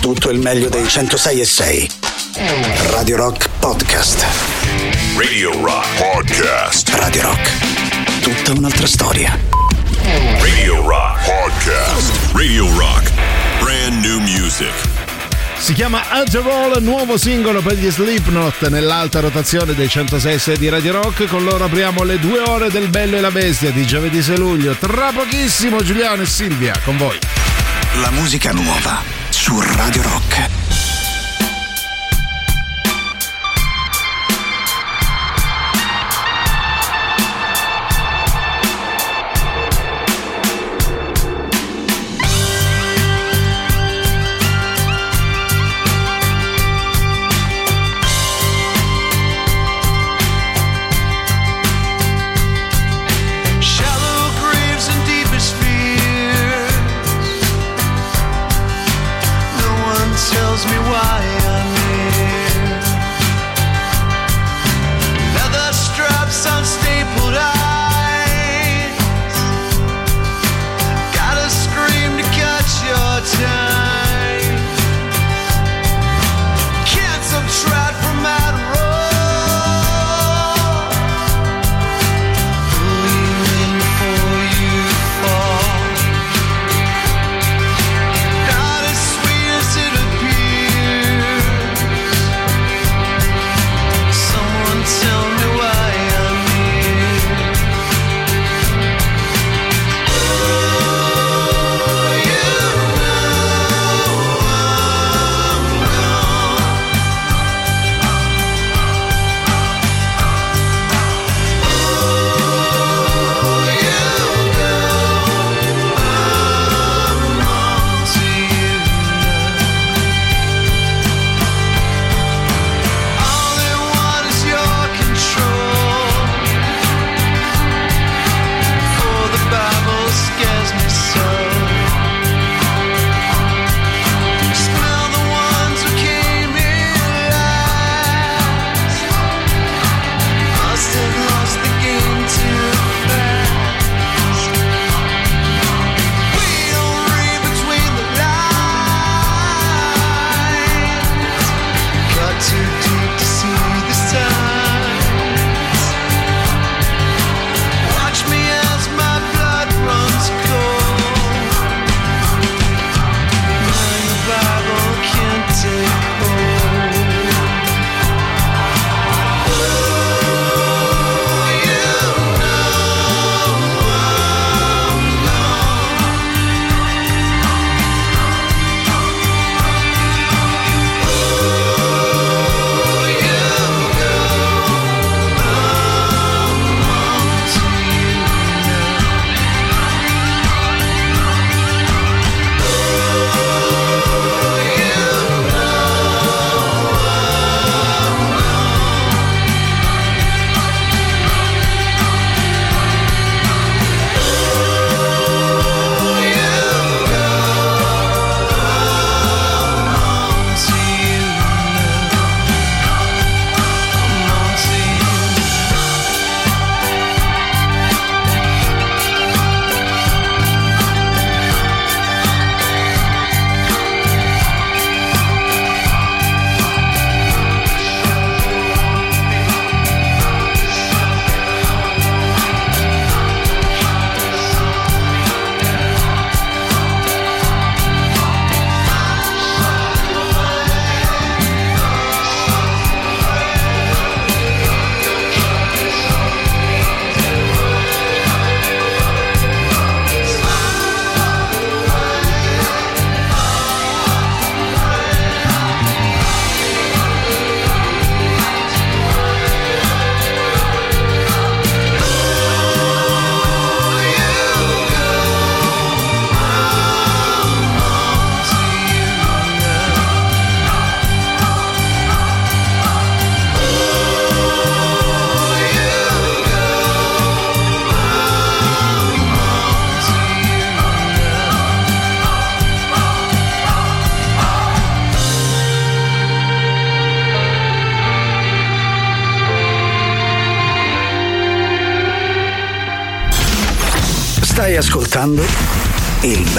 tutto 0.00 0.30
il 0.30 0.38
meglio 0.38 0.68
dei 0.70 0.88
106 0.88 1.40
e 1.40 1.44
6. 1.44 1.90
Radio 2.90 3.16
Rock 3.16 3.48
Podcast. 3.58 4.24
Radio 5.16 5.52
Rock 5.62 5.86
Podcast. 5.98 6.88
Radio 6.94 7.22
Rock. 7.22 8.20
Tutta 8.22 8.58
un'altra 8.58 8.86
storia. 8.86 9.38
Radio 10.40 10.86
Rock 10.86 11.24
Podcast. 11.24 12.32
Radio 12.32 12.66
Rock. 12.78 13.10
Brand 13.60 14.02
new 14.02 14.20
music. 14.20 14.72
Si 15.58 15.74
chiama 15.74 16.02
Roll, 16.32 16.78
nuovo 16.80 17.18
singolo 17.18 17.60
per 17.60 17.74
gli 17.74 17.90
Slipknot 17.90 18.68
nell'alta 18.68 19.20
rotazione 19.20 19.74
dei 19.74 19.88
106 19.88 20.56
di 20.56 20.70
Radio 20.70 20.92
Rock. 20.92 21.26
Con 21.26 21.44
loro 21.44 21.64
apriamo 21.64 22.04
le 22.04 22.18
due 22.18 22.40
ore 22.40 22.70
del 22.70 22.88
Bello 22.88 23.18
e 23.18 23.20
la 23.20 23.30
Bestia 23.30 23.70
di 23.70 23.86
giovedì 23.86 24.22
6 24.22 24.38
luglio. 24.38 24.74
Tra 24.74 25.12
pochissimo 25.12 25.82
Giuliano 25.82 26.22
e 26.22 26.26
Silvia 26.26 26.72
con 26.84 26.96
voi. 26.96 27.18
La 28.00 28.10
musica 28.10 28.52
nuova 28.52 29.19
su 29.50 29.60
Radio 29.60 30.00
Rock. 30.04 30.59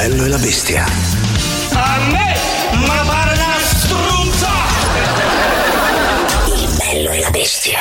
bello 0.08 0.26
e 0.26 0.30
la 0.30 0.38
bestia. 0.40 0.84
A 1.74 2.00
me, 2.10 2.36
ma 2.88 3.04
pare 3.06 3.34
una 3.34 3.58
struzza! 3.64 4.50
Il 6.56 6.76
bello 6.76 7.12
e 7.12 7.20
la 7.20 7.30
bestia. 7.30 7.80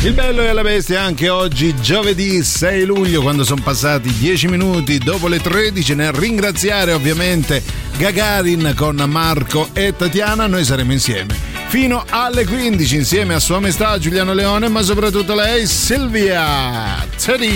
Il 0.00 0.14
bello 0.14 0.42
e 0.42 0.52
la 0.54 0.62
bestia 0.62 1.02
anche 1.02 1.28
oggi, 1.28 1.74
giovedì 1.78 2.42
6 2.42 2.86
luglio, 2.86 3.20
quando 3.20 3.44
sono 3.44 3.60
passati 3.62 4.10
10 4.14 4.48
minuti 4.48 4.96
dopo 4.96 5.28
le 5.28 5.38
13, 5.38 5.94
nel 5.94 6.12
ringraziare 6.12 6.94
ovviamente 6.94 7.62
Gagarin 7.98 8.72
con 8.74 8.96
Marco 9.06 9.68
e 9.74 9.94
Tatiana, 9.94 10.46
noi 10.46 10.64
saremo 10.64 10.92
insieme 10.92 11.56
fino 11.68 12.04
alle 12.08 12.46
15 12.46 12.96
insieme 12.96 13.34
a 13.34 13.40
Sua 13.40 13.58
Maestà 13.58 13.98
Giuliano 13.98 14.32
Leone, 14.32 14.68
ma 14.68 14.80
soprattutto 14.80 15.34
lei 15.34 15.66
Silvia. 15.66 17.05
Teddy. 17.18 17.50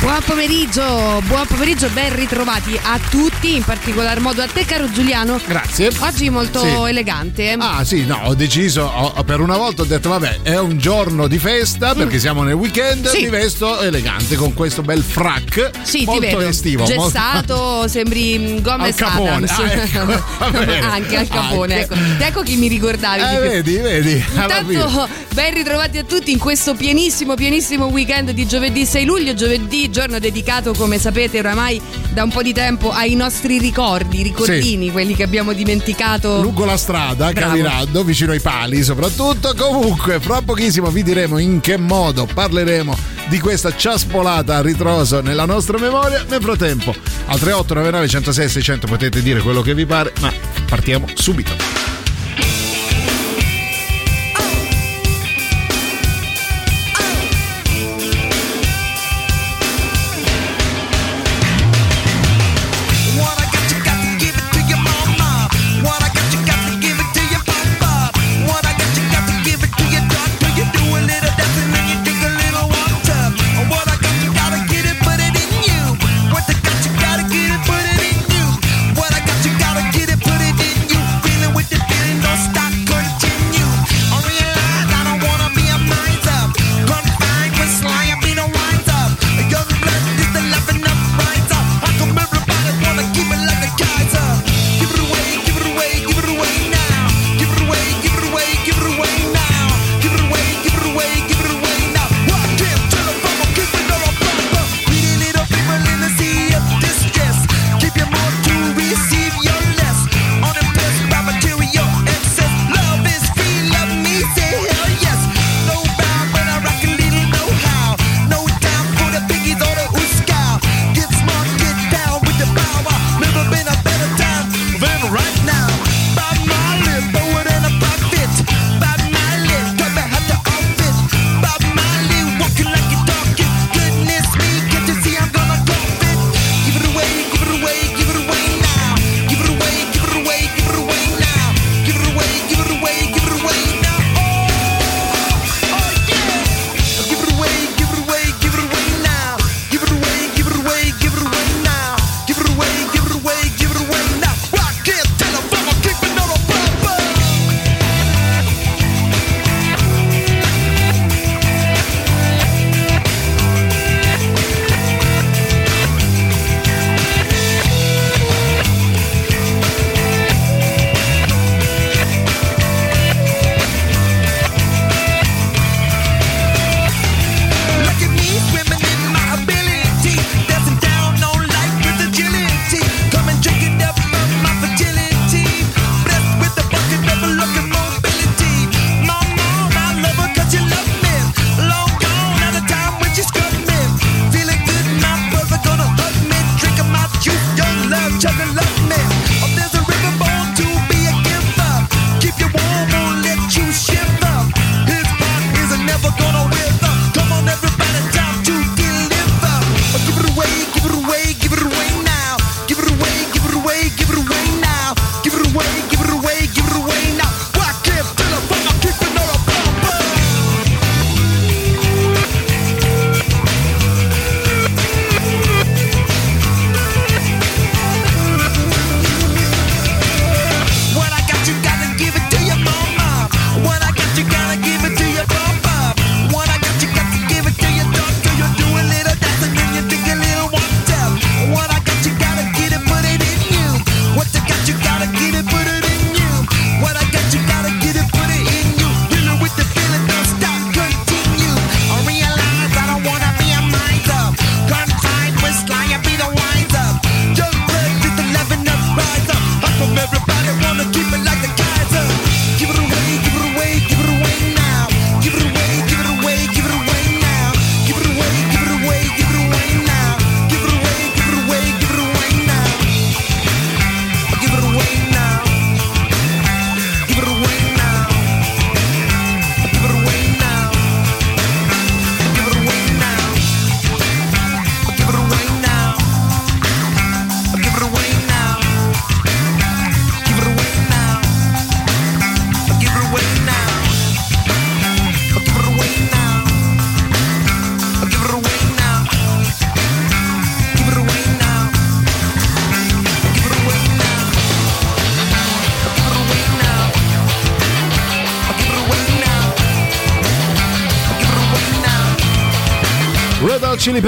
Buon 0.00 0.18
pomeriggio, 0.24 1.20
buon 1.26 1.44
pomeriggio, 1.46 1.88
ben 1.90 2.14
ritrovati 2.14 2.78
a 2.82 2.98
tutti, 3.10 3.56
in 3.56 3.62
particolar 3.64 4.18
modo 4.20 4.40
a 4.40 4.46
te 4.46 4.64
caro 4.64 4.90
Giuliano. 4.90 5.38
Grazie. 5.46 5.90
Oggi 5.98 6.30
molto 6.30 6.60
Sì. 6.60 6.88
elegante. 6.88 7.54
Ah 7.58 7.84
sì, 7.84 8.06
no, 8.06 8.18
ho 8.24 8.34
deciso, 8.34 8.82
ho- 8.84 9.22
per 9.24 9.40
una 9.40 9.58
volta 9.58 9.82
ho 9.82 9.84
detto 9.84 10.08
vabbè, 10.08 10.38
è 10.42 10.56
un 10.58 10.78
giorno 10.78 11.26
di 11.26 11.38
festa 11.38 11.94
perché 11.94 12.18
siamo 12.18 12.44
nel 12.44 12.54
weekend, 12.54 13.08
Mm. 13.08 13.10
Sì. 13.10 13.22
mi 13.24 13.28
vesto 13.30 13.80
elegante 13.80 14.36
con 14.36 14.54
questo 14.54 14.80
bel 14.82 15.02
frac, 15.02 15.70
Sì, 15.82 16.04
molto 16.04 16.20
ti 16.22 16.26
vedo. 16.34 16.40
estivo. 16.48 16.84
molto- 16.86 17.02
Gessato, 17.10 17.88
sembri 17.88 18.38
mm, 18.38 18.62
Gomez 18.62 19.00
Al 19.00 19.08
Capone. 19.10 19.30
Adams. 19.30 19.50
Ah, 19.50 19.72
ecco. 19.82 20.24
Anche 20.90 21.16
al 21.16 21.28
capone, 21.28 21.80
Anche. 21.82 21.94
ecco. 21.94 22.24
Ecco 22.24 22.42
chi 22.42 22.56
mi 22.56 22.68
ricordavi. 22.68 23.20
Eh, 23.36 23.38
vedi, 23.40 23.76
vedi. 23.76 24.12
Intanto 24.34 25.08
ben 25.34 25.52
ritrovati 25.52 25.98
a 25.98 26.04
tutti 26.04 26.30
in 26.32 26.38
questo 26.38 26.74
pienissimo, 26.74 27.34
pienissimo 27.34 27.86
weekend 27.86 28.30
di 28.30 28.46
giovedì 28.46 28.86
6 28.86 28.99
luglio, 29.04 29.34
giovedì 29.34 29.90
giorno 29.90 30.18
dedicato 30.18 30.72
come 30.74 30.98
sapete 30.98 31.38
oramai 31.38 31.80
da 32.12 32.22
un 32.22 32.30
po' 32.30 32.42
di 32.42 32.52
tempo 32.52 32.90
ai 32.90 33.14
nostri 33.14 33.58
ricordi, 33.58 34.22
ricordini, 34.22 34.90
quelli 34.90 35.14
che 35.14 35.22
abbiamo 35.22 35.52
dimenticato. 35.52 36.40
lungo 36.42 36.64
la 36.64 36.76
strada, 36.76 37.30
Bravo. 37.30 37.48
camminando, 37.48 38.04
vicino 38.04 38.32
ai 38.32 38.40
pali 38.40 38.82
soprattutto. 38.82 39.54
Comunque, 39.56 40.20
fra 40.20 40.42
pochissimo 40.42 40.90
vi 40.90 41.02
diremo 41.02 41.38
in 41.38 41.60
che 41.60 41.76
modo 41.76 42.26
parleremo 42.32 42.96
di 43.28 43.38
questa 43.38 43.74
ciaspolata 43.74 44.56
a 44.56 44.62
ritroso 44.62 45.20
nella 45.20 45.44
nostra 45.44 45.78
memoria. 45.78 46.24
Nel 46.28 46.42
frattempo, 46.42 46.90
al 46.90 47.38
3899 47.38 48.08
106 48.08 48.48
600 48.48 48.86
potete 48.86 49.22
dire 49.22 49.40
quello 49.40 49.62
che 49.62 49.74
vi 49.74 49.86
pare, 49.86 50.12
ma 50.20 50.32
partiamo 50.66 51.06
subito. 51.14 51.89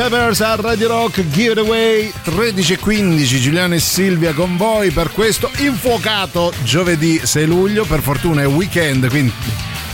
Peppers 0.08 0.40
a 0.40 0.56
Radio 0.56 0.88
Rock 0.88 1.28
Giveaway 1.28 2.12
13.15 2.24 3.40
Giuliano 3.40 3.74
e 3.74 3.78
Silvia 3.78 4.32
con 4.32 4.56
voi 4.56 4.90
per 4.90 5.12
questo 5.12 5.48
infuocato 5.58 6.52
giovedì 6.64 7.20
6 7.22 7.46
luglio 7.46 7.84
per 7.84 8.00
fortuna 8.00 8.42
è 8.42 8.46
weekend 8.48 9.08
quindi 9.08 9.32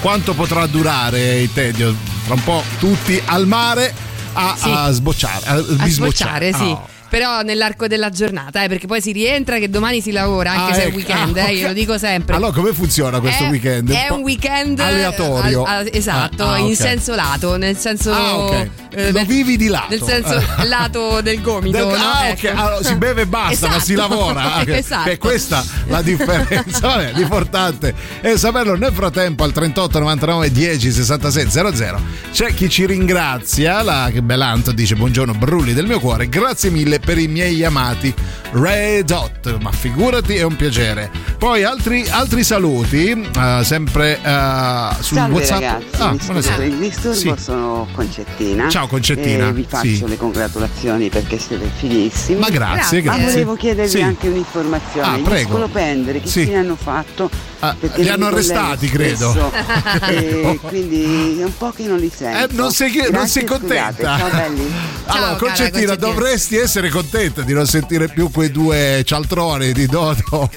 quanto 0.01 0.33
potrà 0.33 0.67
durare 0.67 1.41
il 1.43 1.53
tedio 1.53 1.95
tra 2.25 2.33
un 2.35 2.43
po' 2.43 2.63
tutti 2.79 3.21
al 3.27 3.47
mare 3.47 3.93
a, 4.33 4.55
Sì. 4.57 4.71
a 4.73 4.91
sbocciare 4.93 5.45
a, 5.45 5.53
A 5.53 5.61
bisbocciare. 5.85 6.53
sbocciare, 6.53 6.53
sì. 6.55 6.71
Oh. 6.71 6.89
Però 7.09 7.41
nell'arco 7.43 7.87
della 7.87 8.11
giornata, 8.11 8.63
eh, 8.63 8.69
perché 8.69 8.87
poi 8.87 9.01
si 9.01 9.13
rientra 9.13 9.59
che 9.59 9.71
domani 9.71 10.01
si 10.03 10.11
lavora, 10.13 10.53
anche 10.53 10.73
Ah, 10.73 10.75
se 10.75 10.83
è 10.83 10.87
ecco. 10.89 10.97
weekend, 10.97 11.37
Ah, 11.39 11.49
eh, 11.49 11.55
io 11.55 11.67
lo 11.69 11.73
dico 11.73 11.97
sempre. 11.99 12.37
allora 12.37 12.53
come 12.53 12.73
funziona 12.75 13.19
questo 13.21 13.45
è, 13.45 13.49
weekend? 13.49 13.91
È 13.91 14.09
un 14.11 14.21
weekend 14.21 14.79
aleatorio 14.79 15.63
al- 15.65 15.87
al- 15.87 15.89
esatto, 15.93 16.45
Ah, 16.45 16.53
ah, 16.55 16.59
in 16.59 16.67
ok. 16.73 16.77
senso 16.77 17.15
lato, 17.15 17.57
nel 17.57 17.77
senso 17.79 18.13
Ah, 18.13 18.37
ok. 18.37 18.69
eh, 18.91 19.13
Lo 19.13 19.25
vivi 19.25 19.57
di 19.57 19.69
lato. 19.69 19.87
Nel 19.91 20.03
senso 20.03 20.35
Eh. 20.37 20.67
lato 20.69 21.21
del 21.23 21.41
gomito, 21.41 21.77
Del- 21.79 21.87
no? 21.87 21.95
ah, 21.95 22.29
Ecco. 22.29 22.47
ok. 22.49 22.53
Allora, 22.59 22.83
si 22.85 22.95
beve 22.97 23.23
e 23.23 23.27
basta, 23.27 23.69
ma 23.69 23.81
si 23.81 23.93
Esatto. 23.95 24.09
lavora. 24.09 24.65
Esatto. 24.67 25.09
È 25.11 25.17
questa 25.19 25.65
la 25.87 26.03
differenza. 26.03 26.79
Vabbè, 26.89 27.13
l'importante 27.15 27.95
è 28.21 28.37
saperlo. 28.37 28.77
Nel 28.77 28.93
frattempo, 28.93 29.45
al 29.45 29.53
38 29.53 29.99
99 29.99 30.51
10 30.53 30.93
66 30.93 31.51
00 31.51 32.01
c'è 32.33 32.53
chi 32.55 32.69
ci 32.69 32.85
ringrazia. 32.87 33.83
La 33.83 34.11
che 34.13 34.21
Belanto 34.23 34.73
dice: 34.73 34.95
Buongiorno, 34.95 35.33
Brulli 35.35 35.73
del 35.73 35.87
mio 35.87 36.01
cuore. 36.01 36.29
Grazie 36.29 36.71
mille 36.71 36.98
per 36.99 37.19
i 37.19 37.29
miei 37.29 37.65
amati 37.65 38.13
Red 38.53 39.11
Hot. 39.11 39.59
Ma 39.61 39.71
figurati, 39.73 40.37
è 40.37 40.43
un 40.43 40.57
piacere. 40.57 41.11
Poi 41.39 41.63
altri, 41.65 42.07
altri 42.09 42.43
saluti, 42.43 43.11
eh, 43.11 43.61
sempre 43.65 44.19
eh, 44.23 44.89
sul 45.01 45.17
Salve 45.17 45.35
WhatsApp. 45.35 45.61
ragazzi, 45.61 45.87
Ah, 45.99 46.11
mi 46.13 46.19
buonasera. 46.25 46.65
il 46.65 46.77
disturbo, 46.77 47.15
Sì. 47.17 47.35
sono 47.39 47.87
Concettina. 47.95 48.69
Ciao, 48.69 48.87
Concettina. 48.87 49.49
E 49.49 49.53
vi 49.53 49.67
faccio 49.69 49.83
Sì. 49.87 50.09
le 50.09 50.17
congratulazioni 50.17 51.09
perché 51.09 51.39
siete 51.39 51.71
fighissimi. 51.77 52.39
Ma 52.41 52.49
grazie, 52.49 53.01
Grazie. 53.01 53.03
Ma 53.03 53.17
grazie. 53.17 53.33
volevo 53.33 53.55
chiedervi 53.55 53.91
Sì. 53.91 54.01
anche 54.01 54.29
un'informazione. 54.29 55.07
Ah, 55.07 55.17
Gli 55.19 55.23
prego. 55.23 55.51
scolopendere 55.51 56.21
che 56.21 56.29
Sì. 56.29 56.45
fine 56.45 56.57
hanno 56.57 56.77
fatto? 56.77 57.31
Ah, 57.61 57.75
li 57.97 58.09
hanno 58.09 58.27
arrestati, 58.27 58.89
credo. 58.89 59.31
spesso, 59.33 59.53
e 60.09 60.59
quindi 60.63 61.39
è 61.41 61.45
un 61.45 61.57
po' 61.57 61.73
che 61.75 61.87
non 61.87 61.99
li 61.99 62.11
sento. 62.15 62.53
Eh, 62.53 62.57
non 62.57 62.71
sei, 62.73 63.09
non 63.11 63.27
sei 63.27 63.45
contenta. 63.45 64.17
Ciao 64.19 64.29
belli. 64.31 64.71
Allora, 65.07 65.27
cara 65.27 65.37
Concettina, 65.37 65.87
Concettina. 65.87 65.95
dovresti 65.97 66.57
essere 66.57 66.88
contenta 66.91 67.43
di 67.43 67.53
non 67.53 67.67
sentire 67.67 68.09
più 68.09 68.31
quei 68.31 68.51
due 68.51 69.03
cialtroni 69.05 69.73
di 69.73 69.87
Dodo. 69.87 70.51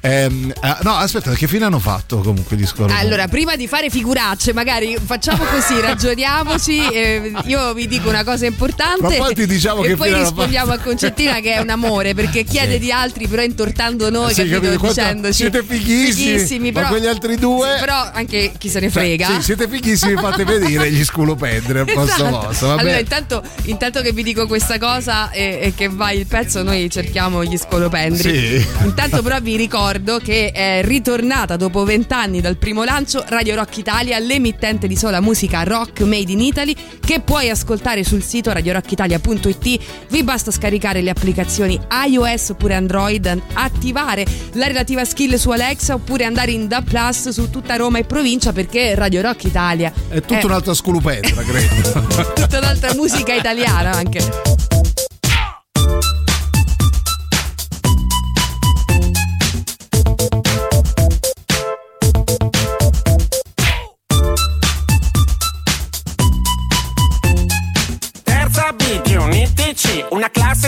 Ehm, 0.00 0.52
ah, 0.60 0.78
no, 0.82 0.92
aspetta, 0.94 1.32
che 1.34 1.46
fine 1.46 1.64
hanno 1.64 1.78
fatto 1.78 2.18
comunque 2.18 2.56
gli 2.56 2.66
scorsi? 2.66 2.94
Allora, 2.94 3.26
prima 3.28 3.56
di 3.56 3.66
fare 3.66 3.90
figuracce, 3.90 4.52
magari 4.52 4.96
facciamo 5.04 5.44
così, 5.44 5.78
ragioniamoci. 5.80 6.78
eh, 6.88 7.32
io 7.46 7.74
vi 7.74 7.86
dico 7.86 8.08
una 8.08 8.24
cosa 8.24 8.46
importante. 8.46 9.02
Ma 9.02 9.24
poi 9.24 9.34
ti 9.34 9.46
diciamo 9.46 9.82
e 9.84 9.88
che 9.88 9.96
poi 9.96 10.12
rispondiamo 10.14 10.72
a 10.72 10.78
Concettina 10.78 11.40
che 11.40 11.54
è 11.54 11.58
un 11.60 11.70
amore 11.70 12.14
perché 12.14 12.44
chiede 12.44 12.78
di 12.78 12.90
altri, 12.92 13.26
però 13.28 13.42
intortando 13.42 14.10
noi, 14.10 14.32
Sì, 14.34 14.48
capito? 14.48 14.60
capito? 14.72 14.86
Dicendoci 14.88 15.34
siete 15.34 15.62
fighissimi, 15.62 16.70
ma 16.72 16.80
però, 16.80 16.88
quegli 16.92 17.06
altri 17.06 17.36
due- 17.36 17.74
Sì, 17.74 17.80
però 17.80 18.10
anche 18.12 18.52
chi 18.58 18.68
se 18.68 18.80
ne 18.80 18.90
Cioè, 18.90 19.02
frega. 19.02 19.26
sì, 19.26 19.42
siete 19.42 19.68
fighissimi, 19.68 20.14
fate 20.16 20.44
vedere 20.44 20.90
gli 20.90 21.04
sculopendri 21.04 21.78
al 21.78 21.84
posto 21.92 22.24
Esatto. 22.24 22.46
vostro. 22.46 22.72
Allora, 22.74 22.98
intanto, 22.98 23.42
intanto 23.64 24.00
che 24.00 24.12
vi 24.12 24.22
dico 24.22 24.46
questa 24.46 24.78
cosa 24.78 25.30
e, 25.30 25.58
e 25.62 25.74
che 25.78 25.88
va 25.88 26.10
il 26.10 26.26
pezzo, 26.26 26.64
noi 26.64 26.90
cerchiamo 26.90 27.44
gli 27.44 27.56
scolopendri. 27.56 28.58
Sì. 28.58 28.66
Intanto, 28.82 29.22
però, 29.22 29.38
vi 29.38 29.54
ricordo 29.54 30.18
che 30.18 30.50
è 30.50 30.80
ritornata 30.82 31.54
dopo 31.54 31.84
vent'anni 31.84 32.40
dal 32.40 32.56
primo 32.56 32.82
lancio 32.82 33.24
Radio 33.28 33.54
Rock 33.54 33.76
Italia, 33.76 34.18
l'emittente 34.18 34.88
di 34.88 34.96
sola 34.96 35.20
musica 35.20 35.62
rock 35.62 36.00
made 36.00 36.32
in 36.32 36.40
Italy, 36.40 36.74
che 36.98 37.20
puoi 37.20 37.48
ascoltare 37.48 38.02
sul 38.02 38.24
sito 38.24 38.52
radiorockitalia.it. 38.52 39.80
Vi 40.08 40.22
basta 40.24 40.50
scaricare 40.50 41.00
le 41.00 41.10
applicazioni 41.10 41.78
iOS 42.08 42.48
oppure 42.48 42.74
Android, 42.74 43.40
attivare 43.52 44.26
la 44.54 44.66
relativa 44.66 45.04
skill 45.04 45.36
su 45.36 45.50
Alexa 45.50 45.94
oppure 45.94 46.24
andare 46.24 46.50
in 46.50 46.66
Da 46.66 46.82
Plus 46.82 47.28
su 47.28 47.50
tutta 47.50 47.76
Roma 47.76 47.98
e 47.98 48.04
provincia 48.04 48.50
perché 48.50 48.96
Radio 48.96 49.22
Rock 49.22 49.44
Italia 49.44 49.92
È 50.08 50.20
tutta 50.22 50.44
un'altra 50.44 50.74
sculupendra, 50.74 51.40
credo. 51.42 52.32
tutta 52.34 52.58
un'altra 52.58 52.94
musica 52.94 53.32
italiana 53.32 53.92
anche. 53.92 54.57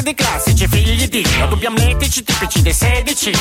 Classe 0.00 0.02
di 0.02 0.14
classici 0.14 0.66
figli 0.68 1.08
di 1.08 1.22
Dio, 1.22 1.46
dubbi 1.46 1.66
amletici 1.66 2.22
tipici 2.22 2.62
dei 2.62 2.72
16. 2.72 3.32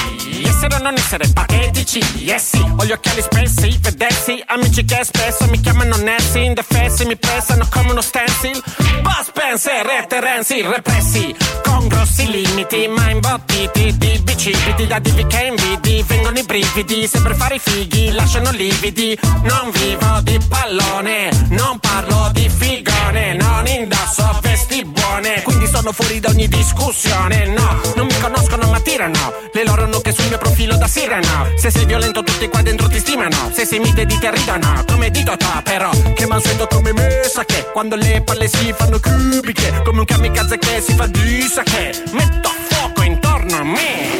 Essere 0.43 0.75
o 0.75 0.79
non 0.79 0.93
essere 0.95 1.27
patetici, 1.29 1.99
yes 2.17 2.49
sì, 2.49 2.59
ho 2.59 2.85
gli 2.85 2.91
occhiali 2.91 3.21
spessi, 3.21 3.77
vedessi, 3.81 4.43
amici 4.47 4.83
che 4.85 4.99
spesso 5.03 5.45
mi 5.47 5.59
chiamano 5.59 5.95
Nessi, 5.97 6.43
indefessi, 6.43 7.05
mi 7.05 7.17
pressano 7.17 7.67
come 7.69 7.91
uno 7.91 8.01
stencil. 8.01 8.61
Buzz 9.01 9.27
Spencer 9.27 9.85
e 9.87 10.05
Terenzi, 10.07 10.61
repressi, 10.61 11.35
con 11.63 11.87
grossi 11.87 12.29
limiti, 12.29 12.87
ma 12.87 13.09
imbottiti 13.09 13.95
di 13.97 14.19
bicipiti, 14.21 14.87
da 14.87 14.99
divi 14.99 15.25
che 15.27 15.41
invidi, 15.41 16.03
vengono 16.07 16.37
i 16.37 16.43
brividi, 16.43 17.07
sempre 17.07 17.35
fare 17.35 17.55
i 17.55 17.59
fighi, 17.59 18.11
lasciano 18.11 18.51
lividi. 18.51 19.17
Non 19.43 19.71
vivo 19.71 20.19
di 20.23 20.37
pallone, 20.47 21.29
non 21.49 21.79
parlo 21.79 22.29
di 22.33 22.49
figone, 22.49 23.33
non 23.35 23.65
indosso 23.67 24.39
vesti 24.41 24.83
buone, 24.83 25.41
quindi 25.43 25.67
sono 25.67 25.91
fuori 25.91 26.19
da 26.19 26.29
ogni 26.29 26.47
discussione. 26.49 27.45
No, 27.45 27.79
non 27.95 28.05
mi 28.07 28.19
conoscono 28.19 28.69
ma 28.69 28.79
tirano, 28.81 29.33
le 29.53 29.63
loro 29.63 29.85
nuche 29.85 30.11
sul 30.11 30.27
mio 30.27 30.37
profilo 30.37 30.75
da 30.75 30.87
sirena. 30.87 31.47
Se 31.55 31.71
sei 31.71 31.85
violento 31.85 32.23
tutti 32.23 32.47
qua 32.49 32.61
dentro 32.61 32.87
ti 32.87 32.99
stimano, 32.99 33.49
se 33.53 33.65
sei 33.65 33.79
mite 33.79 34.05
di 34.05 34.17
te 34.17 34.31
ridono, 34.31 34.83
come 34.87 35.09
dito 35.09 35.37
to 35.37 35.61
però, 35.63 35.89
che 36.13 36.25
mansueto 36.25 36.67
come 36.67 36.91
me 36.93 37.21
sa 37.31 37.45
che, 37.45 37.67
quando 37.71 37.95
le 37.95 38.21
palle 38.21 38.47
si 38.47 38.73
fanno 38.75 38.99
cubiche, 38.99 39.81
come 39.83 39.99
un 39.99 40.05
kamikaze 40.05 40.57
che 40.57 40.81
si 40.81 40.93
fa 40.95 41.07
di 41.07 41.41
sa 41.43 41.63
che, 41.63 41.91
metto 42.11 42.49
fuoco 42.67 43.01
intorno 43.03 43.55
a 43.55 43.63
me. 43.63 44.17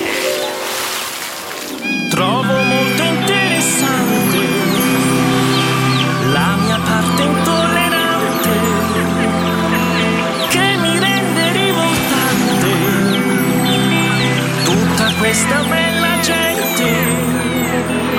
Trovo 2.09 2.43
molto 2.43 3.03
interessante 3.03 4.37
la 6.31 6.55
mia 6.55 6.79
parte 6.83 7.21
intollerante 7.21 7.68
questa 15.19 15.61
bella 15.63 16.19
gente. 16.21 16.83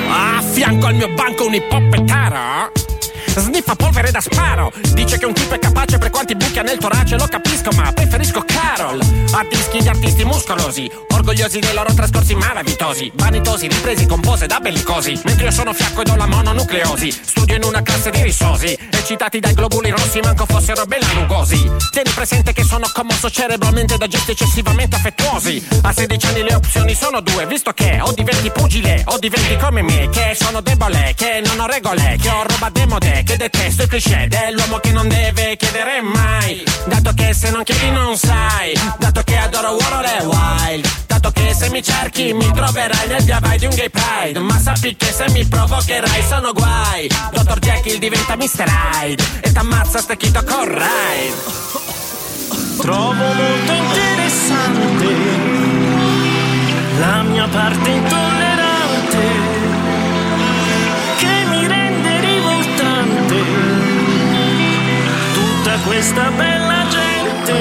A 0.08 0.42
fianco 0.42 0.86
al 0.86 0.94
mio 0.94 1.08
banco 1.14 1.46
un 1.46 1.54
ippopettaro. 1.54 2.89
Sniffa 3.38 3.76
polvere 3.76 4.10
da 4.10 4.20
sparo. 4.20 4.72
Dice 4.92 5.18
che 5.18 5.26
un 5.26 5.32
tipo 5.32 5.54
è 5.54 5.58
capace 5.58 5.98
per 5.98 6.10
quanti 6.10 6.34
buchi 6.34 6.58
ha 6.58 6.62
nel 6.62 6.78
torace 6.78 7.16
Lo 7.16 7.26
capisco 7.26 7.70
ma 7.72 7.92
preferisco 7.92 8.44
Carol. 8.44 9.00
A 9.32 9.46
dischi 9.48 9.80
di 9.80 9.88
artisti 9.88 10.24
muscolosi 10.24 10.90
Orgogliosi 11.10 11.58
dei 11.58 11.72
loro 11.74 11.92
trascorsi 11.94 12.34
malavitosi 12.34 13.12
Vanitosi, 13.14 13.68
ripresi 13.68 14.06
con 14.06 14.20
pose 14.20 14.46
da 14.46 14.58
bellicosi. 14.58 15.20
Mentre 15.24 15.44
io 15.44 15.50
sono 15.50 15.72
fiacco 15.72 16.00
ed 16.02 16.08
ho 16.08 16.16
la 16.16 16.26
mononucleosi. 16.26 17.10
Studio 17.10 17.56
in 17.56 17.64
una 17.64 17.82
classe 17.82 18.10
di 18.10 18.22
risosi. 18.22 18.76
Eccitati 18.90 19.38
dai 19.40 19.54
globuli 19.54 19.90
rossi 19.90 20.20
manco 20.20 20.46
fossero 20.46 20.84
belanugosi 20.84 21.70
Tieni 21.90 22.10
presente 22.10 22.52
che 22.52 22.64
sono 22.64 22.88
commosso 22.92 23.30
cerebralmente 23.30 23.96
da 23.96 24.06
gesti 24.06 24.32
eccessivamente 24.32 24.96
affettuosi. 24.96 25.66
A 25.82 25.92
16 25.92 26.26
anni 26.26 26.42
le 26.42 26.54
opzioni 26.54 26.94
sono 26.94 27.20
due 27.20 27.46
Visto 27.46 27.72
che 27.72 27.98
o 28.00 28.12
diventi 28.12 28.50
pugile 28.50 29.02
o 29.06 29.18
diventi 29.18 29.56
come 29.56 29.82
me 29.82 30.08
Che 30.10 30.36
sono 30.38 30.60
debole, 30.60 31.14
che 31.16 31.42
non 31.44 31.58
ho 31.60 31.66
regole 31.66 32.16
Che 32.20 32.28
ho 32.28 32.42
roba 32.46 32.70
demode, 32.70 33.19
che 33.22 33.36
detesto 33.36 33.82
il 33.82 33.88
cliché 33.88 34.26
Dell'uomo 34.28 34.78
che 34.78 34.92
non 34.92 35.08
deve 35.08 35.56
chiedere 35.56 36.00
mai. 36.00 36.62
Dato 36.86 37.12
che 37.14 37.32
se 37.34 37.50
non 37.50 37.62
chiedi 37.62 37.90
non 37.90 38.16
sai. 38.16 38.72
Dato 38.98 39.22
che 39.22 39.36
adoro 39.36 39.70
Warhol 39.72 40.04
e 40.04 40.24
Wild 40.24 40.88
Dato 41.06 41.30
che 41.30 41.54
se 41.54 41.68
mi 41.70 41.82
cerchi 41.82 42.32
mi 42.32 42.50
troverai 42.52 43.08
nel 43.08 43.22
via 43.24 43.38
vai 43.40 43.58
di 43.58 43.66
un 43.66 43.74
gay 43.74 43.90
pride. 43.90 44.38
Ma 44.38 44.58
sappi 44.58 44.96
che 44.96 45.12
se 45.12 45.28
mi 45.30 45.44
provocherai 45.44 46.22
sono 46.28 46.52
guai. 46.52 47.10
Dottor 47.32 47.58
Jekyll 47.58 47.98
diventa 47.98 48.36
Mr. 48.36 48.64
Hyde. 48.66 49.22
E 49.40 49.52
t'ammazza 49.52 49.98
stecchito 49.98 50.42
con 50.44 50.64
ride 50.66 51.68
Trovo 52.80 53.12
molto 53.12 53.72
interessante 53.72 55.06
La 56.98 57.22
mia 57.22 57.46
parte 57.48 57.90
intollerante 57.90 58.49
rivoltante 63.30 64.10
Tutta 65.32 65.78
questa 65.86 66.30
bella 66.30 66.86
gente. 66.88 67.54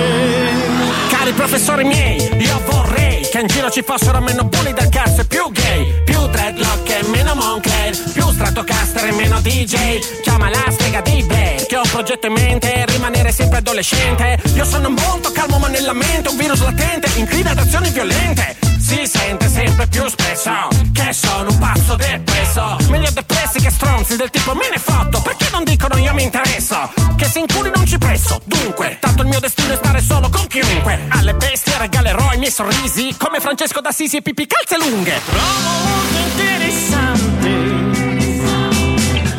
Cari 1.10 1.32
professori 1.34 1.84
miei, 1.84 2.18
io 2.38 2.62
vorrei 2.66 3.22
che 3.30 3.40
in 3.40 3.48
giro 3.48 3.70
ci 3.70 3.84
fossero 3.84 4.20
meno 4.22 4.44
bulli 4.46 4.74
del 4.74 4.90
cazzo 4.90 5.22
e 5.22 5.26
più 5.26 5.52
gay, 5.52 6.04
più 6.04 6.28
dreadlock 6.28 6.90
e 6.90 7.04
meno 7.10 7.19
Moncler, 7.50 7.98
più 8.14 8.30
Stratocaster 8.32 9.06
e 9.08 9.12
meno 9.12 9.42
DJ. 9.42 10.22
Chiama 10.22 10.50
la 10.50 10.66
strega 10.70 11.02
di 11.02 11.24
Blair, 11.24 11.66
che 11.66 11.78
ho 11.78 11.82
un 11.82 11.90
progetto 11.90 12.28
in 12.28 12.34
mente, 12.34 12.86
rimanere 12.86 13.32
sempre 13.32 13.58
adolescente. 13.58 14.40
Io 14.54 14.64
sono 14.66 14.90
molto 14.90 15.32
calmo 15.32 15.58
ma 15.58 15.68
nella 15.68 15.94
mente 15.94 16.30
un 16.30 16.38
virus 16.38 16.62
latente, 16.62 17.10
inclina 17.16 17.50
ad 17.50 17.58
azioni 17.58 17.90
violente. 17.90 18.56
Si 18.80 19.02
sente 19.08 19.50
sempre 19.50 19.88
più 19.88 20.08
spesso 20.08 20.52
che 20.94 21.12
sono 21.12 21.50
un 21.50 21.58
pazzo 21.58 21.96
depresso. 21.96 22.78
Meglio 22.90 23.10
depressi 23.10 23.60
che 23.60 23.72
stronzi 23.72 24.16
del 24.16 24.30
tipo 24.30 24.54
me 24.54 24.70
ne 24.70 24.78
fatto, 24.78 25.20
perché 25.20 25.48
non 25.52 25.64
dicono 25.64 25.98
io 25.98 26.14
mi 26.14 26.22
interesso? 26.22 26.92
Che 27.18 27.26
se 27.26 27.40
inculi 27.40 27.72
non 27.74 27.86
ci 27.88 27.98
presso, 27.98 28.40
dunque, 28.46 28.98
tanto 29.00 29.24
il 29.24 29.28
mio 29.28 29.40
destino 29.40 29.74
è 29.74 29.76
stare 29.76 30.02
solo 30.02 30.30
con 30.30 30.46
chiunque. 30.46 31.00
Alle 31.10 31.34
bestie 31.34 31.76
regalerò 31.80 32.32
i 32.32 32.38
miei 32.38 32.52
sorrisi, 32.52 33.16
come 33.18 33.40
Francesco 33.40 33.82
d'Assisi 33.82 34.18
e 34.18 34.22
Pipi 34.22 34.46
calze 34.46 34.78
lunghe. 34.78 35.20
Trovo 35.26 35.70
molto 35.84 36.18
interessante 36.30 37.29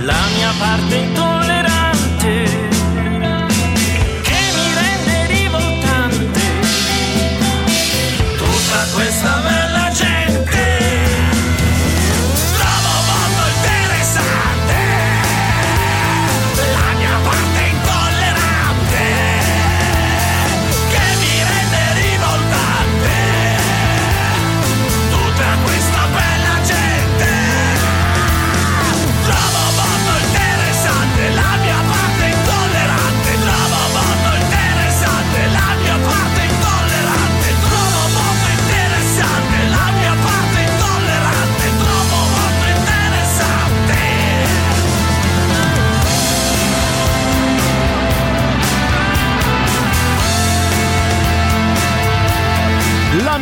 la 0.00 0.14
mia 0.34 0.50
parte 0.58 0.96
intollerante 0.96 1.19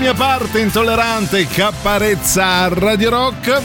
mia 0.09 0.17
parte 0.17 0.61
intollerante 0.61 1.47
Capparezza 1.47 2.67
Radio 2.69 3.11
Rock. 3.11 3.61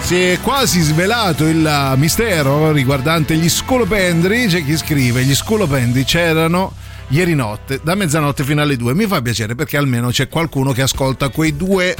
Si 0.00 0.16
è 0.16 0.40
quasi 0.40 0.80
svelato 0.80 1.46
il 1.46 1.92
mistero 1.94 2.72
riguardante 2.72 3.36
gli 3.36 3.48
scolopendri. 3.48 4.46
C'è 4.48 4.64
chi 4.64 4.76
scrive: 4.76 5.22
Gli 5.22 5.36
scolopendri 5.36 6.02
c'erano 6.02 6.72
ieri 7.10 7.36
notte, 7.36 7.78
da 7.80 7.94
mezzanotte 7.94 8.42
fino 8.42 8.60
alle 8.60 8.76
due. 8.76 8.92
Mi 8.92 9.06
fa 9.06 9.22
piacere 9.22 9.54
perché 9.54 9.76
almeno 9.76 10.08
c'è 10.08 10.26
qualcuno 10.26 10.72
che 10.72 10.82
ascolta 10.82 11.28
quei 11.28 11.56
due 11.56 11.94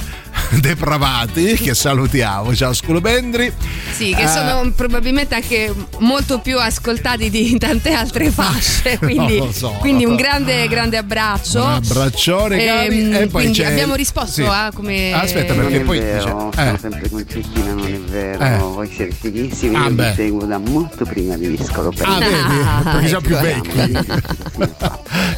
depravati 0.61 1.53
che 1.55 1.73
salutiamo. 1.73 2.55
Ciao 2.55 2.73
scolopendri. 2.73 3.51
Sì, 3.95 4.13
che 4.15 4.23
Eh, 4.23 4.27
sono 4.27 4.71
probabilmente 4.75 5.35
anche 5.35 5.73
molto 5.99 6.39
più 6.39 6.57
ascoltati 6.59 7.29
di 7.29 7.57
tante 7.57 7.91
altre 7.93 8.29
fasce. 8.31 8.97
Quindi, 8.97 9.37
Non 9.37 9.47
lo 9.47 9.53
so. 9.53 9.69
quindi 9.79 10.05
un 10.05 10.15
grande, 10.15 10.67
grande 10.67 10.97
abbraccio. 10.97 11.63
Un 11.63 11.69
abbraccione, 11.71 12.63
cari. 12.65 12.99
Ehm, 13.01 13.13
E 13.13 13.19
poi 13.27 13.29
quindi 13.43 13.59
c'è- 13.59 13.65
abbiamo 13.71 13.95
risposto 13.95 14.31
sì. 14.31 14.43
a 14.43 14.71
come. 14.73 15.13
Aspetta, 15.13 15.53
perché 15.53 15.79
poi 15.81 15.99
vero, 15.99 16.17
dice- 16.17 16.29
sono 16.29 16.51
eh. 16.73 16.77
sempre 16.79 17.09
con 17.09 17.25
Cettina, 17.27 17.73
non 17.73 17.85
è 17.87 17.99
vero. 17.99 18.43
Eh. 18.43 18.57
Voi 18.57 18.91
siete 18.95 19.15
fighissimi, 19.19 19.75
Ah, 19.75 19.87
io 19.87 19.91
beh. 19.91 20.09
vi 20.09 20.15
seguo 20.15 20.45
da 20.45 20.57
molto 20.57 21.05
prima 21.05 21.35
di 21.37 21.55
Discolo 21.55 21.93
Ah, 22.03 22.19
vedi? 22.19 22.83
Perché 22.83 23.07
siamo 23.07 23.21
più 23.25 23.35
vecchi. 23.37 23.69
vecchi. 23.75 24.07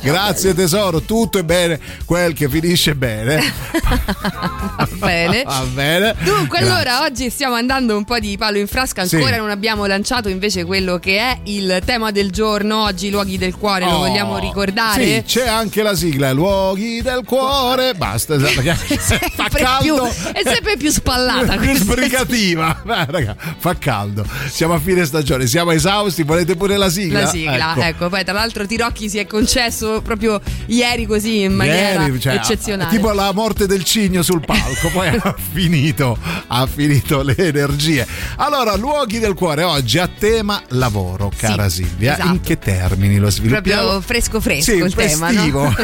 Grazie 0.03 0.53
tesoro, 0.53 1.01
tutto 1.01 1.37
è 1.37 1.43
bene, 1.43 1.79
quel 2.05 2.33
che 2.33 2.47
finisce 2.49 2.95
bene. 2.95 3.39
Bene. 5.05 5.43
Va 5.43 5.65
bene. 5.73 6.15
Dunque, 6.23 6.59
Grazie. 6.59 6.73
allora 6.75 7.01
oggi 7.03 7.29
stiamo 7.29 7.55
andando 7.55 7.95
un 7.97 8.03
po' 8.03 8.19
di 8.19 8.37
palo 8.37 8.57
in 8.57 8.67
frasca. 8.67 9.05
Sì. 9.05 9.15
Ancora 9.15 9.37
non 9.37 9.49
abbiamo 9.49 9.85
lanciato 9.85 10.29
invece 10.29 10.63
quello 10.65 10.97
che 10.99 11.17
è 11.17 11.39
il 11.45 11.81
tema 11.85 12.11
del 12.11 12.31
giorno. 12.31 12.83
Oggi, 12.83 13.09
luoghi 13.09 13.37
del 13.37 13.55
cuore, 13.55 13.85
lo 13.85 13.91
Oh, 13.91 13.97
vogliamo 13.99 14.37
ricordare? 14.39 15.03
Sì, 15.03 15.23
c'è 15.25 15.47
anche 15.47 15.81
la 15.83 15.95
sigla, 15.95 16.31
luoghi 16.31 17.01
del 17.01 17.21
cuore. 17.25 17.93
Basta, 17.93 18.35
perché 18.37 18.73
fa 19.35 19.47
caldo. 19.51 19.81
più, 19.83 20.31
è 20.33 20.41
sempre 20.43 20.77
più 20.77 20.89
spallata 20.89 21.57
più 21.61 21.73
sbrigativa. 21.75 22.81
Beh, 22.83 23.05
raga, 23.09 23.35
fa 23.57 23.75
caldo. 23.77 24.25
Siamo 24.49 24.73
a 24.73 24.79
fine 24.79 25.05
stagione, 25.05 25.47
siamo 25.47 25.71
esausti. 25.71 26.23
Volete 26.23 26.55
pure 26.55 26.77
la 26.77 26.89
sigla? 26.89 27.21
La 27.21 27.27
sigla, 27.27 27.75
ecco. 27.87 28.09
Poi 28.09 28.23
tra 28.23 28.33
l'altro 28.33 28.65
Tirocchi 28.65 29.09
si 29.09 29.17
è 29.17 29.25
concesso 29.27 30.01
proprio 30.01 30.39
ieri 30.67 31.05
così 31.05 31.41
in 31.41 31.53
maniera 31.53 32.03
Ieri, 32.05 32.19
cioè, 32.19 32.35
eccezionale. 32.35 32.89
Tipo 32.89 33.11
la 33.11 33.31
morte 33.33 33.65
del 33.67 33.83
cigno 33.83 34.21
sul 34.21 34.43
palco, 34.45 34.89
poi 34.91 35.07
ha 35.07 35.35
finito, 35.51 36.17
ha 36.47 36.67
finito 36.67 37.21
le 37.21 37.35
energie. 37.37 38.05
Allora, 38.37 38.75
luoghi 38.75 39.19
del 39.19 39.33
cuore 39.33 39.63
oggi 39.63 39.97
a 39.99 40.07
tema 40.07 40.61
lavoro, 40.69 41.31
cara 41.35 41.69
Sì, 41.69 41.83
Silvia. 41.83 42.13
esatto. 42.13 42.29
In 42.29 42.41
che 42.41 42.59
termini 42.59 43.17
lo 43.17 43.29
sviluppiamo? 43.29 43.81
Proprio 43.81 44.01
fresco 44.01 44.39
fresco 44.41 44.71
Sì, 44.71 44.77
il 44.77 44.93
tema, 44.93 45.27
festivo. 45.27 45.63
no? 45.69 45.75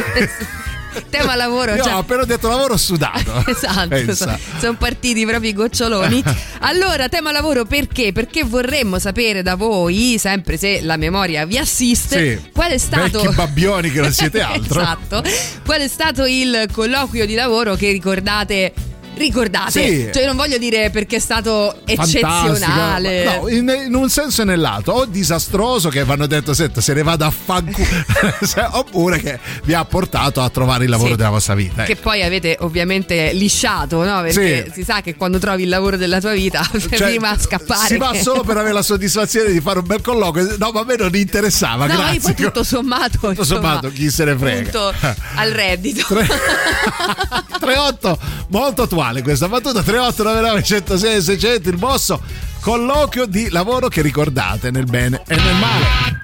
tema 1.10 1.36
lavoro, 1.36 1.74
Io 1.74 1.82
cioè- 1.84 1.94
ho 1.94 1.98
appena 1.98 2.24
detto 2.24 2.48
lavoro 2.48 2.76
sudato. 2.76 3.44
Esatto, 3.46 3.88
Pensa. 3.88 4.38
sono 4.58 4.74
partiti 4.76 5.24
proprio 5.24 5.50
i 5.50 5.52
goccioloni. 5.52 6.22
Allora, 6.60 7.08
tema 7.08 7.30
lavoro 7.30 7.64
perché? 7.66 8.12
Perché 8.12 8.42
vorremmo 8.42 8.98
sapere 8.98 9.42
da 9.42 9.54
voi, 9.54 10.16
sempre 10.18 10.56
se 10.56 10.80
la 10.82 10.96
memoria 10.96 11.44
vi 11.46 11.56
assiste, 11.58 12.40
Sì. 12.42 12.50
qual 12.52 12.72
è 12.72 12.78
stato. 12.78 13.20
Vecchi 13.20 13.34
babbioni 13.34 13.90
che 13.92 14.00
non 14.00 14.12
siete 14.12 14.40
altro. 14.40 14.80
esatto. 14.80 15.22
Qual 15.64 15.80
è 15.80 15.88
stato 15.88 16.24
il 16.24 16.66
colloquio 16.72 17.26
di 17.26 17.34
lavoro 17.34 17.74
che 17.76 17.90
ricordate? 17.92 18.72
Ricordate, 19.18 19.70
Sì. 19.70 20.08
cioè 20.12 20.24
non 20.26 20.36
voglio 20.36 20.58
dire 20.58 20.90
perché 20.90 21.16
è 21.16 21.18
stato 21.20 21.80
eccezionale. 21.84 23.24
Fantastico. 23.24 23.40
No, 23.42 23.48
in, 23.48 23.84
in 23.86 23.94
un 23.94 24.08
senso 24.08 24.42
e 24.42 24.44
nell'altro, 24.44 24.92
o 24.94 25.04
disastroso 25.06 25.88
che 25.88 26.04
vanno 26.04 26.26
detto 26.26 26.54
senta 26.54 26.80
se 26.80 26.94
ne 26.94 27.02
vada 27.02 27.26
a 27.26 27.30
fanculo, 27.30 27.86
oppure 28.72 29.18
che 29.20 29.38
vi 29.64 29.74
ha 29.74 29.84
portato 29.84 30.40
a 30.40 30.48
trovare 30.50 30.84
il 30.84 30.90
lavoro 30.90 31.10
Sì. 31.10 31.16
della 31.16 31.30
vostra 31.30 31.54
vita. 31.54 31.82
Che 31.82 31.92
ecco. 31.92 32.02
poi 32.02 32.22
avete 32.22 32.56
ovviamente 32.60 33.32
lisciato, 33.32 34.04
no? 34.04 34.22
Perché 34.22 34.64
Sì. 34.66 34.72
si 34.80 34.84
sa 34.84 35.00
che 35.00 35.16
quando 35.16 35.38
trovi 35.38 35.64
il 35.64 35.68
lavoro 35.68 35.96
della 35.96 36.20
tua 36.20 36.32
vita, 36.32 36.62
Cioè, 36.78 36.96
prima 36.96 37.30
a 37.30 37.38
scappare. 37.38 37.86
Si 37.88 37.96
va 37.96 38.14
solo 38.14 38.42
per 38.42 38.56
avere 38.56 38.72
la 38.72 38.82
soddisfazione 38.82 39.50
di 39.50 39.60
fare 39.60 39.80
un 39.80 39.86
bel 39.86 40.00
colloquio. 40.00 40.56
No, 40.58 40.70
ma 40.72 40.80
a 40.80 40.84
me 40.84 40.96
non 40.96 41.14
interessava. 41.14 41.86
No, 41.86 41.94
grazie. 41.96 42.20
poi 42.20 42.34
tutto 42.34 42.62
sommato. 42.62 43.18
Tutto 43.18 43.44
sommato, 43.44 43.90
chi 43.90 44.10
se 44.10 44.24
ne 44.24 44.36
frega. 44.36 44.92
Al 45.34 45.50
reddito. 45.50 46.06
38 47.58 48.18
molto 48.48 48.82
attuale 48.82 49.07
questa 49.22 49.48
battuta 49.48 49.82
38 49.82 50.22
99 50.22 50.62
106 50.62 51.22
600 51.22 51.68
il 51.70 51.76
mosso 51.78 52.20
colloquio 52.60 53.26
di 53.26 53.48
lavoro 53.48 53.88
che 53.88 54.02
ricordate 54.02 54.70
nel 54.70 54.84
bene 54.84 55.22
e 55.26 55.34
nel 55.34 55.54
male. 55.54 56.16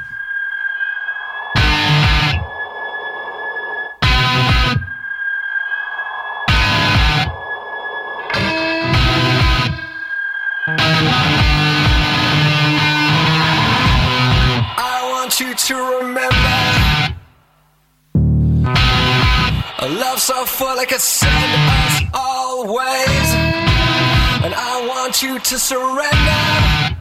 Remember 15.67 16.45
a 20.95 21.34
always. 22.65 23.29
And 24.45 24.55
I 24.55 24.87
want 24.89 25.23
you 25.23 25.39
to 25.39 25.59
surrender 25.59 26.95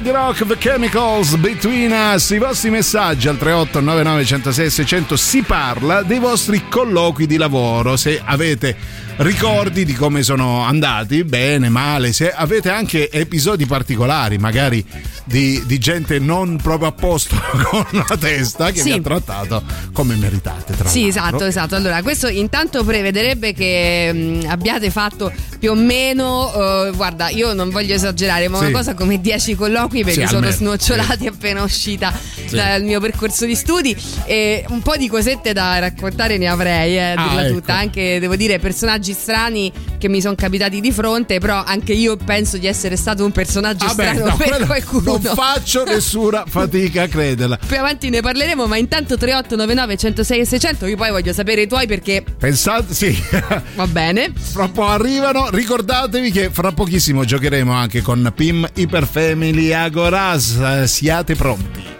Radio 0.00 0.14
Rock 0.14 0.46
The 0.46 0.56
Chemicals 0.56 1.36
Between 1.36 1.92
Us 1.92 2.30
i 2.30 2.38
vostri 2.38 2.70
messaggi 2.70 3.28
al 3.28 3.36
38 3.36 3.80
99 3.80 4.24
106 4.24 4.70
600 4.70 5.16
si 5.16 5.42
parla 5.42 6.02
dei 6.02 6.18
vostri 6.18 6.68
colloqui 6.70 7.26
di 7.26 7.36
lavoro. 7.36 7.98
Se 7.98 8.18
avete 8.24 8.74
ricordi 9.16 9.84
di 9.84 9.92
come 9.92 10.22
sono 10.22 10.62
andati 10.62 11.22
bene 11.24 11.68
male. 11.68 12.14
Se 12.14 12.32
avete 12.32 12.70
anche 12.70 13.10
episodi 13.10 13.66
particolari 13.66 14.38
magari 14.38 14.82
di, 15.30 15.62
di 15.64 15.78
gente 15.78 16.18
non 16.18 16.56
proprio 16.60 16.88
a 16.88 16.92
posto 16.92 17.36
con 17.70 17.86
la 17.92 18.16
testa 18.18 18.72
che 18.72 18.80
Sì. 18.80 18.90
vi 18.90 18.98
ha 18.98 19.00
trattato 19.00 19.62
come 19.92 20.16
meritate 20.16 20.76
tra 20.76 20.88
Sì, 20.88 21.06
esatto, 21.06 21.44
esatto. 21.44 21.76
Allora, 21.76 22.02
questo 22.02 22.26
intanto 22.26 22.82
prevederebbe 22.82 23.52
che 23.52 24.10
mh, 24.12 24.46
abbiate 24.48 24.90
fatto 24.90 25.32
più 25.58 25.70
o 25.70 25.74
meno, 25.74 26.52
eh, 26.86 26.92
guarda, 26.96 27.28
io 27.28 27.52
non 27.52 27.70
voglio 27.70 27.94
esagerare, 27.94 28.48
ma 28.48 28.58
Sì. 28.58 28.64
una 28.64 28.72
cosa 28.72 28.94
come 28.94 29.20
10 29.20 29.54
colloqui 29.54 30.02
perché 30.02 30.22
Sì, 30.22 30.26
sono 30.26 30.50
snocciolati 30.50 31.26
appena 31.28 31.62
uscita 31.62 32.12
dal 32.50 32.82
mio 32.82 32.98
percorso 33.00 33.44
di 33.46 33.54
studi 33.54 33.96
e 34.24 34.64
un 34.68 34.80
po' 34.82 34.96
di 34.96 35.08
cosette 35.08 35.52
da 35.52 35.78
raccontare 35.78 36.38
ne 36.38 36.48
avrei, 36.48 36.96
eh, 36.96 37.14
Ah, 37.16 37.44
ecco. 37.44 37.54
tutta, 37.54 37.76
anche 37.76 38.18
devo 38.18 38.34
dire 38.36 38.58
personaggi 38.58 39.12
strani 39.12 39.70
che 39.98 40.08
mi 40.08 40.20
sono 40.20 40.34
capitati 40.34 40.80
di 40.80 40.90
fronte, 40.90 41.38
però 41.38 41.62
anche 41.64 41.92
io 41.92 42.16
penso 42.16 42.56
di 42.56 42.66
essere 42.66 42.96
stato 42.96 43.24
un 43.24 43.30
personaggio 43.32 43.86
Vabbè, 43.86 44.14
strano 44.14 44.26
no, 44.30 44.36
per 44.36 44.66
qualcuno. 44.66 45.18
Non 45.22 45.34
faccio 45.34 45.84
nessuna 45.84 46.44
fatica 46.46 47.02
a 47.02 47.08
crederla 47.08 47.58
Più 47.66 47.78
avanti 47.78 48.08
ne 48.10 48.20
parleremo, 48.20 48.66
ma 48.66 48.76
intanto 48.76 49.16
3899 49.16 49.96
106 49.96 50.40
e 50.40 50.44
600 50.46 50.86
io 50.86 50.96
poi 50.96 51.10
voglio 51.10 51.32
sapere 51.32 51.62
i 51.62 51.66
tuoi 51.66 51.86
perché 51.86 52.24
pensate 52.38 52.94
sì 52.94 53.16
va 53.74 53.86
bene. 53.86 54.32
Fra 54.36 54.64
un 54.64 54.72
po' 54.72 54.86
arrivano, 54.86 55.48
ricordatevi 55.50 56.30
che 56.30 56.50
fra 56.50 56.72
pochissimo 56.72 57.24
giocheremo 57.24 57.72
anche 57.72 58.02
con 58.02 58.32
Pim 58.34 58.66
Hyper 58.74 59.06
Family 59.06 59.72
Agoras. 59.72 60.58
Eh, 60.60 60.86
Siate 60.86 61.34
pronti. 61.34 61.99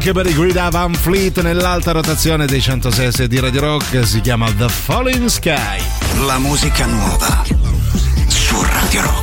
anche 0.00 0.12
per 0.12 0.24
i 0.24 0.32
Grida 0.32 0.70
Van 0.70 0.94
Fleet 0.94 1.42
nell'alta 1.42 1.92
rotazione 1.92 2.46
dei 2.46 2.62
106 2.62 3.28
di 3.28 3.38
Radio 3.38 3.60
Rock. 3.60 4.06
Si 4.06 4.22
chiama 4.22 4.50
The 4.50 4.66
Falling 4.66 5.26
Sky. 5.26 5.78
La 6.24 6.38
musica 6.38 6.86
nuova 6.86 7.44
su 8.26 8.62
Radio 8.62 9.02
Rock. 9.02 9.19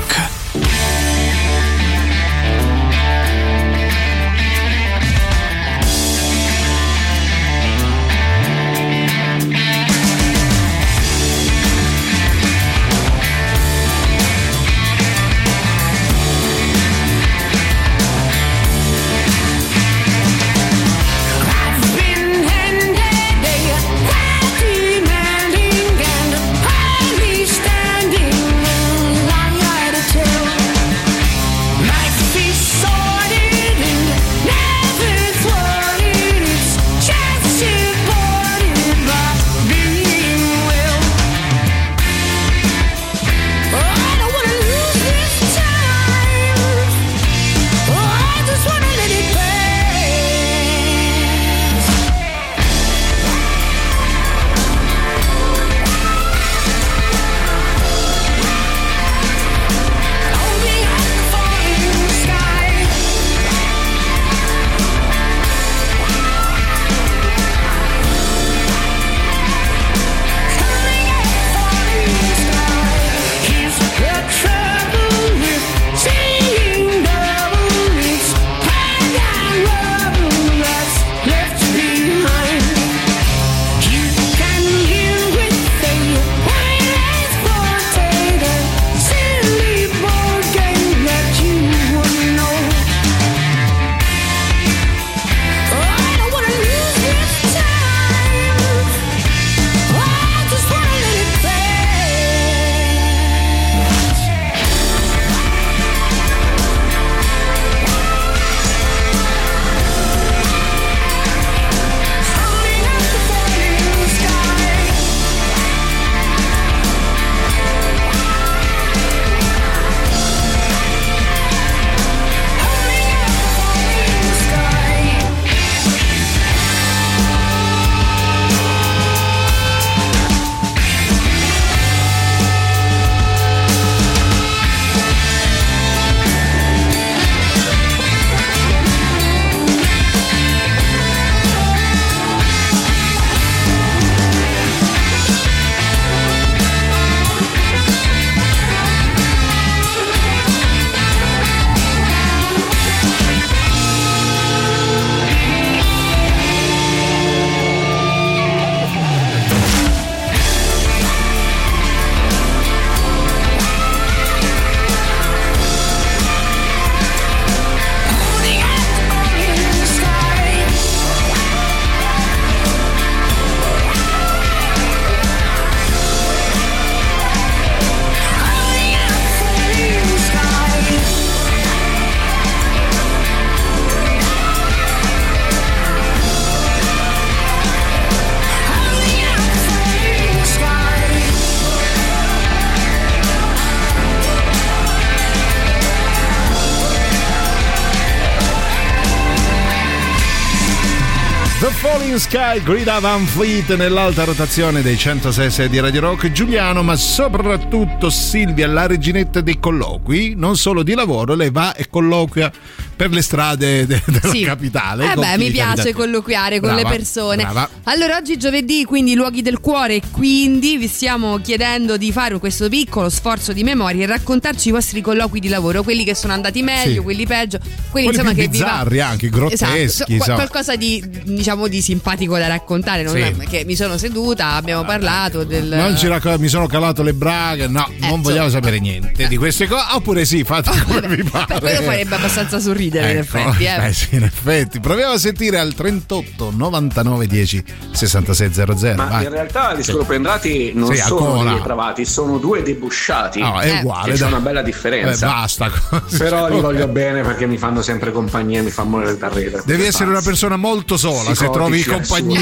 Sky, 202.37 202.61
Grida 202.61 202.99
Van 202.99 203.25
Fleet 203.25 203.75
nell'alta 203.75 204.23
rotazione 204.23 204.83
dei 204.83 204.95
106 204.95 205.69
di 205.69 205.79
Radio 205.79 206.01
Rock, 206.01 206.31
Giuliano, 206.31 206.83
ma 206.83 206.95
soprattutto 206.95 208.11
Silvia, 208.11 208.67
la 208.67 208.85
reginetta 208.85 209.41
dei 209.41 209.59
colloqui, 209.59 210.35
non 210.35 210.55
solo 210.55 210.83
di 210.83 210.93
lavoro, 210.93 211.33
lei 211.33 211.49
va 211.49 211.73
e 211.73 211.89
colloquia 211.89 212.51
per 212.97 213.11
le 213.11 213.21
strade 213.21 213.85
de- 213.85 214.01
della 214.05 214.29
Sì. 214.33 214.41
capitale. 214.41 215.11
Eh 215.11 215.15
beh, 215.15 215.37
mi 215.37 215.51
piace 215.51 215.93
colloquiare 215.93 216.59
con 216.59 216.73
Brava, 216.73 216.89
le 216.89 216.95
persone. 216.97 217.43
brava. 217.43 217.69
Allora, 217.83 218.17
oggi 218.17 218.37
giovedì, 218.37 218.83
quindi 218.85 219.13
luoghi 219.13 219.41
del 219.43 219.59
cuore, 219.59 220.01
quindi 220.11 220.77
vi 220.77 220.87
stiamo 220.87 221.37
chiedendo 221.37 221.95
di 221.95 222.11
fare 222.11 222.37
questo 222.39 222.67
piccolo 222.69 223.09
sforzo 223.09 223.53
di 223.53 223.63
memoria 223.63 224.03
e 224.03 224.07
raccontarci 224.07 224.69
i 224.69 224.71
vostri 224.71 225.01
colloqui 225.01 225.39
di 225.39 225.47
lavoro, 225.47 225.83
quelli 225.83 226.03
che 226.03 226.15
sono 226.15 226.33
andati 226.33 226.63
meglio, 226.63 226.93
Sì. 226.93 226.97
quelli 226.99 227.25
peggio, 227.27 227.59
quelli, 227.59 228.07
Quelli 228.07 228.07
insomma 228.07 228.29
che 228.33 228.47
vi 228.47 228.57
va- 228.57 228.65
bizzarri 228.65 228.99
anche, 228.99 229.29
grotteschi, 229.29 229.81
Esatto, 229.83 230.11
insomma. 230.11 230.35
qualcosa 230.35 230.75
di 230.75 231.03
diciamo 231.23 231.67
di 231.67 231.81
simpatico 231.81 232.35
da 232.37 232.47
raccontare, 232.47 233.03
non 233.03 233.13
Sì. 233.13 233.19
è 233.21 233.35
che 233.47 233.63
mi 233.63 233.75
sono 233.75 233.97
seduta, 233.99 234.53
abbiamo 234.53 234.83
parlato 234.83 235.43
del 235.43 235.65
Non 235.67 235.95
ci 235.97 236.07
racco- 236.07 236.37
mi 236.39 236.47
sono 236.47 236.65
calato 236.65 237.03
le 237.03 237.13
braghe, 237.13 237.67
no, 237.67 237.87
non 237.99 238.21
vogliamo 238.23 238.49
sapere 238.49 238.79
niente 238.79 239.27
di 239.27 239.37
queste 239.37 239.67
cose. 239.67 239.85
Oppure 239.91 240.25
sì, 240.25 240.43
fate 240.43 240.71
come 240.87 241.07
vi 241.15 241.23
pare. 241.23 241.59
Quello 241.59 241.81
farebbe 241.83 242.15
abbastanza 242.15 242.59
sorridere 242.59 242.85
in 242.95 242.95
Ecco, 243.05 243.19
effetti, 243.37 243.63
eh. 243.65 243.85
eh 243.87 243.93
sì, 243.93 244.07
in 244.15 244.23
effetti. 244.23 244.79
Proviamo 244.79 245.13
a 245.13 245.17
sentire 245.17 245.59
al 245.59 245.73
38 245.73 246.53
99 246.55 247.27
10 247.27 247.63
66 247.91 248.53
00. 248.53 248.95
Ma 248.95 249.05
vai. 249.05 249.23
in 249.25 249.29
realtà 249.31 249.73
gli 249.75 249.83
scorpendrati 249.83 250.71
non 250.73 250.93
Sì, 250.95 251.01
sono 251.01 251.27
ancora. 251.31 251.49
dei 251.49 251.57
depravati, 251.57 252.05
sono 252.05 252.37
due 252.37 252.63
debusciati. 252.63 253.39
No, 253.41 253.59
è 253.59 253.79
uguale, 253.79 254.11
Che 254.13 254.17
c'è 254.19 254.25
una 254.25 254.39
bella 254.39 254.61
differenza. 254.61 255.25
Eh, 255.25 255.29
basta. 255.29 255.71
Però 256.17 256.47
li 256.49 256.59
voglio 256.59 256.87
bene 256.87 257.21
perché 257.21 257.45
mi 257.47 257.57
fanno 257.57 257.81
sempre 257.81 258.11
compagnia, 258.11 258.61
mi 258.63 258.69
fanno 258.71 258.89
morire 258.89 259.17
da 259.17 259.27
ridere. 259.29 259.61
Devi 259.65 259.85
essere 259.85 260.09
una 260.09 260.21
persona 260.21 260.55
molto 260.55 260.97
sola 260.97 261.33
se 261.33 261.45
Psicotici, 261.47 261.51
trovi 261.51 261.79
assurdi. 261.81 262.07
compagnia 262.07 262.41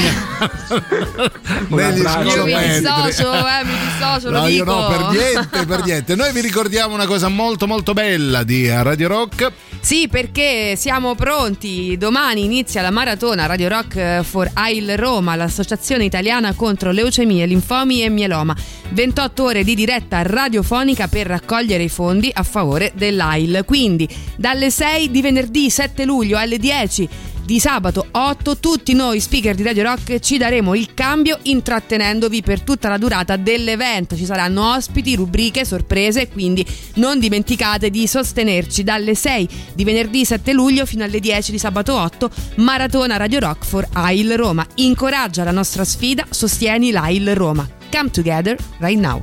negli. 1.68 2.00
Io 2.00 2.44
mi 2.44 2.68
dissocio, 2.68 3.32
eh, 3.32 3.64
mi 3.64 3.72
dissocio, 3.84 4.30
lo 4.30 4.40
No, 4.40 4.46
io 4.48 4.64
no, 4.64 4.86
per 4.86 5.06
niente, 5.10 5.66
per 5.66 5.84
niente. 5.84 6.14
Noi 6.14 6.32
vi 6.32 6.40
ricordiamo 6.40 6.94
una 6.94 7.06
cosa 7.06 7.28
molto 7.28 7.66
molto 7.66 7.92
bella 7.92 8.42
di 8.42 8.68
Radio 8.68 9.08
Rock. 9.08 9.50
Sì, 9.80 10.08
perché 10.08 10.35
siamo 10.76 11.14
pronti. 11.14 11.96
Domani 11.96 12.44
inizia 12.44 12.82
la 12.82 12.90
maratona 12.90 13.46
Radio 13.46 13.68
Rock 13.68 14.20
for 14.20 14.50
AIL 14.52 14.94
Roma, 14.96 15.34
l'associazione 15.34 16.04
italiana 16.04 16.52
contro 16.52 16.90
leucemie, 16.90 17.46
linfomi 17.46 18.02
e 18.02 18.10
mieloma. 18.10 18.54
28 18.90 19.42
ore 19.42 19.64
di 19.64 19.74
diretta 19.74 20.20
radiofonica 20.20 21.08
per 21.08 21.26
raccogliere 21.26 21.84
i 21.84 21.88
fondi 21.88 22.30
a 22.30 22.42
favore 22.42 22.92
dell'AIL. 22.94 23.62
Quindi 23.64 24.06
dalle 24.36 24.70
6 24.70 25.10
di 25.10 25.22
venerdì 25.22 25.70
7 25.70 26.04
luglio 26.04 26.36
alle 26.36 26.58
10 26.58 27.08
di 27.46 27.60
sabato 27.60 28.08
8 28.10 28.58
tutti 28.58 28.92
noi 28.92 29.20
speaker 29.20 29.54
di 29.54 29.62
Radio 29.62 29.84
Rock 29.84 30.18
ci 30.18 30.36
daremo 30.36 30.74
il 30.74 30.94
cambio 30.94 31.38
intrattenendovi 31.42 32.42
per 32.42 32.60
tutta 32.62 32.88
la 32.88 32.98
durata 32.98 33.36
dell'evento. 33.36 34.16
Ci 34.16 34.24
saranno 34.24 34.74
ospiti, 34.74 35.14
rubriche, 35.14 35.64
sorprese, 35.64 36.28
quindi 36.28 36.66
non 36.94 37.20
dimenticate 37.20 37.88
di 37.88 38.08
sostenerci 38.08 38.82
dalle 38.82 39.14
6 39.14 39.48
di 39.74 39.84
venerdì 39.84 40.24
7 40.24 40.52
luglio 40.52 40.84
fino 40.84 41.04
alle 41.04 41.20
10 41.20 41.52
di 41.52 41.58
sabato 41.58 41.94
8 41.94 42.30
Maratona 42.56 43.16
Radio 43.16 43.38
Rock 43.38 43.64
for 43.64 43.86
AIL 43.92 44.36
Roma. 44.36 44.66
Incoraggia 44.74 45.44
la 45.44 45.52
nostra 45.52 45.84
sfida, 45.84 46.26
sostieni 46.28 46.90
l'AIL 46.90 47.36
Roma. 47.36 47.66
Come 47.92 48.10
together 48.10 48.56
right 48.80 48.98
now. 48.98 49.22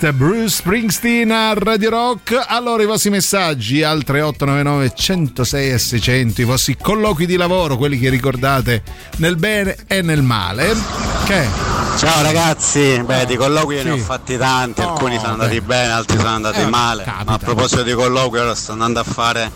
Rest, 0.00 0.12
Bruce 0.12 0.48
Springsteen 0.48 1.30
a 1.30 1.52
Radio 1.54 1.90
Rock. 1.90 2.44
Allora 2.46 2.82
i 2.82 2.86
vostri 2.86 3.10
messaggi 3.10 3.82
al 3.82 4.02
3899 4.04 4.92
106 4.94 5.70
e 5.72 5.78
600, 5.78 6.40
i 6.40 6.44
vostri 6.44 6.76
colloqui 6.76 7.26
di 7.26 7.36
lavoro, 7.36 7.76
quelli 7.76 7.98
che 7.98 8.08
ricordate 8.08 8.82
nel 9.16 9.36
bene 9.36 9.76
e 9.86 10.02
nel 10.02 10.22
male. 10.22 10.74
Che? 11.24 11.46
Ciao 11.98 12.22
ragazzi, 12.22 13.02
beh 13.04 13.26
di 13.26 13.36
colloqui 13.36 13.74
io 13.76 13.82
ne 13.82 13.90
ho 13.90 13.96
Sì. 13.96 14.00
fatti 14.02 14.36
tanti, 14.36 14.80
Oh, 14.82 14.92
alcuni 14.92 15.18
sono 15.18 15.32
andati 15.32 15.60
beh. 15.60 15.66
bene, 15.66 15.92
altri 15.92 16.16
sono 16.16 16.28
andati 16.28 16.60
Eh, 16.60 16.66
male. 16.66 17.02
capita. 17.02 17.24
Ma 17.24 17.32
a 17.34 17.38
proposito 17.38 17.82
di 17.82 17.92
colloqui 17.92 18.38
ora 18.38 18.54
sto 18.54 18.72
andando 18.72 19.00
a 19.00 19.04
fare 19.04 19.50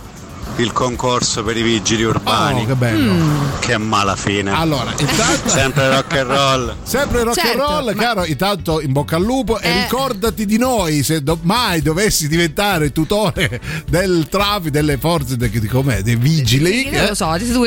il 0.56 0.72
concorso 0.72 1.42
per 1.42 1.56
i 1.56 1.62
vigili 1.62 2.02
urbani. 2.02 2.62
Oh, 2.62 2.66
che 2.66 2.74
bello. 2.74 3.14
Che 3.60 3.76
mala 3.78 4.16
fine. 4.16 4.52
Allora, 4.52 4.92
intanto 4.96 5.48
Sempre 5.48 5.88
rock 5.88 6.16
and 6.16 6.30
roll. 6.30 6.76
Sempre 6.84 7.22
rock 7.24 7.40
Certo, 7.40 7.62
and 7.66 7.70
roll, 7.86 7.94
ma- 7.94 8.02
caro. 8.02 8.24
Intanto 8.24 8.80
in 8.80 8.92
bocca 8.92 9.16
al 9.16 9.22
lupo 9.22 9.58
e 9.58 9.68
Eh. 9.68 9.82
ricordati 9.82 10.44
di 10.46 10.58
noi 10.58 11.02
se 11.02 11.22
do- 11.22 11.38
mai 11.42 11.80
dovessi 11.82 12.28
diventare 12.28 12.92
tutore 12.92 13.60
del 13.88 14.26
traffico, 14.28 14.70
delle 14.70 14.98
forze 14.98 15.36
de- 15.36 15.48
di 15.50 15.66
com'è, 15.66 16.02
dei 16.02 16.16
vigili. 16.16 16.90
Non 16.90 17.06
lo 17.06 17.14
so, 17.14 17.34
tu 17.38 17.64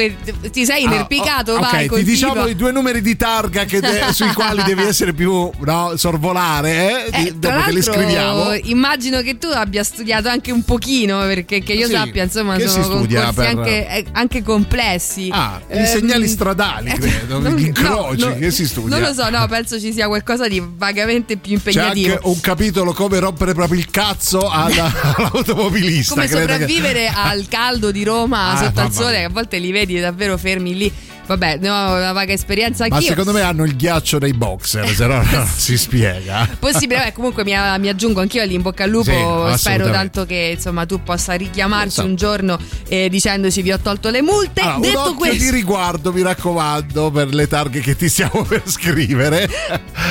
ti 0.51 0.65
sei 0.65 0.83
inerpicato, 0.83 1.53
Ah, 1.53 1.57
oh, 1.57 1.59
vai, 1.71 1.88
ok, 1.88 1.95
ti 1.95 2.03
diciamo 2.03 2.45
i 2.47 2.55
due 2.55 2.71
numeri 2.71 3.01
di 3.01 3.15
targa 3.15 3.65
che 3.65 3.79
de- 3.79 4.03
sui 4.13 4.31
quali 4.33 4.63
devi 4.63 4.83
essere 4.83 5.13
più 5.13 5.49
no, 5.59 5.93
sorvolare, 5.95 7.09
eh? 7.11 7.25
Eh, 7.27 7.33
dopo 7.36 7.61
che 7.63 7.71
li 7.71 7.81
l'altro, 7.81 7.93
scriviamo. 7.93 8.53
immagino 8.63 9.21
che 9.21 9.38
tu 9.38 9.47
abbia 9.47 9.83
studiato 9.83 10.29
anche 10.29 10.51
un 10.51 10.63
pochino, 10.63 11.19
perché 11.21 11.61
che 11.61 11.73
io 11.73 11.88
Sì, 11.88 11.93
sappia, 11.93 12.23
insomma, 12.23 12.55
che 12.55 12.67
si 12.82 12.84
studia 12.84 13.34
per- 13.34 13.45
anche, 13.47 13.88
eh, 13.89 14.05
anche 14.11 14.43
complessi. 14.43 15.30
Ah, 15.32 15.59
i 15.69 15.78
Ehm, 15.78 15.86
segnali 15.86 16.28
stradali, 16.28 16.91
credo, 16.91 17.39
non- 17.39 17.55
gli 17.55 17.65
incroci, 17.65 18.26
no, 18.26 18.36
che 18.36 18.51
si 18.51 18.67
studia. 18.67 18.97
Non 18.97 19.07
lo 19.07 19.13
so, 19.13 19.30
no, 19.30 19.45
penso 19.47 19.80
ci 19.80 19.91
sia 19.93 20.07
qualcosa 20.07 20.47
di 20.47 20.61
vagamente 20.76 21.38
più 21.38 21.59
C'è 21.61 21.69
impegnativo. 21.69 22.13
anche 22.13 22.28
un 22.28 22.39
capitolo 22.39 22.93
come 22.93 23.19
rompere 23.19 23.53
proprio 23.53 23.80
il 23.80 23.89
cazzo 23.89 24.49
alla- 24.49 24.91
all'automobilista. 25.17 26.13
Come 26.13 26.28
credo 26.28 26.45
che- 26.45 26.51
sopravvivere 26.51 27.07
al 27.13 27.45
caldo 27.47 27.91
di 27.91 28.03
Roma 28.03 28.51
Ah, 28.53 28.57
sotto 28.63 28.82
al 28.82 28.91
sole, 28.91 29.17
che 29.17 29.23
a 29.23 29.30
volte 29.30 29.57
li 29.57 29.71
vedi 29.71 29.99
davvero 29.99 30.38
fermi 30.38 30.76
lì. 30.76 30.91
Vabbè, 31.26 31.57
ne 31.57 31.69
ho 31.69 31.95
una 31.95 32.11
vaga 32.11 32.34
esperienza 32.34 32.86
Ma 32.88 32.95
anch'io. 32.95 33.09
secondo 33.09 33.32
me 33.32 33.41
hanno 33.41 33.63
il 33.63 33.76
ghiaccio 33.76 34.19
nei 34.19 34.34
boxer, 34.34 34.88
se 34.93 35.05
no 35.07 35.23
non 35.23 35.47
si 35.55 35.78
spiega. 35.78 36.47
Possibile, 36.59 36.99
vabbè, 36.99 37.11
comunque 37.13 37.43
mi, 37.43 37.53
mi 37.80 37.88
aggiungo 37.89 38.21
anch'io 38.21 38.41
all'in 38.41 38.61
bocca 38.61 38.84
al 38.84 38.89
lupo. 38.89 39.51
Sì, 39.51 39.57
Spero 39.57 39.89
tanto 39.89 40.26
che 40.26 40.53
insomma 40.55 40.86
tu 40.86 41.01
possa 41.03 41.34
richiamarci 41.34 41.88
Esatto. 41.88 42.07
un 42.07 42.15
giorno 42.15 42.59
eh, 42.88 43.09
dicendoci 43.09 43.61
vi 43.61 43.71
ho 43.71 43.80
tolto 43.80 44.09
le 44.09 44.21
multe. 44.21 44.61
Allora, 44.61 44.76
un 44.76 44.82
Detto 44.82 44.99
occhio 45.01 45.13
questo, 45.15 45.43
di 45.43 45.49
riguardo, 45.51 46.13
mi 46.13 46.21
raccomando, 46.21 47.11
per 47.11 47.34
le 47.34 47.47
targhe 47.47 47.80
che 47.80 47.95
ti 47.95 48.07
stiamo 48.09 48.43
per 48.47 48.61
scrivere. 48.65 49.49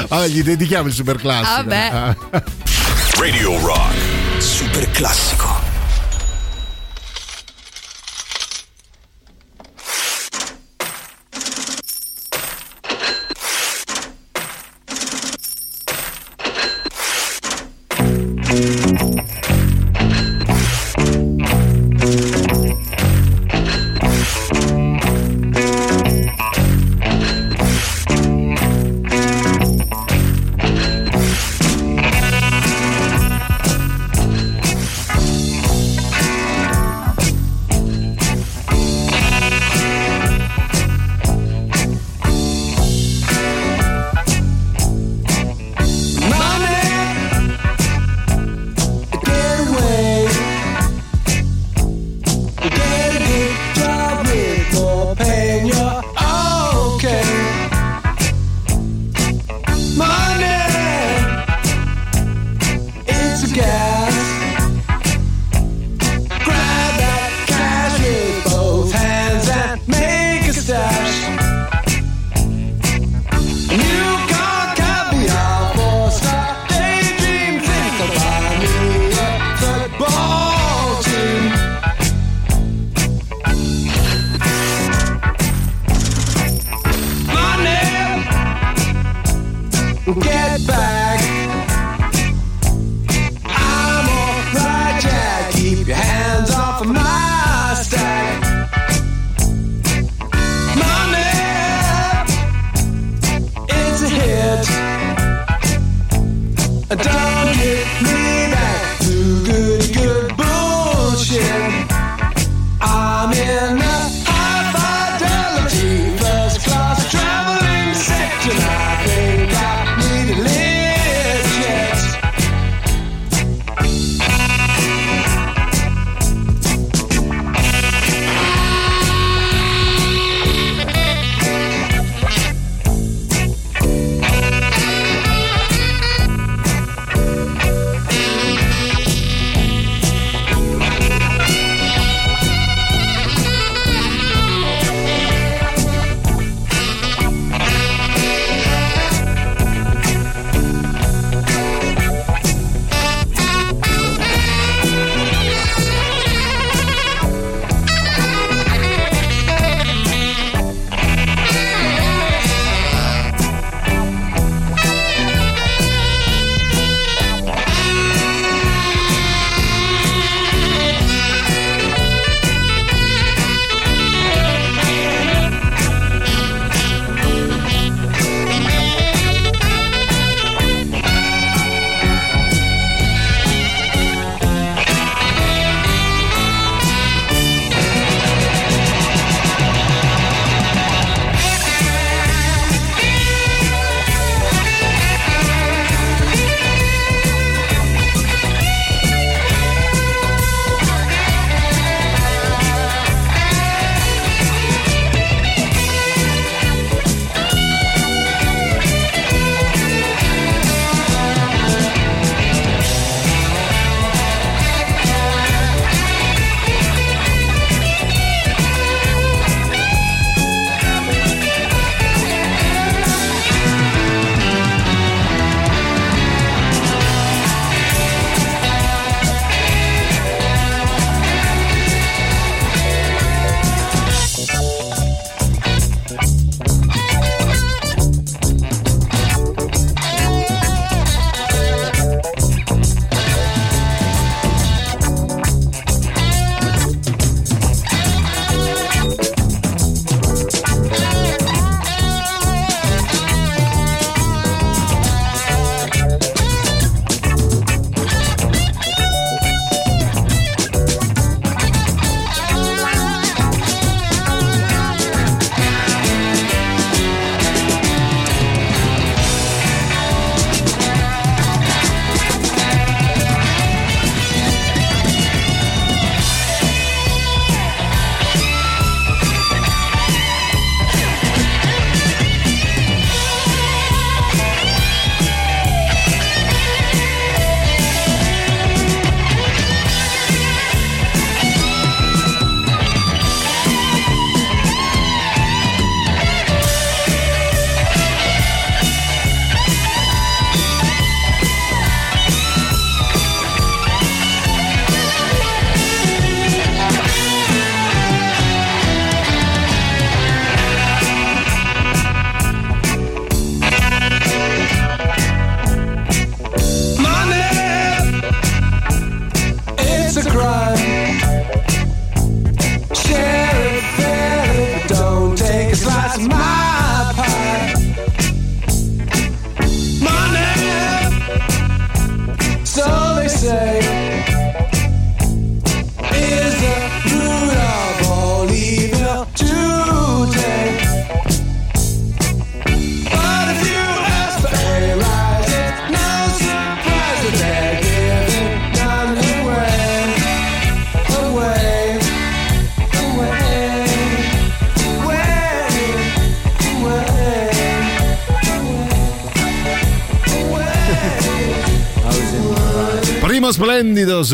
Vabbè, 0.08 0.26
gli 0.28 0.42
dedichiamo 0.42 0.88
il 0.88 0.94
super 0.94 1.16
classico. 1.16 1.50
Ah, 1.50 1.62
beh. 1.62 2.42
Radio 3.18 3.58
Rock. 3.60 3.94
Super 4.38 4.90
classico. 4.90 5.63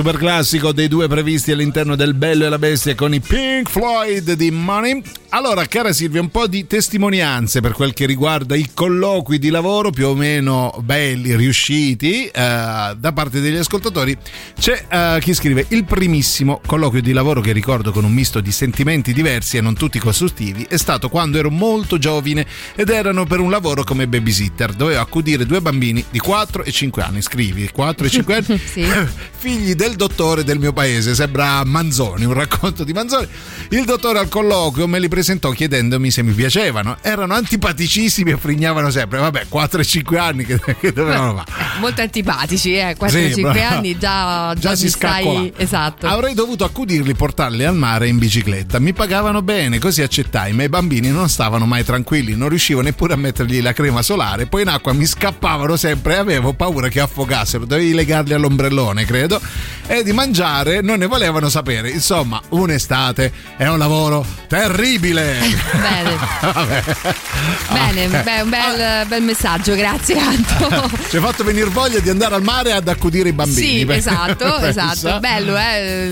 Super 0.00 0.16
classico 0.16 0.72
dei 0.72 0.88
due 0.88 1.08
previsti 1.08 1.52
all'interno 1.52 1.94
del 1.94 2.14
Bello 2.14 2.46
e 2.46 2.48
la 2.48 2.58
Bestia 2.58 2.94
con 2.94 3.12
i 3.12 3.20
Pink 3.20 3.68
Floyd 3.68 4.32
di 4.32 4.50
Money. 4.50 5.02
Allora, 5.28 5.66
cara 5.66 5.92
Silvia, 5.92 6.22
un 6.22 6.30
po' 6.30 6.46
di 6.46 6.66
testimonianze 6.66 7.60
per 7.60 7.72
quel 7.72 7.92
che 7.92 8.06
riguarda 8.06 8.56
i 8.56 8.69
colloqui 8.80 9.38
di 9.38 9.50
lavoro 9.50 9.90
più 9.90 10.06
o 10.06 10.14
meno 10.14 10.74
belli, 10.82 11.36
riusciti 11.36 12.24
eh, 12.24 12.30
da 12.32 13.12
parte 13.12 13.40
degli 13.40 13.56
ascoltatori. 13.56 14.16
C'è 14.58 14.86
eh, 14.88 15.18
chi 15.20 15.34
scrive 15.34 15.66
il 15.68 15.84
primissimo 15.84 16.62
colloquio 16.64 17.02
di 17.02 17.12
lavoro 17.12 17.42
che 17.42 17.52
ricordo 17.52 17.92
con 17.92 18.04
un 18.04 18.12
misto 18.12 18.40
di 18.40 18.50
sentimenti 18.50 19.12
diversi 19.12 19.58
e 19.58 19.60
non 19.60 19.74
tutti 19.74 19.98
costruttivi 19.98 20.64
è 20.66 20.78
stato 20.78 21.10
quando 21.10 21.36
ero 21.36 21.50
molto 21.50 21.98
giovane 21.98 22.46
ed 22.74 22.88
erano 22.88 23.26
per 23.26 23.40
un 23.40 23.50
lavoro 23.50 23.84
come 23.84 24.08
babysitter. 24.08 24.72
Dovevo 24.72 24.98
accudire 24.98 25.44
due 25.44 25.60
bambini 25.60 26.02
di 26.08 26.18
4 26.18 26.64
e 26.64 26.72
5 26.72 27.02
anni. 27.02 27.20
Scrivi 27.20 27.68
4 27.70 28.06
e 28.06 28.08
5 28.08 28.34
anni, 28.34 28.56
figli 29.36 29.74
del 29.74 29.94
dottore 29.94 30.42
del 30.42 30.58
mio 30.58 30.72
paese. 30.72 31.14
Sembra 31.14 31.62
Manzoni, 31.66 32.24
un 32.24 32.32
racconto 32.32 32.82
di 32.84 32.94
Manzoni. 32.94 33.28
Il 33.68 33.84
dottore 33.84 34.20
al 34.20 34.30
colloquio 34.30 34.86
me 34.88 34.98
li 34.98 35.08
presentò 35.08 35.50
chiedendomi 35.50 36.10
se 36.10 36.22
mi 36.22 36.32
piacevano. 36.32 36.96
Erano 37.02 37.34
antipaticissimi 37.34 38.30
e 38.30 38.36
frignavano 38.70 38.90
sempre. 38.90 39.18
Vabbè, 39.18 39.46
4 39.48 39.80
e 39.80 39.84
5 39.84 40.18
anni 40.18 40.44
che, 40.44 40.58
che 40.78 40.92
dovevano 40.92 41.44
fare. 41.44 41.69
Molto 41.80 42.02
antipatici, 42.02 42.74
eh. 42.76 42.96
4-5 42.98 43.32
Sì, 43.32 43.60
anni 43.60 43.98
già, 43.98 44.52
già, 44.54 44.60
Già 44.70 44.76
si 44.76 44.88
stai. 44.90 45.52
Esatto. 45.56 46.06
Avrei 46.06 46.34
dovuto 46.34 46.64
accudirli, 46.64 47.14
portarli 47.14 47.64
al 47.64 47.74
mare 47.74 48.06
in 48.08 48.18
bicicletta. 48.18 48.78
Mi 48.78 48.92
pagavano 48.92 49.42
bene, 49.42 49.78
così 49.78 50.02
accettai, 50.02 50.52
ma 50.52 50.62
i 50.62 50.68
bambini 50.68 51.08
non 51.08 51.28
stavano 51.28 51.64
mai 51.66 51.82
tranquilli, 51.84 52.36
non 52.36 52.48
riuscivo 52.50 52.80
neppure 52.82 53.14
a 53.14 53.16
mettergli 53.16 53.60
la 53.62 53.72
crema 53.72 54.02
solare, 54.02 54.46
poi 54.46 54.62
in 54.62 54.68
acqua 54.68 54.92
mi 54.92 55.06
scappavano 55.06 55.76
sempre 55.76 56.14
e 56.14 56.18
avevo 56.18 56.52
paura 56.52 56.88
che 56.88 57.00
affogassero. 57.00 57.64
Dovevi 57.64 57.94
legarli 57.94 58.34
all'ombrellone, 58.34 59.04
credo, 59.06 59.40
e 59.86 60.02
di 60.02 60.12
mangiare 60.12 60.80
non 60.82 60.98
ne 60.98 61.06
volevano 61.06 61.48
sapere. 61.48 61.88
Insomma, 61.90 62.40
un'estate 62.50 63.32
è 63.56 63.66
un 63.66 63.78
lavoro 63.78 64.24
terribile. 64.48 65.38
Bene, 65.72 66.18
bene, 67.72 68.04
Ok. 68.06 68.22
beh, 68.22 68.40
un 68.42 68.48
bel, 68.50 69.06
bel 69.06 69.22
messaggio, 69.22 69.74
grazie 69.74 70.18
Anto. 70.18 70.90
Ci 71.08 71.16
hai 71.16 71.22
fatto 71.22 71.44
venire 71.44 71.69
voglia 71.70 71.98
di 72.00 72.08
andare 72.08 72.34
al 72.34 72.42
mare 72.42 72.72
ad 72.72 72.86
accudire 72.88 73.28
i 73.28 73.32
bambini. 73.32 73.66
Sì, 73.78 73.84
Beh, 73.84 73.96
esatto, 73.96 74.56
esatto. 74.58 75.18
Bello, 75.20 75.56
eh, 75.56 76.04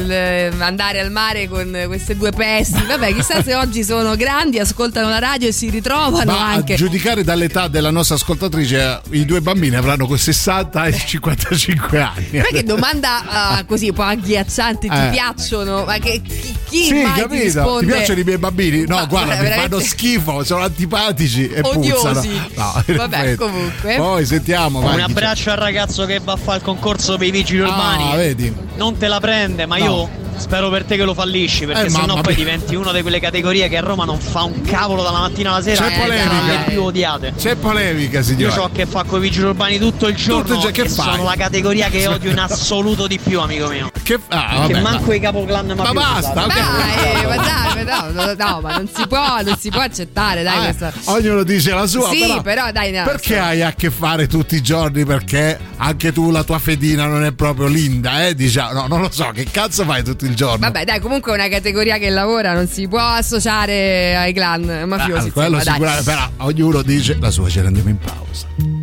il- 0.52 0.61
andare 0.62 1.00
al 1.00 1.11
mare 1.11 1.48
con 1.48 1.84
queste 1.86 2.16
due 2.16 2.30
pesti. 2.32 2.82
Vabbè, 2.86 3.12
chissà 3.14 3.42
se 3.42 3.54
oggi 3.54 3.82
sono 3.84 4.16
grandi, 4.16 4.59
ascoltano 4.59 5.09
la 5.09 5.18
radio 5.18 5.48
e 5.48 5.52
si 5.52 5.68
ritrovano 5.70 6.24
Ma 6.32 6.46
anche. 6.48 6.74
a 6.74 6.76
giudicare 6.76 7.24
dall'età 7.24 7.68
della 7.68 7.90
nostra 7.90 8.14
ascoltatrice, 8.16 9.00
i 9.11 9.24
due 9.24 9.40
bambini 9.40 9.76
avranno 9.76 10.06
con 10.06 10.18
60 10.18 10.84
e 10.86 10.92
55 10.92 12.00
anni. 12.00 12.24
Perché 12.30 12.64
domanda 12.64 13.24
ah, 13.26 13.64
così 13.64 13.88
un 13.88 13.94
po' 13.94 14.02
agghiacciante, 14.02 14.88
ti 14.88 14.94
Eh. 14.94 15.09
piacciono? 15.11 15.84
Ma 15.84 15.98
che 15.98 16.20
chi, 16.22 16.56
chi 16.68 16.84
Sì, 16.84 16.92
mai 17.02 17.12
ti 17.12 17.20
capito? 17.20 17.28
Ti 17.28 17.42
risponde? 17.44 17.86
piacciono 17.92 18.20
i 18.20 18.24
miei 18.24 18.38
bambini? 18.38 18.84
No, 18.86 18.96
Ma 18.96 19.04
guarda, 19.06 19.34
mi 19.34 19.40
veramente- 19.40 19.68
fanno 19.76 19.80
schifo, 19.82 20.44
sono 20.44 20.62
antipatici 20.64 21.48
e 21.48 21.61
Odiosi. 21.62 22.28
puzzano. 22.28 22.48
No, 22.54 22.82
Vabbè, 22.96 23.34
comunque. 23.36 23.96
Poi 23.96 24.24
sentiamo, 24.26 24.80
vai. 24.80 24.94
Un 24.94 25.00
abbraccio 25.39 25.51
al 25.51 25.57
ragazzo 25.57 26.05
che 26.07 26.18
va 26.22 26.32
a 26.32 26.36
fare 26.36 26.59
il 26.59 26.64
concorso 26.64 27.16
per 27.16 27.26
i 27.28 27.30
vigili 27.30 27.61
urbani. 27.61 28.12
Ah, 28.12 28.16
vedi. 28.16 28.55
Non 28.76 28.97
te 28.97 29.07
la 29.09 29.20
prende, 29.20 29.66
ma 29.66 29.76
No. 29.76 29.84
io 29.84 30.09
spero 30.39 30.70
per 30.70 30.84
te 30.84 30.97
che 30.97 31.05
lo 31.05 31.14
fallisci, 31.14 31.66
perché 31.66 31.86
Eh, 31.86 31.91
sennò 31.91 32.20
poi 32.20 32.34
diventi 32.34 32.74
una 32.74 32.93
di 32.93 33.03
quelle 33.03 33.20
categorie 33.20 33.68
che 33.68 33.76
a 33.76 33.80
Roma 33.80 34.05
non 34.05 34.18
fa 34.20 34.43
un 34.45 34.61
cavolo 34.62 35.03
dalla 35.03 35.20
mattina 35.20 35.51
alla 35.53 35.62
sera. 35.62 35.86
C'è 35.86 35.97
e 35.97 36.01
polemica. 36.01 36.43
le 36.47 36.64
più 36.68 36.82
odiate. 36.82 37.32
C'è 37.36 37.57
polemica, 37.57 38.18
Io 38.18 38.24
signore. 38.24 38.61
ho 38.61 38.64
a 38.64 38.70
che 38.70 38.86
fare 38.86 39.07
con 39.09 39.18
i 39.18 39.22
vigili 39.22 39.45
urbani 39.47 39.78
tutto 39.78 40.07
il 40.09 40.16
giorno 40.16 40.55
Tutto 40.57 40.70
che 40.70 40.82
e 40.82 40.89
fai? 40.89 41.11
sono 41.12 41.24
la 41.24 41.34
categoria 41.36 41.89
che 41.89 42.07
odio 42.07 42.30
in 42.30 42.39
assoluto 42.39 43.07
di 43.07 43.18
più, 43.22 43.41
amico 43.41 43.68
mio. 43.68 43.91
Che, 44.03 44.18
ah, 44.28 44.49
che 44.66 44.72
vabbè, 44.74 44.80
manco 44.80 45.07
ma- 45.09 45.14
i 45.14 45.20
capoclan 45.20 45.66
Ma 45.66 45.74
mafiosi 45.74 45.95
basta, 45.97 46.32
sanno. 46.32 46.47
ok. 46.47 46.55
Dai, 46.55 47.26
ma 47.26 47.36
dai, 47.36 47.84
ma 47.84 48.11
no, 48.12 48.24
no, 48.24 48.34
no, 48.36 48.61
ma 48.61 48.76
non 48.76 48.89
si 48.95 49.07
può, 49.07 49.43
non 49.43 49.57
si 49.59 49.68
può 49.70 49.80
accettare, 49.80 50.43
dai, 50.43 50.57
Eh, 50.68 50.74
questa. 50.76 50.93
ognuno 51.12 51.43
dice 51.43 51.72
la 51.74 51.86
sua, 51.86 52.09
Sì, 52.11 52.20
però, 52.20 52.41
però, 52.43 52.72
dai, 52.72 52.93
no, 52.93 53.05
perché 53.05 53.36
so- 53.36 53.43
hai 53.43 53.62
a 53.62 53.72
che 53.72 53.91
fare 53.91 54.26
tutti 54.26 54.55
i 54.57 54.62
giorni? 54.62 55.05
Perché 55.05 55.59
anche 55.76 56.12
tu 56.12 56.30
la 56.30 56.43
tua 56.45 56.59
fedina 56.59 57.07
non 57.07 57.24
è 57.24 57.32
proprio 57.32 57.66
linda, 57.66 58.26
eh? 58.26 58.34
Diciamo, 58.34 58.72
no, 58.72 58.86
non 58.89 59.01
lo 59.03 59.11
so, 59.11 59.30
che 59.34 59.45
cazzo 59.51 59.84
fai 59.84 60.03
tutto 60.03 60.24
il 60.28 60.36
giorno? 60.36 60.58
Vabbè, 60.58 60.84
dai, 60.84 61.00
comunque 61.00 61.32
è 61.32 61.34
una 61.34 61.48
categoria 61.48 61.98
che 61.98 62.10
lavora, 62.10 62.52
non 62.52 62.66
si 62.66 62.86
può 62.86 63.00
associare 63.00 64.16
ai 64.16 64.32
clan 64.32 64.84
mafiosi. 64.86 65.28
Ah, 65.28 65.32
quello 65.32 65.60
sicuramente, 65.60 66.02
però 66.04 66.30
ognuno 66.38 66.82
dice 66.82 67.16
la 67.20 67.30
sua, 67.30 67.48
ce 67.48 67.60
ne 67.62 67.66
andiamo 67.68 67.88
in 67.88 67.98
pausa. 67.98 68.77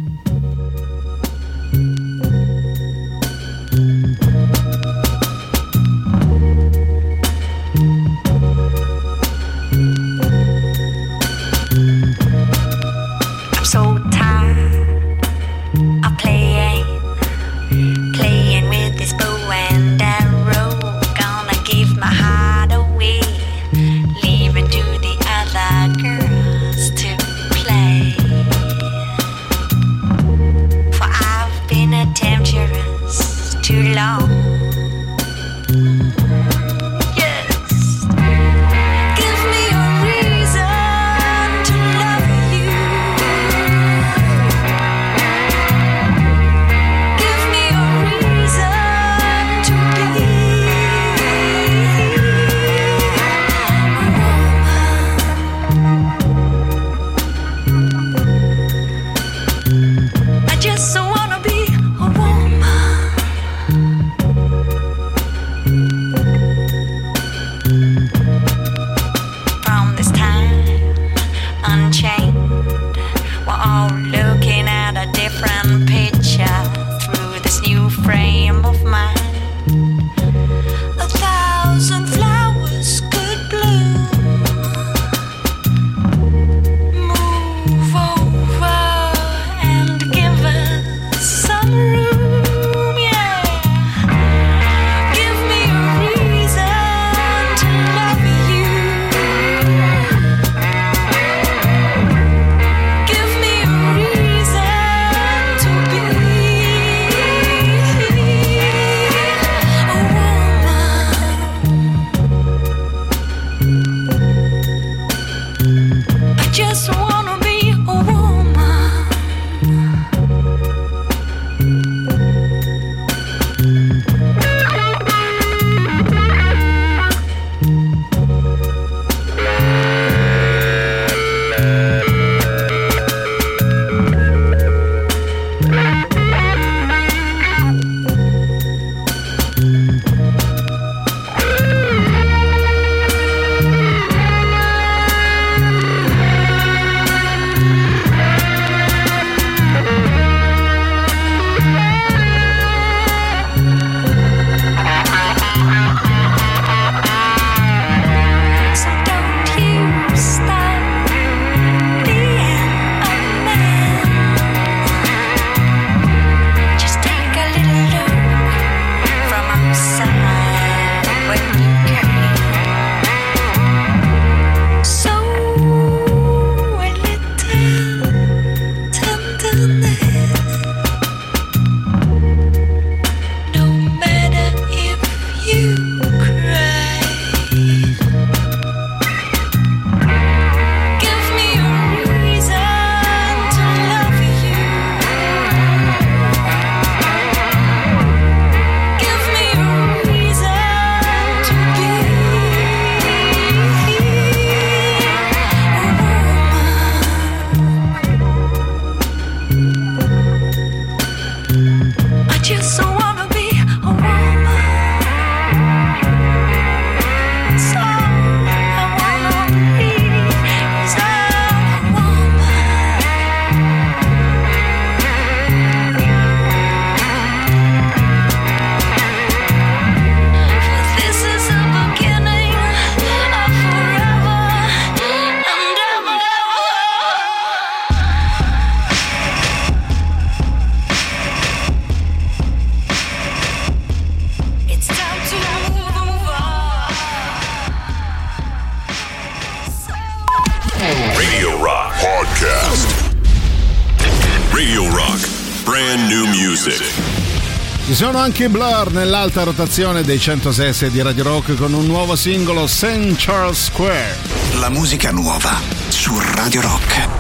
Anche 258.26 258.49
Blur 258.49 258.91
nell'alta 258.91 259.43
rotazione 259.43 260.01
dei 260.01 260.19
106 260.19 260.89
di 260.89 260.99
Radio 260.99 261.23
Rock 261.26 261.53
con 261.53 261.73
un 261.73 261.86
nuovo 261.86 262.15
singolo 262.15 262.65
St. 262.65 263.13
Charles 263.17 263.65
Square. 263.65 264.17
La 264.59 264.69
musica 264.69 265.11
nuova 265.11 265.61
su 265.89 266.11
Radio 266.34 266.61
Rock. 266.61 267.14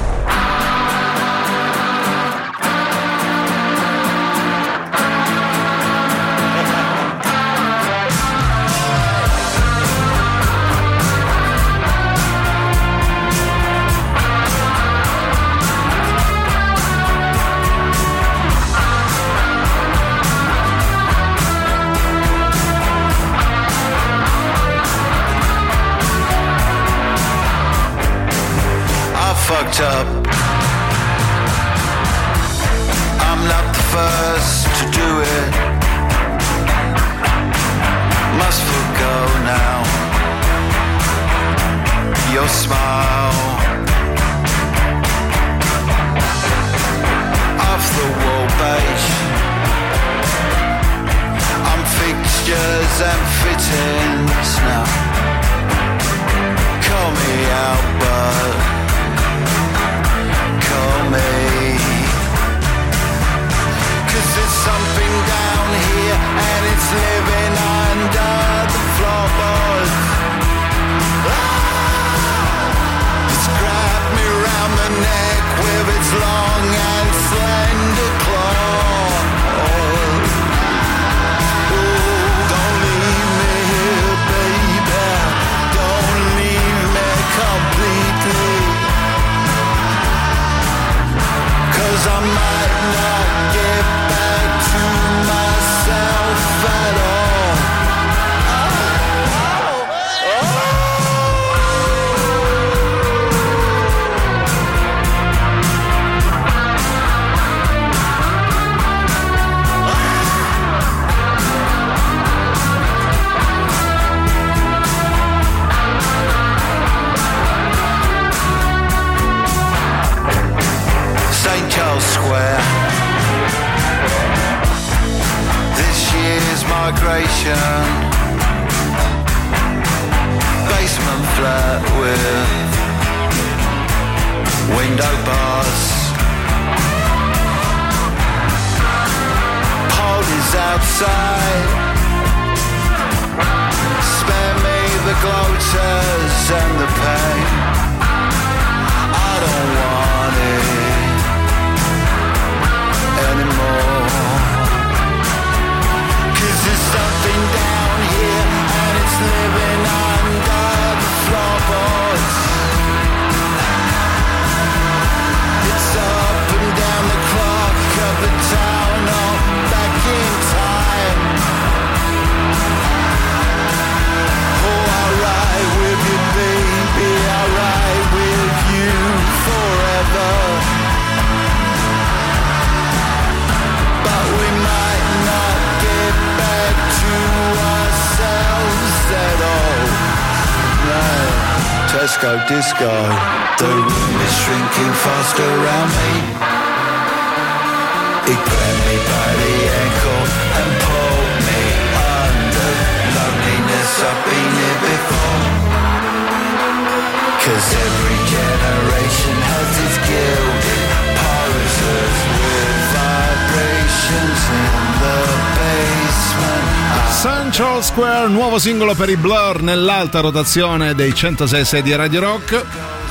Basement. 215.53 217.09
St. 217.11 217.49
Charles 217.51 217.85
Square, 217.85 218.29
nuovo 218.29 218.57
singolo 218.57 218.95
per 218.95 219.09
i 219.09 219.17
Blur 219.17 219.61
nell'alta 219.61 220.21
rotazione 220.21 220.95
dei 220.95 221.13
106 221.13 221.83
di 221.83 221.95
Radio 221.95 222.21
Rock. 222.21 223.04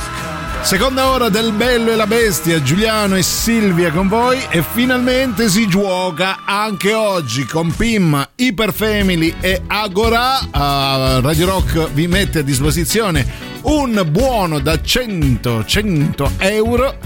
Seconda 0.65 1.09
ora 1.09 1.29
del 1.29 1.51
Bello 1.51 1.91
e 1.91 1.95
la 1.95 2.07
Bestia, 2.07 2.59
Giuliano 2.59 3.15
e 3.15 3.21
Silvia 3.21 3.91
con 3.91 4.07
voi 4.07 4.43
e 4.49 4.63
finalmente 4.63 5.47
si 5.47 5.67
gioca 5.67 6.39
anche 6.43 6.91
oggi 6.91 7.45
con 7.45 7.71
Pim, 7.71 8.29
Hyper 8.35 8.73
Family 8.73 9.35
e 9.41 9.61
Agora. 9.67 10.39
Uh, 10.39 11.21
Radio 11.21 11.45
Rock 11.45 11.91
vi 11.91 12.07
mette 12.07 12.39
a 12.39 12.41
disposizione 12.41 13.23
un 13.61 14.03
buono 14.09 14.57
da 14.57 14.81
100, 14.81 15.65
100 15.65 16.31
euro 16.39 16.97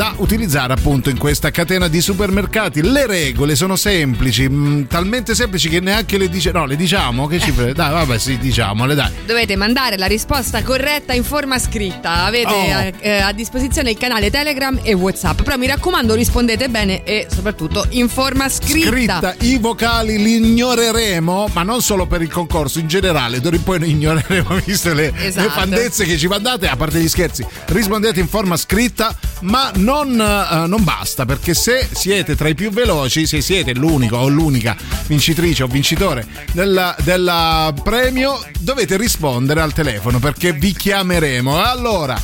da 0.00 0.14
utilizzare 0.16 0.72
appunto 0.72 1.10
in 1.10 1.18
questa 1.18 1.50
catena 1.50 1.86
di 1.86 2.00
supermercati. 2.00 2.80
Le 2.80 3.06
regole 3.06 3.54
sono 3.54 3.76
semplici, 3.76 4.48
mh, 4.48 4.86
talmente 4.86 5.34
semplici 5.34 5.68
che 5.68 5.80
neanche 5.80 6.16
le 6.16 6.30
dice. 6.30 6.52
No, 6.52 6.64
le 6.64 6.74
diciamo 6.74 7.26
che 7.26 7.38
ci 7.38 7.50
frega. 7.52 7.74
Dai, 7.74 7.92
vabbè, 7.92 8.16
sì, 8.18 8.38
diciamole, 8.38 8.94
dai. 8.94 9.10
Dovete 9.26 9.56
mandare 9.56 9.98
la 9.98 10.06
risposta 10.06 10.62
corretta 10.62 11.12
in 11.12 11.22
forma 11.22 11.58
scritta. 11.58 12.24
Avete 12.24 12.48
Oh. 12.50 12.78
eh, 12.80 12.94
eh, 13.00 13.18
a 13.20 13.32
disposizione 13.32 13.90
il 13.90 13.98
canale 13.98 14.30
Telegram 14.30 14.80
e 14.82 14.94
WhatsApp. 14.94 15.42
Però 15.42 15.58
mi 15.58 15.66
raccomando, 15.66 16.14
rispondete 16.14 16.70
bene 16.70 17.04
e 17.04 17.26
soprattutto 17.30 17.84
in 17.90 18.08
forma 18.08 18.48
scritta. 18.48 18.88
Scritta, 18.88 19.34
i 19.40 19.58
vocali 19.58 20.16
li 20.16 20.36
ignoreremo, 20.36 21.50
ma 21.52 21.62
non 21.62 21.82
solo 21.82 22.06
per 22.06 22.22
il 22.22 22.30
concorso, 22.30 22.78
in 22.78 22.86
generale, 22.88 23.38
d'ora 23.40 23.56
in 23.56 23.62
poi 23.62 23.78
noi 23.80 23.90
ignoreremo 23.90 24.54
visto 24.64 24.94
le, 24.94 25.12
Esatto. 25.14 25.46
le 25.46 25.52
fandezze 25.52 26.06
che 26.06 26.16
ci 26.16 26.26
mandate, 26.26 26.68
a 26.68 26.76
parte 26.76 26.98
gli 27.00 27.08
scherzi. 27.08 27.44
Rispondete 27.66 28.18
in 28.18 28.28
forma 28.28 28.56
scritta, 28.56 29.14
ma 29.40 29.70
non, 29.74 29.88
eh, 29.94 30.66
non 30.68 30.84
basta, 30.84 31.24
perché 31.24 31.52
se 31.52 31.88
siete 31.90 32.36
tra 32.36 32.46
i 32.48 32.54
più 32.54 32.70
veloci, 32.70 33.26
se 33.26 33.40
siete 33.40 33.74
l'unico 33.74 34.16
o 34.18 34.28
l'unica 34.28 34.76
vincitrice 35.08 35.64
o 35.64 35.66
vincitore 35.66 36.24
del 36.52 37.74
premio, 37.82 38.40
dovete 38.60 38.96
rispondere 38.96 39.60
al 39.60 39.72
telefono 39.72 40.18
perché 40.20 40.52
vi 40.52 40.72
chiameremo. 40.72 41.60
Allora, 41.60 42.16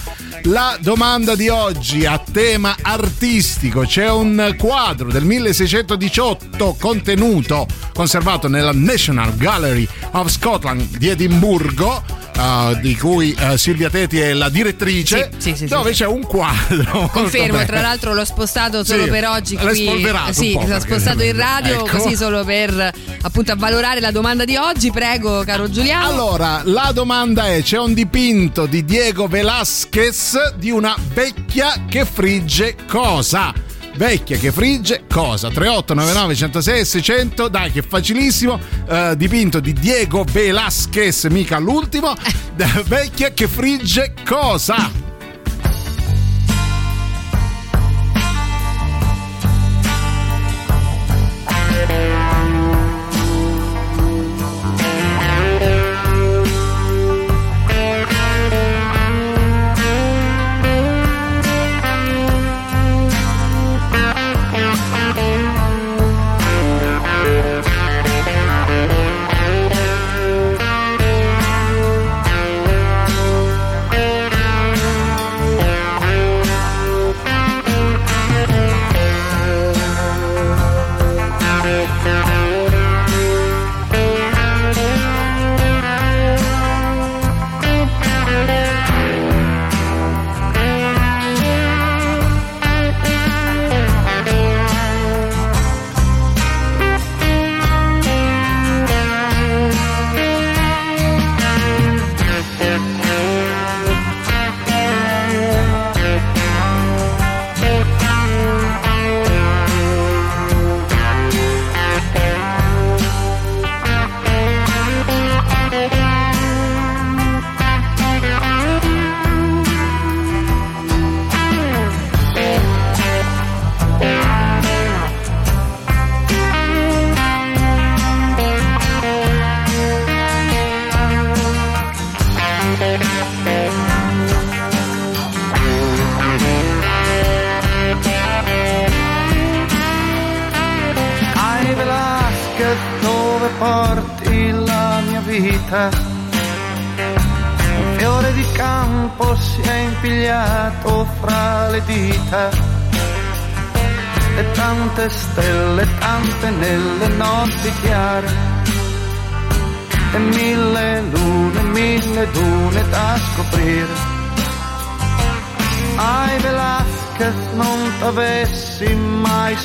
La 0.42 0.76
domanda 0.80 1.34
di 1.34 1.48
oggi 1.48 2.06
a 2.06 2.18
tema 2.20 2.76
artistico. 2.80 3.80
C'è 3.80 4.08
un 4.08 4.54
quadro 4.56 5.10
del 5.10 5.24
1618 5.24 6.76
contenuto, 6.78 7.66
conservato 7.92 8.46
nella 8.46 8.72
National 8.72 9.34
Gallery 9.36 9.88
of 10.12 10.28
Scotland 10.28 10.98
di 10.98 11.08
Edimburgo. 11.08 12.00
eh, 12.38 12.78
di 12.80 12.94
cui 12.96 13.34
eh, 13.36 13.56
Silvia 13.56 13.88
Teti 13.88 14.18
è 14.20 14.34
la 14.34 14.50
direttrice, 14.50 15.30
Sì, 15.38 15.52
sì, 15.52 15.56
sì, 15.56 15.66
dove 15.66 15.92
c'è 15.92 16.06
un 16.06 16.20
quadro. 16.20 17.08
Confermo, 17.12 17.55
bello. 17.56 17.66
tra 17.66 17.80
l'altro 17.80 18.14
l'ho 18.14 18.24
spostato 18.24 18.84
solo 18.84 19.04
Sì, 19.04 19.10
per 19.10 19.26
oggi 19.26 19.56
qui. 19.56 19.74
Sì, 20.30 20.52
l'ho 20.52 20.60
perché- 20.60 20.80
spostato 20.80 21.22
in 21.22 21.36
radio 21.36 21.84
Ecco. 21.84 21.96
così 21.98 22.16
solo 22.16 22.44
per 22.44 22.92
appunto 23.22 23.52
avvalorare 23.52 24.00
la 24.00 24.10
domanda 24.10 24.44
di 24.44 24.56
oggi. 24.56 24.90
Prego, 24.90 25.42
caro 25.44 25.68
Giuliano. 25.70 26.06
Allora, 26.06 26.60
la 26.64 26.90
domanda 26.92 27.46
è: 27.48 27.62
c'è 27.62 27.78
un 27.78 27.94
dipinto 27.94 28.66
di 28.66 28.84
Diego 28.84 29.26
Velázquez 29.26 30.54
di 30.56 30.70
una 30.70 30.94
vecchia 31.12 31.84
che 31.88 32.04
frigge 32.04 32.76
cosa? 32.88 33.52
Vecchia 33.96 34.36
che 34.36 34.52
frigge 34.52 35.04
cosa? 35.10 35.48
3899 35.48 36.34
106 36.34 36.84
600, 36.84 37.48
dai 37.48 37.72
che 37.72 37.78
è 37.80 37.82
facilissimo. 37.86 38.60
Eh, 38.88 39.14
dipinto 39.16 39.58
di 39.58 39.72
Diego 39.72 40.22
Velázquez, 40.30 41.24
mica 41.30 41.58
l'ultimo. 41.58 42.14
Vecchia 42.86 43.30
che 43.32 43.48
frigge 43.48 44.12
cosa? 44.26 44.90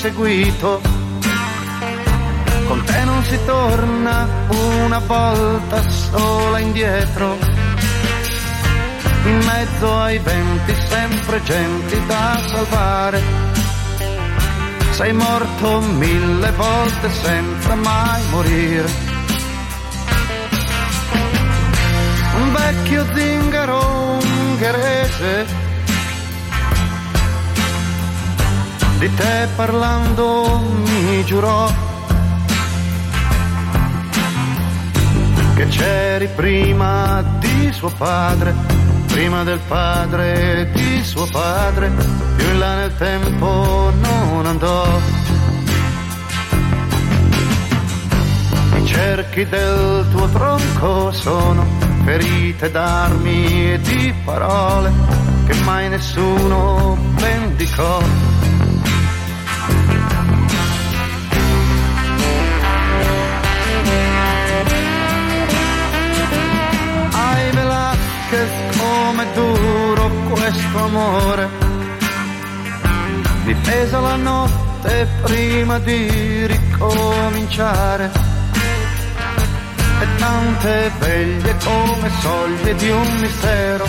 Seguito 0.01 0.81
con 2.67 2.83
te 2.85 3.03
non 3.03 3.23
si 3.23 3.37
torna 3.45 4.27
una 4.83 4.97
volta 4.97 5.87
sola 5.87 6.57
indietro. 6.57 7.37
In 9.25 9.37
mezzo 9.45 9.99
ai 9.99 10.17
venti 10.17 10.73
sempre 10.89 11.43
genti 11.43 12.03
da 12.07 12.41
salvare. 12.47 13.21
Sei 14.89 15.13
morto 15.13 15.81
mille 15.81 16.51
volte 16.51 17.09
senza 17.11 17.75
mai 17.75 18.23
morire. 18.31 18.89
Un 22.41 22.53
vecchio 22.53 23.05
zingaro 23.13 24.17
ungherese. 24.19 25.60
Di 29.01 29.11
te 29.15 29.47
parlando 29.55 30.61
mi 30.85 31.25
giurò 31.25 31.67
che 35.55 35.65
c'eri 35.69 36.27
prima 36.27 37.23
di 37.39 37.71
suo 37.71 37.89
padre, 37.97 38.53
prima 39.07 39.41
del 39.41 39.57
padre 39.67 40.69
di 40.75 41.01
suo 41.03 41.25
padre, 41.31 41.89
più 42.35 42.47
in 42.47 42.59
là 42.59 42.75
nel 42.75 42.95
tempo 42.97 43.91
non 44.01 44.45
andò. 44.45 44.99
I 48.75 48.85
cerchi 48.85 49.47
del 49.47 50.05
tuo 50.11 50.29
tronco 50.29 51.11
sono 51.11 51.65
ferite 52.03 52.69
d'armi 52.69 53.71
e 53.71 53.79
di 53.81 54.13
parole 54.23 54.91
che 55.47 55.55
mai 55.63 55.89
nessuno 55.89 56.95
vendicò. 57.15 58.30
Questo 70.51 70.83
amore. 70.83 71.49
Difesa 73.45 73.99
la 73.99 74.15
notte 74.17 75.07
prima 75.23 75.79
di 75.79 76.45
ricominciare. 76.45 78.11
E 80.01 80.07
tante 80.17 80.91
veglie 80.99 81.55
come 81.63 82.11
soglie 82.19 82.75
di 82.75 82.89
un 82.89 83.17
mistero. 83.19 83.87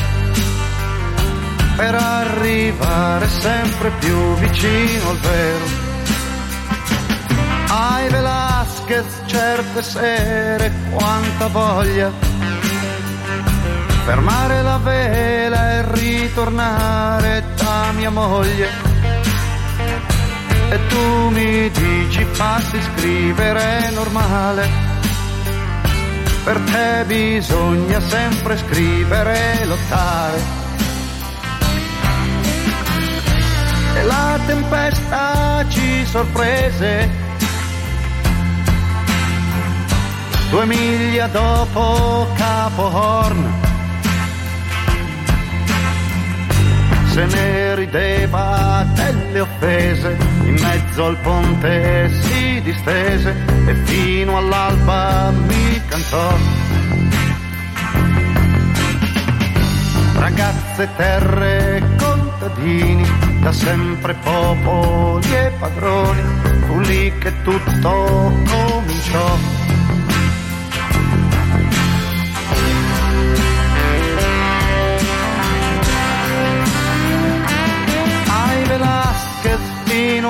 Per 1.77 1.95
arrivare 1.95 3.29
sempre 3.29 3.91
più 3.99 4.35
vicino 4.37 5.11
al 5.11 5.19
vero. 5.19 5.65
Ai 7.69 8.09
Velasquez 8.11 9.23
certe 9.27 9.83
sere 9.83 10.73
quanta 10.91 11.47
voglia 11.49 12.32
fermare 14.05 14.63
la 14.63 14.79
vela 14.79 15.73
e 15.73 15.93
ritornare 15.93 17.45
da 17.57 17.93
mia 17.93 18.11
moglie. 18.11 18.69
E 20.71 20.87
tu 20.89 21.29
mi 21.31 21.71
dici 21.71 22.25
fatti 22.25 22.81
scrivere 22.83 23.91
normale. 23.95 24.69
Per 26.45 26.59
te 26.61 27.05
bisogna 27.07 28.01
sempre 28.01 28.57
scrivere 28.59 29.61
e 29.61 29.65
lottare. 29.67 30.43
E 33.95 34.03
la 34.03 34.39
tempesta 34.47 35.65
ci 35.69 36.05
sorprese. 36.07 37.31
Due 40.51 40.67
miglia 40.67 41.29
dopo 41.29 42.27
Capo 42.35 43.22
se 47.13 47.27
ne 47.27 47.75
rideva 47.75 48.87
delle 48.95 49.41
offese, 49.41 50.17
in 50.45 50.55
mezzo 50.55 51.05
al 51.05 51.17
ponte 51.19 52.11
si 52.23 52.61
distese 52.63 53.35
e 53.67 53.75
fino 53.85 54.39
all'alba 54.39 55.31
mi 55.31 55.83
cantò. 55.89 56.35
Ragazze, 60.15 60.89
terre, 60.97 61.83
contadini, 61.99 63.07
da 63.41 63.53
sempre 63.53 64.15
popoli 64.15 65.35
e 65.35 65.53
padroni, 65.59 66.23
fu 66.67 66.81
lì 66.81 67.13
che 67.19 67.33
tutto 67.43 68.33
cominciò. 68.49 69.72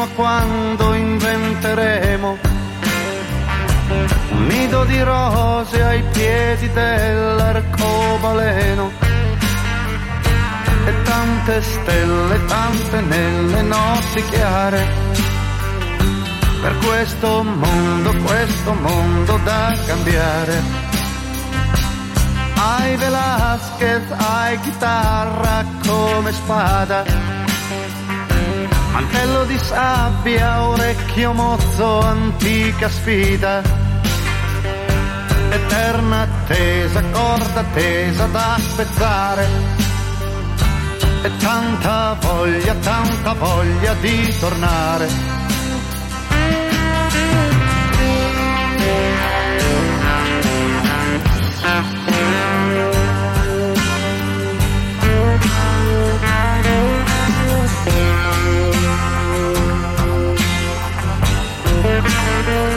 A 0.03 0.09
quando 0.17 0.95
inventeremo 0.95 2.37
un 4.33 4.47
nido 4.47 4.83
di 4.85 5.01
rose 5.01 5.81
ai 5.81 6.03
piedi 6.13 6.69
dell'arcobaleno. 6.73 8.91
E 10.85 11.03
tante 11.05 11.63
stelle, 11.63 12.45
tante 12.47 13.01
nelle 13.01 13.63
notti 13.63 14.25
chiare. 14.25 14.85
Per 16.63 16.79
questo 16.85 17.45
mondo, 17.45 18.13
questo 18.25 18.73
mondo 18.73 19.39
da 19.45 19.73
cambiare. 19.87 20.61
Ai 22.55 22.97
Velasquez, 22.97 24.03
ai 24.17 24.59
chitarra 24.61 25.65
come 25.87 26.33
spada 26.33 27.32
Mantello 28.93 29.45
di 29.45 29.57
sabbia, 29.57 30.69
orecchio 30.69 31.33
mozzo, 31.33 32.01
antica 32.01 32.91
sfida. 32.91 33.63
Eterna 35.51 36.21
attesa, 36.21 37.03
corda 37.11 37.65
tesa 37.73 38.27
da 38.27 38.57
spezzare. 38.59 39.49
E 41.23 41.37
tanta 41.39 42.17
voglia, 42.21 42.75
tanta 42.75 43.33
voglia 43.33 43.95
di 43.95 44.37
tornare. 44.39 45.33
Capolavoro, 62.45 62.72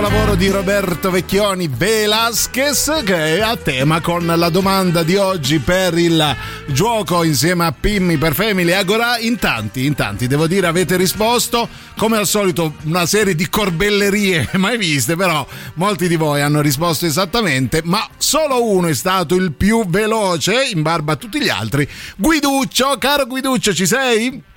capolavoro 0.00 0.34
di 0.34 0.48
Roberto 0.48 1.10
Vecchioni 1.10 1.68
Velasquez 1.68 3.02
che 3.04 3.36
è 3.36 3.40
a 3.40 3.54
tema 3.54 4.00
con 4.00 4.24
la 4.24 4.48
domanda 4.48 5.02
di 5.02 5.16
oggi 5.16 5.58
per 5.58 5.98
il 5.98 6.36
gioco 6.68 7.22
insieme 7.22 7.66
a 7.66 7.72
Pimmi 7.78 8.16
per 8.16 8.32
Family 8.32 8.72
Agora. 8.72 9.18
In 9.18 9.36
tanti, 9.36 9.84
in 9.84 9.94
tanti, 9.94 10.26
devo 10.26 10.46
dire, 10.46 10.66
avete 10.68 10.96
risposto 10.96 11.68
come 11.98 12.16
al 12.16 12.26
solito 12.26 12.76
una 12.84 13.04
serie 13.04 13.34
di 13.34 13.46
corbellerie 13.50 14.48
mai 14.56 14.78
viste, 14.78 15.16
però 15.16 15.46
molti 15.74 16.08
di 16.08 16.16
voi 16.16 16.40
hanno 16.40 16.62
risposto 16.62 17.04
esattamente, 17.04 17.82
ma 17.84 18.08
solo 18.16 18.64
uno 18.70 18.88
è 18.88 18.94
stato 18.94 19.34
il 19.34 19.52
più 19.52 19.86
veloce 19.86 20.70
in 20.72 20.80
barba 20.80 21.12
a 21.12 21.16
tutti 21.16 21.42
gli 21.42 21.50
altri. 21.50 21.86
Guiduccio, 22.16 22.96
caro 22.96 23.26
Guiduccio, 23.26 23.74
ci 23.74 23.84
sei? 23.84 24.48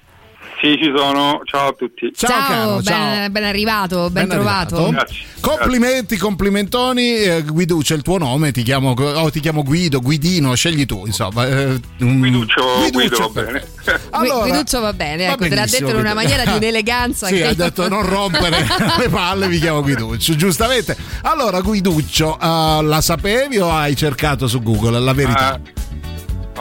Sì, 0.64 0.78
ci 0.82 0.94
sono. 0.96 1.42
Ciao 1.44 1.68
a 1.68 1.74
tutti. 1.74 2.10
Ciao, 2.16 2.30
caro, 2.48 2.74
ben, 2.76 2.84
ciao. 2.84 3.30
ben 3.30 3.44
arrivato, 3.44 4.10
ben, 4.10 4.28
Ben 4.28 4.38
trovato. 4.38 4.78
arrivato. 4.78 5.14
Complimenti, 5.42 6.16
complimentoni. 6.16 7.16
Eh, 7.16 7.42
Guiduccio, 7.44 7.94
il 7.96 8.02
tuo 8.02 8.18
nome, 8.18 8.54
ti 8.54 8.64
chiamo, 8.64 8.92
oh, 8.92 9.30
ti 9.30 9.42
chiamo 9.42 9.62
Guido, 9.64 10.00
Guidino, 10.00 10.56
scegli 10.56 10.86
tu, 10.86 11.04
insomma. 11.06 11.46
eh, 11.48 11.78
mm, 12.02 12.18
Guiduccio, 12.18 12.64
Guido 12.78 12.92
Guiduccio, 12.98 13.32
va 13.34 13.42
bene. 13.42 13.68
Allora- 14.12 14.48
Guiduccio 14.48 14.80
va 14.80 14.94
bene, 14.94 15.26
Va 15.26 15.32
ecco, 15.34 15.48
te 15.50 15.56
l'ha 15.56 15.66
detto 15.66 15.90
in 15.90 15.96
una 15.98 16.14
maniera 16.14 16.46
di 16.46 16.52
un'eleganza 16.56 17.28
Sì, 17.28 17.34
che 17.36 17.46
ha 17.48 17.54
detto 17.54 17.90
non 17.90 18.06
rompere 18.08 18.60
le 19.00 19.10
palle, 19.10 19.48
mi 19.50 19.60
chiamo 19.60 19.82
Guiduccio, 19.82 20.34
giustamente. 20.38 20.96
Allora, 21.24 21.60
Guiduccio, 21.60 22.40
eh, 22.40 22.80
la 22.84 23.02
sapevi 23.02 23.58
o 23.60 23.70
hai 23.70 23.98
cercato 23.98 24.48
su 24.48 24.62
Google 24.64 24.98
la 25.02 25.14
verità? 25.14 25.60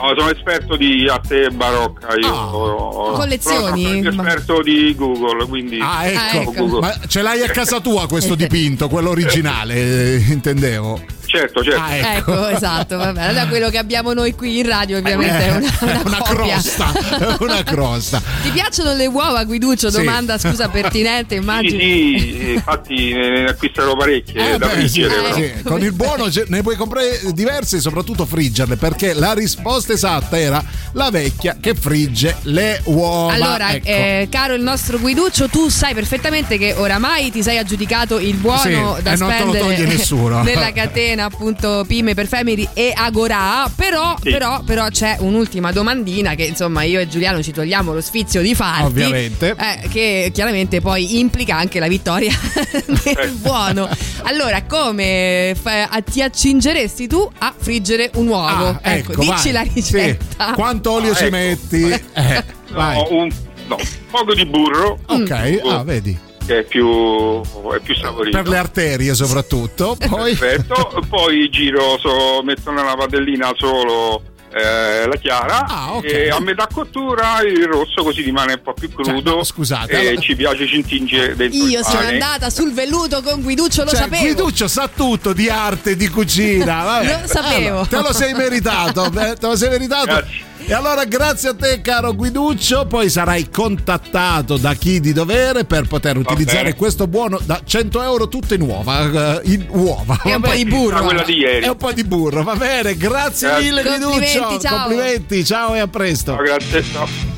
No, 0.03 0.13
sono 0.17 0.31
esperto 0.31 0.75
di 0.75 1.07
arte 1.07 1.49
barocca. 1.49 2.13
Io 2.15 2.27
Ah. 2.27 3.13
Collezioni? 3.15 4.03
Sono 4.03 4.09
esperto 4.09 4.61
di 4.61 4.93
Google, 4.97 5.47
quindi. 5.47 5.79
Ah, 5.81 6.05
ecco. 6.05 6.51
Google. 6.51 6.79
Ma 6.81 6.93
ce 7.07 7.21
l'hai 7.21 7.41
a 7.41 7.47
casa 7.49 7.79
tua 7.79 8.05
questo 8.07 8.35
dipinto, 8.35 8.89
quello 8.89 9.11
originale, 9.11 9.75
eh, 9.75 10.25
intendevo. 10.27 10.99
Certo, 11.33 11.63
certo. 11.63 11.79
Ah, 11.81 12.15
Ecco, 12.17 12.47
esatto, 12.53 12.97
va 12.97 13.11
bene. 13.11 13.27
Allora, 13.29 13.47
quello 13.47 13.69
che 13.71 13.79
abbiamo 13.79 14.13
noi 14.13 14.35
qui 14.35 14.59
in 14.59 14.67
radio 14.67 14.97
ovviamente 14.99 15.37
è 15.45 15.49
una, 15.55 15.77
una, 15.79 16.01
una 16.05 16.21
crosta, 16.21 16.91
una 17.41 17.63
crosta. 17.63 18.21
Ti 18.43 18.49
piacciono 18.49 18.93
le 18.93 19.07
uova, 19.07 19.43
Guiduccio? 19.43 19.89
Sì. 19.89 19.97
Domanda, 19.97 20.37
scusa, 20.37 20.69
pertinente, 20.69 21.33
Sì, 21.35 21.41
immagino. 21.41 21.79
sì, 21.79 22.51
infatti 22.53 23.13
ne 23.13 23.45
acquisterò 23.45 23.95
parecchie 23.95 24.53
Eh, 24.53 24.57
da 24.59 24.67
beh, 24.67 24.87
sì, 24.87 25.07
sì. 25.33 25.51
Con 25.63 25.81
il 25.81 25.91
buono 25.93 26.27
ne 26.47 26.61
puoi 26.61 26.75
comprare 26.75 27.19
diverse 27.33 27.77
e 27.77 27.79
soprattutto 27.79 28.25
friggerle 28.25 28.75
perché 28.75 29.13
la 29.13 29.33
risposta 29.33 29.93
esatta 29.93 30.37
era 30.37 30.63
la 30.93 31.09
vecchia 31.09 31.57
che 31.59 31.73
frigge 31.73 32.37
le 32.43 32.79
uova. 32.85 33.33
Allora, 33.33 33.71
Ecco. 33.73 33.87
eh, 33.87 34.27
caro 34.29 34.53
il 34.53 34.61
nostro 34.61 34.99
Guiduccio, 34.99 35.47
tu 35.49 35.67
sai 35.69 35.95
perfettamente 35.95 36.59
che 36.59 36.73
oramai 36.77 37.31
ti 37.31 37.41
sei 37.41 37.57
aggiudicato 37.57 38.19
il 38.19 38.35
buono 38.35 38.95
Sì, 38.97 39.01
da 39.01 39.13
e 39.13 39.15
non 39.15 39.29
te 39.29 39.43
lo 39.43 39.49
spendere 39.53 39.59
toglie 39.59 39.85
nessuno. 39.87 40.43
nella 40.43 40.71
catena 40.71 41.22
appunto 41.25 41.83
Pime 41.87 42.13
per 42.13 42.27
Family 42.27 42.67
e 42.73 42.93
Agora. 42.95 43.69
Però, 43.75 44.15
Sì. 44.21 44.31
però, 44.31 44.61
però 44.63 44.87
c'è 44.87 45.17
un'ultima 45.19 45.71
domandina 45.71 46.35
che 46.35 46.43
insomma 46.43 46.83
io 46.83 46.99
e 46.99 47.07
Giuliano 47.07 47.41
ci 47.41 47.51
togliamo 47.51 47.93
lo 47.93 48.01
sfizio 48.01 48.41
di 48.41 48.53
farti. 48.55 48.83
Ovviamente. 48.85 49.55
eh, 49.57 49.87
che 49.89 50.31
chiaramente 50.33 50.81
poi 50.81 51.19
implica 51.19 51.55
anche 51.55 51.79
la 51.79 51.87
vittoria 51.87 52.31
del 53.03 53.31
buono. 53.41 53.89
Allora, 54.23 54.63
come 54.63 55.55
fa- 55.59 55.87
a- 55.89 56.01
ti 56.01 56.21
accingeresti 56.21 57.07
tu 57.07 57.29
a 57.39 57.53
friggere 57.57 58.11
un 58.15 58.27
uovo? 58.27 58.67
Ah, 58.67 58.79
ecco, 58.81 59.11
ecco, 59.13 59.21
dici 59.21 59.51
vai. 59.51 59.51
la 59.51 59.63
Sì. 59.63 59.71
ricetta. 59.73 60.53
Quanto 60.53 60.91
olio 60.91 61.11
Ah, 61.11 61.15
ci 61.15 61.23
ecco. 61.25 61.35
metti? 61.35 61.83
Eh, 62.13 62.43
vai. 62.71 62.95
No, 62.95 63.07
un, 63.09 63.29
no, 63.67 63.77
poco 64.11 64.33
di 64.33 64.45
burro. 64.45 64.99
Ok, 65.07 65.59
ah, 65.65 65.83
vedi. 65.83 66.17
Che 66.45 66.59
è 66.59 66.63
più, 66.63 67.41
è 67.41 67.79
più 67.81 67.95
saporito. 67.95 68.37
Per 68.37 68.47
le 68.49 68.57
arterie 68.57 69.13
soprattutto. 69.15 69.95
Poi 70.09 70.35
Perfetto. 70.35 71.01
Poi 71.07 71.49
giro, 71.49 71.97
so- 71.99 72.41
metto 72.43 72.71
nella 72.71 72.95
padellina 72.95 73.51
solo 73.55 74.21
eh, 74.55 75.07
la 75.07 75.15
chiara 75.15 75.65
Ah, 75.65 75.93
ok. 75.95 76.03
e 76.03 76.29
a 76.29 76.39
metà 76.39 76.67
cottura 76.71 77.41
il 77.41 77.65
rosso 77.65 78.03
così 78.03 78.21
rimane 78.21 78.53
un 78.53 78.61
po' 78.61 78.73
più 78.73 78.91
crudo. 78.93 79.21
Cioè, 79.29 79.35
no, 79.37 79.43
scusate, 79.43 79.91
E 79.93 80.07
allora- 80.09 80.21
ci 80.21 80.35
piace 80.35 80.67
cintingere 80.67 81.35
dentro 81.35 81.65
Io 81.65 81.81
sono 81.81 81.95
pane. 82.01 82.11
andata 82.11 82.49
sul 82.49 82.71
velluto 82.73 83.21
con 83.23 83.41
Guiduccio, 83.41 83.83
lo 83.85 83.89
Cioè, 83.89 83.99
sapevo. 84.01 84.21
Guiduccio 84.23 84.67
sa 84.67 84.89
tutto 84.93 85.33
di 85.33 85.49
arte, 85.49 85.95
di 85.95 86.07
cucina. 86.09 86.83
Vabbè. 86.83 87.21
Lo 87.21 87.27
sapevo. 87.27 87.67
Allora, 87.69 87.85
te 87.85 88.01
lo 88.01 88.13
sei 88.13 88.33
meritato. 88.33 89.05
eh, 89.05 89.33
Te 89.39 89.47
lo 89.47 89.55
sei 89.55 89.69
meritato. 89.69 90.05
Grazie. 90.05 90.51
E 90.65 90.73
allora 90.73 91.03
grazie 91.05 91.49
a 91.49 91.53
te 91.55 91.81
caro 91.81 92.15
Guiduccio, 92.15 92.85
poi 92.87 93.09
sarai 93.09 93.49
contattato 93.49 94.57
da 94.57 94.73
chi 94.73 94.99
di 94.99 95.11
dovere 95.11 95.65
per 95.65 95.87
poter 95.87 96.17
utilizzare 96.17 96.73
questo 96.75 97.05
buono 97.07 97.39
da 97.43 97.61
100 97.63 98.01
euro 98.01 98.27
tutte 98.29 98.55
in 98.55 98.61
uova, 98.61 99.41
eh, 99.41 99.51
in 99.51 99.65
uova. 99.69 100.21
E 100.23 100.33
un 100.33 100.41
po' 100.41 100.51
di 100.53 100.65
burro. 100.65 100.97
Ah, 100.97 101.01
quella 101.01 101.23
di 101.23 101.37
ieri. 101.37 101.65
E 101.65 101.69
un 101.69 101.77
po' 101.77 101.91
di 101.91 102.03
burro, 102.03 102.43
va 102.43 102.55
bene, 102.55 102.95
grazie 102.95 103.49
Grazie. 103.49 103.63
mille 103.63 103.81
Guiduccio, 103.83 104.09
Complimenti, 104.09 104.59
ciao. 104.67 104.79
complimenti, 104.79 105.45
ciao 105.45 105.75
e 105.75 105.79
a 105.79 105.87
presto. 105.87 106.35
No, 106.35 106.41
grazie. 106.41 106.83
ciao. 106.83 107.32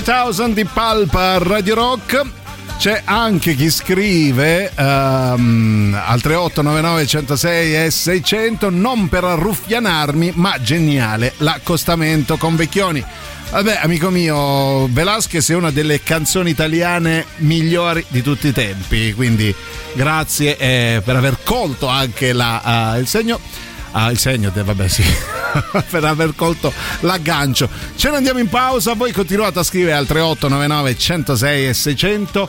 2000 0.00 0.48
di 0.48 0.64
Palpa 0.64 1.38
Radio 1.38 1.74
Rock. 1.76 2.22
C'è 2.78 3.02
anche 3.04 3.54
chi 3.54 3.70
scrive 3.70 4.72
ehm, 4.74 5.96
al 6.04 6.20
3899 6.20 7.06
106 7.06 7.84
e 7.84 7.90
600 7.90 8.70
non 8.70 9.08
per 9.08 9.22
arruffianarmi 9.22 10.32
ma 10.34 10.60
geniale 10.60 11.34
l'accostamento 11.38 12.36
con 12.36 12.56
Vecchioni. 12.56 13.04
Vabbè 13.50 13.78
amico 13.82 14.10
mio 14.10 14.88
Velasquez 14.88 15.48
è 15.50 15.54
una 15.54 15.70
delle 15.70 16.02
canzoni 16.02 16.50
italiane 16.50 17.26
migliori 17.36 18.04
di 18.08 18.20
tutti 18.20 18.48
i 18.48 18.52
tempi 18.52 19.12
quindi 19.12 19.54
grazie 19.94 20.56
eh, 20.56 21.02
per 21.04 21.14
aver 21.14 21.38
colto 21.44 21.86
anche 21.86 22.32
la, 22.32 22.96
eh, 22.96 22.98
il 22.98 23.06
segno. 23.06 23.38
Ah, 23.92 24.10
il 24.10 24.18
segno, 24.18 24.50
de- 24.52 24.64
vabbè 24.64 24.88
sì, 24.88 25.04
per 25.90 26.04
aver 26.04 26.34
colto 26.34 26.72
l'aggancio. 27.00 27.68
Ce 27.96 28.10
ne 28.10 28.16
andiamo 28.16 28.38
in 28.38 28.48
pausa, 28.48 28.94
voi 28.94 29.12
continuate 29.12 29.58
a 29.58 29.62
scrivere 29.62 29.96
al 29.96 30.06
3899 30.06 30.98
106 30.98 31.68
e 31.68 31.74
600 31.74 32.48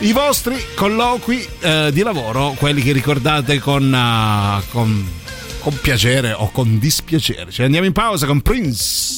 i 0.00 0.12
vostri 0.12 0.56
colloqui 0.74 1.46
eh, 1.60 1.90
di 1.92 2.02
lavoro, 2.02 2.54
quelli 2.56 2.82
che 2.82 2.92
ricordate 2.92 3.58
con, 3.58 3.92
ah, 3.92 4.62
con 4.70 5.16
con 5.60 5.78
piacere 5.80 6.32
o 6.32 6.50
con 6.50 6.78
dispiacere. 6.78 7.50
Ci 7.50 7.62
andiamo 7.62 7.86
in 7.86 7.92
pausa 7.92 8.26
con 8.26 8.40
Prince. 8.40 9.17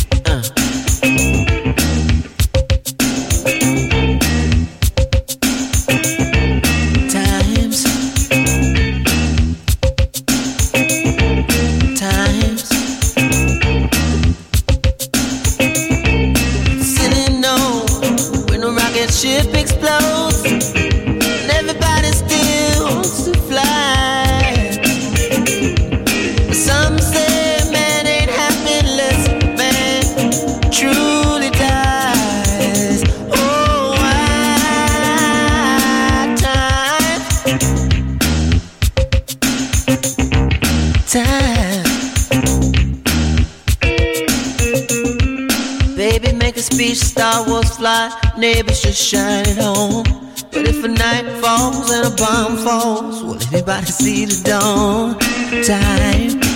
Fly, 47.81 48.11
neighbors 48.37 48.79
just 48.79 49.01
shine 49.01 49.43
it 49.47 49.57
home. 49.57 50.03
But 50.51 50.67
if 50.67 50.83
a 50.83 50.87
night 50.87 51.25
falls 51.41 51.89
and 51.89 52.13
a 52.13 52.15
bomb 52.15 52.57
falls, 52.57 53.23
will 53.23 53.41
anybody 53.51 53.87
see 53.87 54.25
the 54.25 54.39
dawn? 54.47 55.17
Time. 55.65 56.50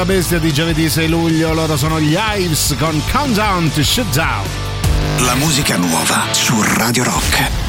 La 0.00 0.06
Bestia 0.06 0.38
di 0.38 0.50
giovedì 0.50 0.88
6 0.88 1.08
luglio, 1.08 1.52
loro 1.52 1.76
sono 1.76 2.00
gli 2.00 2.16
Ives 2.16 2.74
con 2.78 3.02
Countdown 3.12 3.70
to 3.70 3.82
Shutdown. 3.82 4.46
La 5.18 5.34
musica 5.34 5.76
nuova 5.76 6.24
su 6.32 6.54
Radio 6.62 7.04
Rock. 7.04 7.59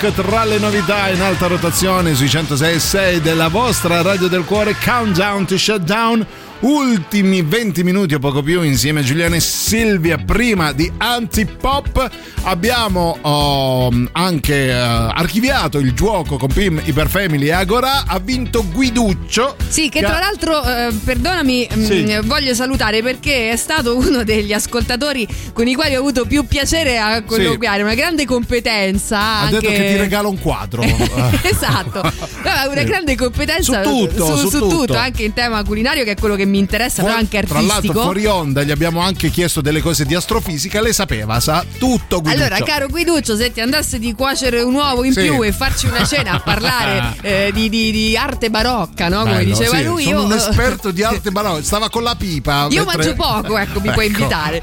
Rock 0.00 0.14
tra 0.14 0.44
le 0.46 0.58
novità 0.58 1.10
in 1.10 1.20
alta 1.20 1.46
rotazione 1.46 2.14
sui 2.14 2.26
106.6 2.26 3.18
della 3.18 3.48
vostra 3.48 4.00
radio 4.00 4.28
del 4.28 4.44
cuore 4.44 4.74
Countdown 4.82 5.44
to 5.44 5.58
Shutdown. 5.58 6.26
Ultimi 6.60 7.40
20 7.40 7.82
minuti 7.82 8.12
o 8.14 8.18
poco 8.18 8.42
più 8.42 8.60
insieme 8.62 9.00
a 9.00 9.02
Giuliana 9.02 9.36
e 9.36 9.40
Silvia 9.40 10.18
prima 10.18 10.72
di 10.72 10.92
Antipop 10.98 12.10
abbiamo 12.42 13.16
oh, 13.22 13.90
anche 14.12 14.66
eh, 14.66 14.72
archiviato 14.72 15.78
il 15.78 15.94
gioco 15.94 16.36
con 16.36 16.52
Pim 16.52 16.78
Iperfamily 16.84 17.46
e 17.46 17.52
Agora 17.52 18.04
ha 18.06 18.18
vinto 18.18 18.62
Guiduccio 18.70 19.56
Sì, 19.68 19.88
che 19.88 20.00
ha- 20.00 20.08
tra 20.10 20.18
l'altro, 20.18 20.62
eh, 20.62 20.92
perdonami, 21.02 21.66
mh, 21.74 21.82
Sì. 21.84 22.18
voglio 22.24 22.52
salutare 22.54 23.02
perché 23.02 23.50
è 23.52 23.56
stato 23.56 23.96
uno 24.00 24.22
degli 24.22 24.52
ascoltatori 24.52 25.26
con 25.54 25.66
i 25.66 25.74
quali 25.74 25.94
ho 25.94 25.98
avuto 26.00 26.26
più 26.26 26.44
piacere 26.46 26.98
a 26.98 27.22
colloquiare, 27.22 27.82
una 27.82 27.94
grande 27.94 28.26
competenza. 28.26 29.18
ha 29.18 29.40
anche... 29.44 29.60
detto 29.60 29.72
che 29.72 29.92
ti 29.92 29.96
regala 29.96 30.28
un 30.28 30.38
quadro 30.38 30.82
esatto, 31.42 32.00
Vabbè, 32.42 32.66
una 32.70 32.80
Sì. 32.80 32.84
grande 32.84 33.16
competenza 33.16 33.82
Su 33.82 33.88
tutto, 34.08 34.36
su 34.48 34.58
tutto. 34.68 34.94
anche 34.94 35.22
in 35.22 35.32
tema 35.32 35.64
culinario, 35.64 36.04
che 36.04 36.10
è 36.12 36.16
quello 36.16 36.36
che 36.36 36.48
mi 36.50 36.58
interessa, 36.58 37.02
però 37.02 37.14
anche 37.16 37.40
Tra 37.42 37.54
l'altro 37.60 37.74
artistico. 37.76 38.02
fuori 38.02 38.26
onda 38.26 38.62
gli 38.62 38.70
abbiamo 38.70 39.00
anche 39.00 39.30
chiesto 39.30 39.60
delle 39.60 39.80
cose 39.80 40.04
di 40.04 40.14
astrofisica 40.14 40.80
lei 40.82 40.92
sapeva 40.92 41.40
sa 41.40 41.64
tutto 41.78 42.20
Guiduccio 42.20 42.44
Allora, 42.44 42.62
caro 42.64 42.88
Guiduccio, 42.88 43.36
se 43.36 43.52
ti 43.52 43.60
andasse 43.60 43.98
di 43.98 44.12
cuocere 44.14 44.60
un 44.62 44.74
uovo 44.74 45.04
in 45.04 45.12
Sì. 45.12 45.22
più 45.22 45.42
e 45.42 45.52
farci 45.52 45.86
una 45.86 46.04
cena 46.04 46.32
a 46.32 46.40
parlare 46.40 47.16
eh, 47.22 47.50
di, 47.54 47.68
di- 47.68 47.90
di 47.92 48.16
arte 48.16 48.50
barocca, 48.50 49.08
no? 49.08 49.20
Come 49.22 49.36
Bello, 49.38 49.54
diceva 49.56 49.76
sì, 49.76 49.84
lui, 49.84 50.02
sono 50.04 50.18
io 50.20 50.24
un 50.24 50.32
esperto 50.32 50.90
di 50.90 51.02
arte 51.04 51.30
barocca 51.30 51.62
stava 51.62 51.88
con 51.88 52.02
la 52.02 52.14
pipa 52.16 52.66
Io 52.70 52.84
mentre- 52.84 53.14
mangio 53.14 53.14
poco, 53.14 53.56
ecco, 53.58 53.80
mi 53.80 53.90
puoi 53.92 54.06
invitare. 54.10 54.62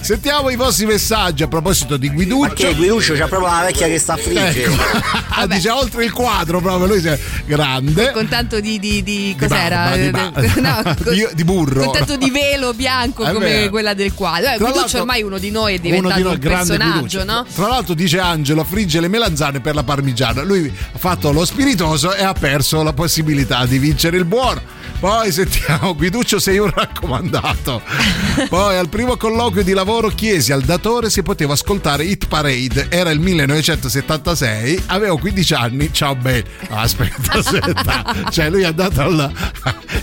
sentiamo 0.00 0.50
i 0.50 0.56
vostri 0.56 0.86
messaggi 0.86 1.42
a 1.42 1.48
proposito 1.48 1.96
di 1.96 2.08
Guiduccio 2.10 2.54
Che 2.54 2.74
Guiduccio 2.74 3.14
c'ha 3.14 3.26
proprio 3.28 3.50
la 3.50 3.62
vecchia 3.66 3.86
che 3.86 3.98
sta 3.98 4.14
a 4.14 4.16
friggere. 4.16 4.62
Ecco. 4.64 4.82
Ah, 5.30 5.46
dice 5.46 5.70
oltre 5.70 6.04
il 6.04 6.12
quadro 6.12 6.60
proprio 6.60 6.86
lui 6.86 7.02
è 7.06 7.18
grande 7.46 8.10
con 8.12 8.28
tanto 8.28 8.60
di, 8.60 8.78
di- 8.78 9.02
di- 9.02 9.36
cos'era? 9.38 9.90
barba, 9.90 9.96
di 9.96 10.10
barba. 10.10 10.82
no, 10.82 10.94
con 11.02 11.14
Di 11.28 11.34
di, 11.34 11.44
burro. 11.44 11.84
Un 11.84 11.92
tetto 11.92 12.16
di 12.16 12.30
velo 12.30 12.72
bianco 12.72 13.24
È 13.24 13.32
come 13.32 13.46
vero. 13.46 13.70
quella 13.70 13.94
del 13.94 14.14
quadro. 14.14 14.50
Eh, 14.50 14.58
Guiduccio 14.58 15.00
ormai 15.00 15.22
uno 15.22 15.38
di 15.38 15.50
noi 15.50 15.74
è 15.74 15.78
diventato 15.78 16.16
di 16.16 16.22
noi, 16.22 16.34
un 16.34 16.38
personaggio, 16.38 17.24
no? 17.24 17.46
Tra 17.54 17.68
l'altro 17.68 17.94
dice 17.94 18.18
Angelo 18.18 18.64
frigge 18.64 19.00
le 19.00 19.08
melanzane 19.08 19.60
per 19.60 19.74
la 19.74 19.82
parmigiana. 19.82 20.42
Lui 20.42 20.66
ha 20.66 20.98
fatto 20.98 21.32
lo 21.32 21.44
spiritoso 21.44 22.14
e 22.14 22.22
ha 22.22 22.32
perso 22.32 22.82
la 22.82 22.92
possibilità 22.92 23.64
di 23.66 23.78
vincere 23.78 24.16
il 24.16 24.24
buono. 24.24 24.80
Poi 25.02 25.32
sentiamo, 25.32 25.96
Guiduccio 25.96 26.38
sei 26.38 26.58
un 26.58 26.70
raccomandato. 26.70 27.82
Poi 28.48 28.76
al 28.76 28.88
primo 28.88 29.16
colloquio 29.16 29.64
di 29.64 29.72
lavoro 29.72 30.06
chiesi 30.10 30.52
al 30.52 30.62
datore 30.62 31.10
se 31.10 31.22
poteva 31.24 31.54
ascoltare 31.54 32.04
Hit 32.04 32.28
Parade. 32.28 32.86
Era 32.88 33.10
il 33.10 33.18
1976, 33.18 34.84
avevo 34.86 35.18
15 35.18 35.54
anni, 35.54 35.92
ciao 35.92 36.14
beh. 36.14 36.44
Aspetta, 36.68 37.32
aspetta. 37.32 38.14
Cioè 38.30 38.48
lui 38.48 38.62
è 38.62 38.66
andato, 38.66 39.00
al, 39.00 39.32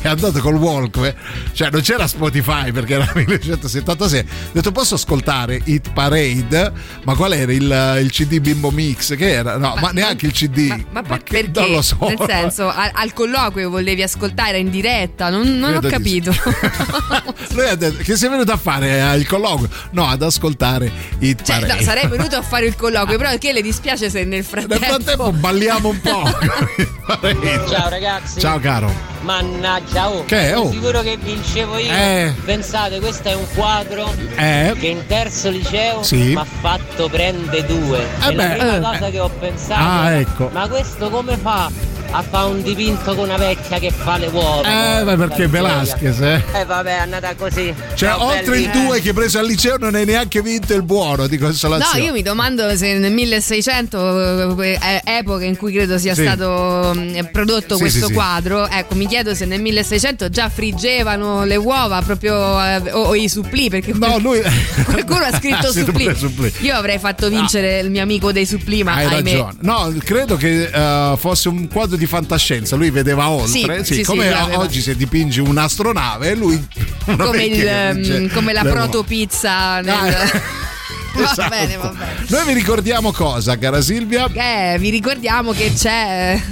è 0.01 0.07
andato 0.09 0.37
col 0.41 0.55
Walkman, 0.55 1.15
cioè 1.53 1.69
non 1.71 1.79
c'era 1.79 2.05
Spotify 2.05 2.73
perché 2.73 2.95
era 2.95 3.09
1976. 3.15 4.19
Ho 4.19 4.25
detto 4.51 4.73
posso 4.73 4.95
ascoltare 4.95 5.61
Hit 5.63 5.93
Parade? 5.93 6.73
Ma 7.05 7.15
qual 7.15 7.31
era 7.31 7.53
il, 7.53 7.99
il 8.01 8.11
CD 8.11 8.41
Bimbo 8.41 8.69
Mix? 8.69 9.15
Che 9.15 9.31
era? 9.31 9.55
No, 9.55 9.75
ma, 9.79 9.91
neanche 9.91 10.25
il 10.25 10.33
CD. 10.33 10.67
Ma, 10.91 11.01
Ma 11.07 11.17
che- 11.19 11.23
perché? 11.41 11.59
non 11.61 11.71
lo 11.71 11.81
so. 11.81 11.97
Nel 12.01 12.19
senso, 12.27 12.67
al, 12.67 12.91
al 12.93 13.13
colloquio 13.13 13.69
volevi 13.69 14.03
ascoltare 14.03 14.57
in 14.57 14.69
diretta? 14.69 14.87
Non, 15.29 15.57
non 15.59 15.75
ho 15.75 15.79
Credo 15.79 15.87
di 15.87 15.93
capito. 15.93 16.33
Lui 17.53 17.67
ha 17.67 17.75
detto 17.75 18.01
che 18.03 18.15
sei 18.15 18.29
venuto 18.29 18.51
a 18.51 18.57
fare 18.57 18.99
eh, 18.99 19.15
il 19.17 19.27
colloquio? 19.27 19.69
No, 19.91 20.07
ad 20.07 20.21
ascoltare 20.23 20.91
Hit 21.19 21.43
Cioè, 21.43 21.59
no, 21.65 21.81
sarei 21.81 22.07
venuto 22.09 22.35
a 22.35 22.41
fare 22.41 22.65
il 22.65 22.75
colloquio, 22.75 23.17
però 23.17 23.35
che 23.37 23.53
le 23.53 23.61
dispiace 23.61 24.09
se 24.09 24.23
nel 24.23 24.43
frattempo. 24.43 24.79
Nel 24.79 24.83
frattempo 24.89 25.31
balliamo 25.31 25.89
un 25.89 26.01
po'. 26.01 26.23
Ciao 27.69 27.89
ragazzi. 27.89 28.39
Ciao 28.39 28.59
caro. 28.59 28.91
Mannaggia, 29.21 30.09
oh. 30.09 30.23
Che 30.25 30.49
è, 30.49 30.57
oh? 30.57 30.63
Sono 30.67 30.71
sicuro 30.71 31.01
che 31.01 31.17
vincevo 31.21 31.77
io. 31.77 31.91
Eh. 31.91 32.33
Pensate, 32.45 32.99
questo 32.99 33.27
è 33.27 33.33
un 33.35 33.45
quadro 33.53 34.13
Eh. 34.35 34.73
che 34.79 34.87
in 34.87 35.05
terzo 35.07 35.49
liceo 35.49 36.01
Sì. 36.03 36.15
mi 36.17 36.35
ha 36.35 36.45
fatto 36.45 37.09
prende 37.09 37.65
due. 37.65 37.99
Eh 38.21 38.29
e 38.29 38.35
la 38.35 38.47
beh, 38.47 38.55
prima 38.55 38.75
eh. 38.77 38.79
cosa 38.79 39.09
che 39.09 39.19
ho 39.19 39.29
pensato 39.29 39.81
Ah, 39.83 40.11
è, 40.13 40.19
ecco. 40.19 40.49
ma 40.53 40.67
questo 40.67 41.09
come 41.09 41.37
fa 41.37 41.69
a 42.11 42.23
fare 42.23 42.49
un 42.49 42.61
dipinto 42.63 43.13
con 43.15 43.25
una 43.25 43.37
vecchia 43.37 43.77
che 43.79 43.91
fa 43.91 44.17
le 44.17 44.27
uova? 44.27 44.99
Eh, 44.99 45.03
beh, 45.03 45.15
perché 45.15 45.47
Velasquez, 45.47 46.19
eh. 46.21 46.43
Eh 46.53 46.65
vabbè, 46.65 46.89
è 46.97 46.99
andata 47.01 47.33
così. 47.35 47.73
Cioè, 47.93 48.09
Ciao, 48.09 48.23
oltre 48.25 48.51
belli. 48.51 48.63
il 48.63 48.69
2 48.71 48.99
che 49.01 49.09
hai 49.09 49.13
preso 49.13 49.39
al 49.39 49.45
liceo 49.45 49.77
non 49.77 49.93
hai 49.95 50.05
neanche 50.05 50.41
vinto 50.41 50.73
il 50.73 50.81
buono 50.83 51.27
di 51.27 51.37
No, 51.37 51.45
consolazione. 51.45 52.05
io 52.05 52.11
mi 52.11 52.21
domando 52.23 52.75
se 52.75 52.97
nel 52.97 53.11
1600, 53.11 54.59
eh, 54.61 55.01
epoca 55.03 55.45
in 55.45 55.55
cui 55.55 55.71
credo 55.71 55.97
sia 55.97 56.13
Sì. 56.15 56.21
stato 56.23 56.93
mm, 56.95 57.17
prodotto 57.31 57.75
Sì, 57.75 57.81
questo 57.81 57.99
sì, 57.99 58.05
sì. 58.07 58.13
quadro, 58.13 58.67
ecco, 58.67 58.95
mi 58.95 59.05
chiedo 59.07 59.35
se 59.35 59.45
nel 59.45 59.61
1600 59.61 60.29
già 60.29 60.49
friggevano 60.49 61.43
le 61.45 61.55
uova 61.57 62.01
proprio 62.01 62.33
eh, 62.63 62.91
o, 62.91 63.03
o 63.05 63.15
i 63.15 63.29
supplì, 63.29 63.69
perché 63.69 63.93
No, 63.93 64.17
lui 64.19 64.41
qualcuno 64.85 65.19
ha 65.25 65.33
scritto 65.37 65.71
supplì. 65.71 66.11
supplì. 66.15 66.51
Io 66.61 66.73
avrei 66.75 66.97
fatto 66.97 67.29
vincere 67.29 67.79
il 67.79 67.89
mio 67.91 68.01
amico 68.01 68.31
dei 68.31 68.45
supplì, 68.47 68.83
ma 68.83 68.93
Hai 68.95 69.05
ahimè. 69.05 69.31
ragione. 69.31 69.53
No, 69.61 69.93
credo 70.03 70.35
che 70.37 70.69
eh, 70.73 71.13
fosse 71.17 71.49
un 71.49 71.67
quadro 71.67 71.97
di 71.99 72.07
fantascienza. 72.07 72.75
Lui 72.75 72.89
vedeva 72.89 73.29
oltre. 73.29 73.83
Sì, 73.85 73.93
sì, 73.95 74.03
come 74.03 74.23
sì, 74.23 74.29
l'aveva. 74.31 74.59
oggi 74.59 74.81
se 74.81 74.95
dipingi 74.95 75.39
un'astronave, 75.39 76.33
lui 76.33 76.65
Come, 77.05 77.43
il, 77.43 77.91
dice 77.95 78.27
come 78.33 78.53
la 78.53 78.63
le 78.63 78.69
uova. 78.69 78.81
proto 78.81 79.03
pizza 79.03 79.81
nel... 79.81 79.93
Ah, 79.93 80.68
Va 81.15 81.31
Esatto. 81.31 81.49
bene, 81.49 81.75
va 81.77 81.89
bene. 81.89 82.25
Noi 82.27 82.45
vi 82.45 82.53
ricordiamo 82.53 83.11
cosa, 83.11 83.57
cara 83.57 83.81
Silvia? 83.81 84.27
Eh, 84.31 84.77
vi 84.79 84.89
ricordiamo 84.89 85.51
che 85.51 85.71
c'è. 85.75 86.39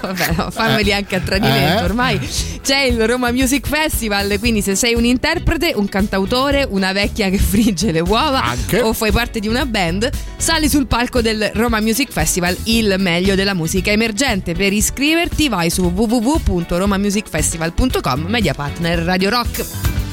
Vabbè, 0.00 0.34
no, 0.36 0.50
fammeli 0.50 0.92
anche 0.92 1.16
a 1.16 1.20
tradimento 1.20 1.80
Eh? 1.80 1.84
ormai. 1.84 2.18
C'è 2.62 2.78
il 2.80 3.06
Roma 3.06 3.30
Music 3.32 3.66
Festival. 3.66 4.36
Quindi, 4.38 4.62
se 4.62 4.74
sei 4.74 4.94
un 4.94 5.04
interprete, 5.04 5.72
un 5.74 5.88
cantautore, 5.88 6.66
una 6.68 6.92
vecchia 6.92 7.28
che 7.30 7.38
frigge 7.38 7.90
le 7.92 8.00
uova 8.00 8.42
o 8.82 8.92
fai 8.92 9.10
parte 9.12 9.40
di 9.40 9.48
una 9.48 9.64
band, 9.66 10.08
sali 10.36 10.68
sul 10.68 10.86
palco 10.86 11.20
del 11.20 11.50
Roma 11.54 11.80
Music 11.80 12.10
Festival, 12.12 12.56
il 12.64 12.94
meglio 12.98 13.34
della 13.34 13.54
musica 13.54 13.90
emergente. 13.90 14.54
Per 14.54 14.72
iscriverti, 14.72 15.48
vai 15.48 15.70
su 15.70 15.82
www.romamusicfestival.com, 15.84 18.20
media 18.28 18.54
partner 18.54 18.98
Radio 19.00 19.30
Rock. 19.30 20.03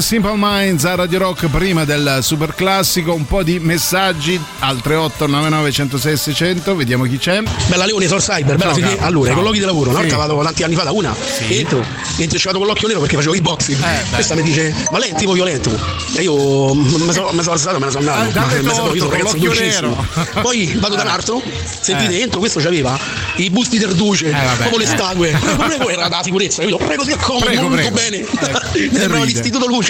Simple 0.00 0.34
Minds 0.36 0.84
a 0.84 0.94
Radio 0.94 1.18
Rock 1.18 1.46
prima 1.48 1.84
del 1.84 2.18
super 2.22 2.54
classico, 2.54 3.12
un 3.14 3.26
po' 3.26 3.42
di 3.42 3.58
messaggi 3.58 4.40
al 4.60 4.80
3899 4.80 5.72
106 5.72 6.16
600, 6.16 6.74
vediamo 6.76 7.04
chi 7.04 7.18
c'è. 7.18 7.42
Bella 7.66 7.84
Leone 7.84 8.06
Soul 8.06 8.20
Cyber, 8.20 8.56
bella 8.56 8.72
Ciao, 8.74 8.88
figli- 8.88 8.98
allora, 9.00 9.32
i 9.32 9.34
colloqui 9.34 9.58
di 9.58 9.64
lavoro, 9.64 9.90
Sì. 9.90 9.96
volta 9.96 10.16
vado 10.16 10.40
tanti 10.42 10.62
anni 10.62 10.74
fa 10.76 10.84
da 10.84 10.92
una, 10.92 11.14
entro, 11.48 11.84
entro 12.16 12.38
ci 12.38 12.46
vado 12.46 12.58
con 12.58 12.66
l'occhio 12.68 12.86
nero 12.88 13.00
perché 13.00 13.16
facevo 13.16 13.34
i 13.34 13.40
boxing. 13.40 13.78
Questa 14.14 14.34
mi 14.34 14.42
dice, 14.42 14.74
ma 14.90 14.98
lei 14.98 15.08
è 15.08 15.12
un 15.12 15.18
tipo 15.18 15.32
violento. 15.32 15.70
E 16.14 16.22
io 16.22 16.74
mi 16.74 17.12
sono, 17.12 17.30
mi 17.32 17.40
sono 17.42 17.52
alzato 17.52 17.78
me 17.78 17.86
ne 17.86 17.90
sono 17.90 18.10
andato. 18.12 18.38
Ah, 18.38 18.46
Ma- 18.46 18.54
io 18.60 18.72
sono 18.74 18.90
un 18.92 19.10
ragazzo 19.10 19.36
dolcissimo. 19.36 20.06
Poi 20.42 20.74
vado 20.78 20.94
da 20.96 21.02
un 21.02 21.08
altro, 21.08 21.42
sentite, 21.80 22.18
Eh. 22.18 22.22
entro, 22.22 22.38
questo 22.38 22.60
c'aveva 22.60 22.98
i 23.36 23.50
busti 23.50 23.78
del 23.78 23.94
duce, 23.94 24.30
proprio 24.56 24.78
le 24.78 24.84
eh. 24.84 24.86
statue. 24.86 25.30
Prego, 25.30 25.64
prego, 25.64 25.88
era 25.88 26.08
da 26.08 26.20
sicurezza, 26.22 26.60
capito? 26.62 26.78
Prego, 26.78 27.04
si 27.04 27.12
accomodi, 27.12 27.56
molto 27.56 27.74
prego. 27.74 27.90
bene. 27.90 28.26
Eh, 28.78 28.88
Mi 28.90 28.98
sembrava 28.98 29.24
l'istituto 29.24 29.66
luce. 29.66 29.87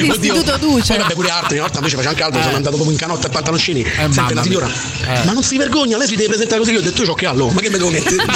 L'Istituto 0.00 0.56
Duce. 0.60 0.94
Poi 0.94 1.02
vabbè 1.02 1.14
pure 1.14 1.28
arte, 1.30 1.52
una 1.54 1.62
volta 1.62 1.76
invece 1.78 1.96
faceva 1.96 2.10
anche 2.12 2.22
altro, 2.24 2.42
sono 2.42 2.56
andato 2.56 2.74
proprio 2.76 2.92
in 2.92 2.98
canotta 2.98 3.26
e 3.26 3.30
pantaloncini. 3.30 3.82
Sempre 3.84 4.08
mamma 4.08 4.30
una 4.32 4.42
signora. 4.42 4.66
Eh. 4.68 5.24
Ma 5.24 5.32
non 5.32 5.42
si 5.42 5.56
vergogna, 5.56 5.96
lei 5.96 6.06
si 6.06 6.14
deve 6.16 6.28
presentare 6.28 6.60
così. 6.60 6.72
Io 6.72 6.78
ho 6.78 6.82
detto, 6.82 7.02
io 7.02 7.08
c'ho 7.08 7.14
che 7.14 7.26
allo, 7.26 7.48
ma 7.50 7.60
che 7.60 7.70
me 7.70 7.78
devo 7.78 7.90
mettere? 7.90 8.16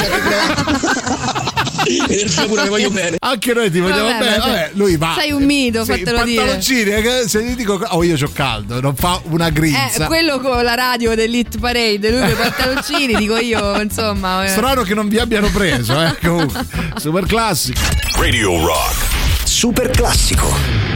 Cioè, 1.86 1.94
Energia 2.08 2.46
pure, 2.46 2.62
mi 2.64 2.68
voglio 2.68 2.90
bene. 2.90 3.16
Anche 3.20 3.54
noi 3.54 3.70
ti 3.70 3.78
vogliamo 3.78 4.06
Vabbè, 4.08 4.18
bene. 4.18 4.36
Vabbè, 4.38 4.70
lui 4.74 4.96
va. 4.96 5.14
Sei 5.16 5.30
un 5.30 5.44
mito, 5.44 5.84
Sì, 5.84 5.92
fatelo 5.92 6.24
dire. 6.24 6.36
pantaloncini, 6.40 6.90
eh, 6.90 7.00
che 7.02 7.28
se 7.28 7.44
gli 7.44 7.54
dico 7.54 7.74
oh 7.90 8.02
io 8.02 8.16
c'ho 8.16 8.30
caldo, 8.32 8.80
non 8.80 8.96
fa 8.96 9.20
una 9.30 9.50
grinza. 9.50 10.04
Eh, 10.04 10.06
quello 10.06 10.40
con 10.40 10.64
la 10.64 10.74
radio 10.74 11.14
dell'Hit 11.14 11.58
Parade, 11.60 12.10
lui 12.10 12.18
con 12.20 12.28
i 12.30 12.34
pantaloncini, 12.34 13.14
dico 13.14 13.36
io, 13.36 13.80
insomma. 13.80 14.44
eh. 14.44 14.48
Strano 14.48 14.82
che 14.82 14.94
non 14.94 15.06
vi 15.06 15.18
abbiano 15.18 15.48
preso, 15.48 16.00
eh. 16.02 16.16
Comunque, 16.20 16.66
super 16.96 17.24
classico. 17.24 17.78
Radio 18.16 18.64
Rock. 18.66 19.25
Super 19.58 19.90
classico. 19.90 20.95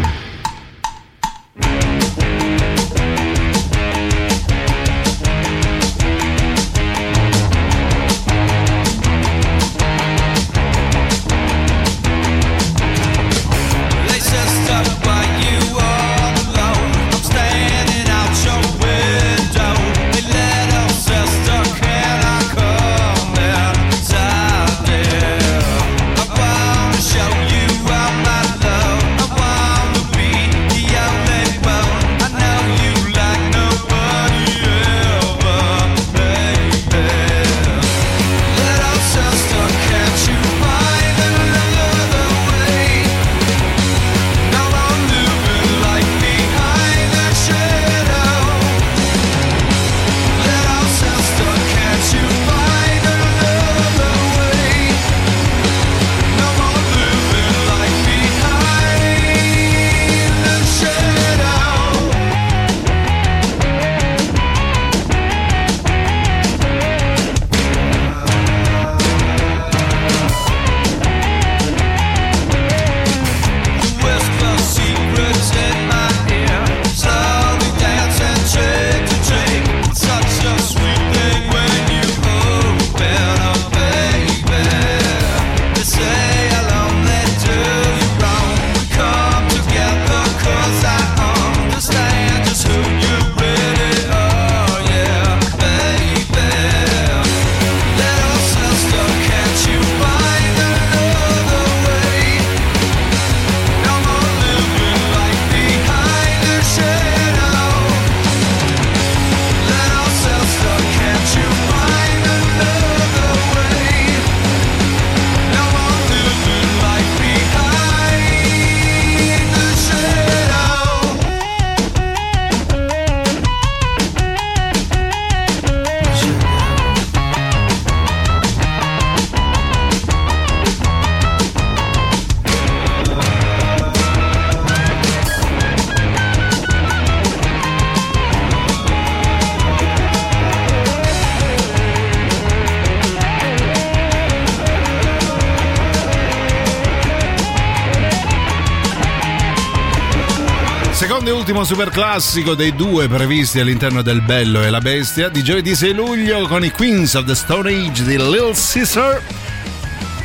Secondo 151.50 151.66
e 151.68 151.74
ultimo 151.74 151.82
super 151.84 151.90
classico 151.92 152.54
dei 152.54 152.76
due 152.76 153.08
previsti 153.08 153.58
all'interno 153.58 154.02
del 154.02 154.22
Bello 154.22 154.62
e 154.62 154.70
la 154.70 154.78
Bestia 154.78 155.28
di 155.28 155.42
giovedì 155.42 155.74
6 155.74 155.92
luglio 155.94 156.46
con 156.46 156.62
i 156.64 156.70
Queens 156.70 157.14
of 157.14 157.24
the 157.24 157.34
Stone 157.34 157.68
Age 157.68 158.04
di 158.04 158.16
Lil 158.16 158.52
Caesar. 158.54 159.20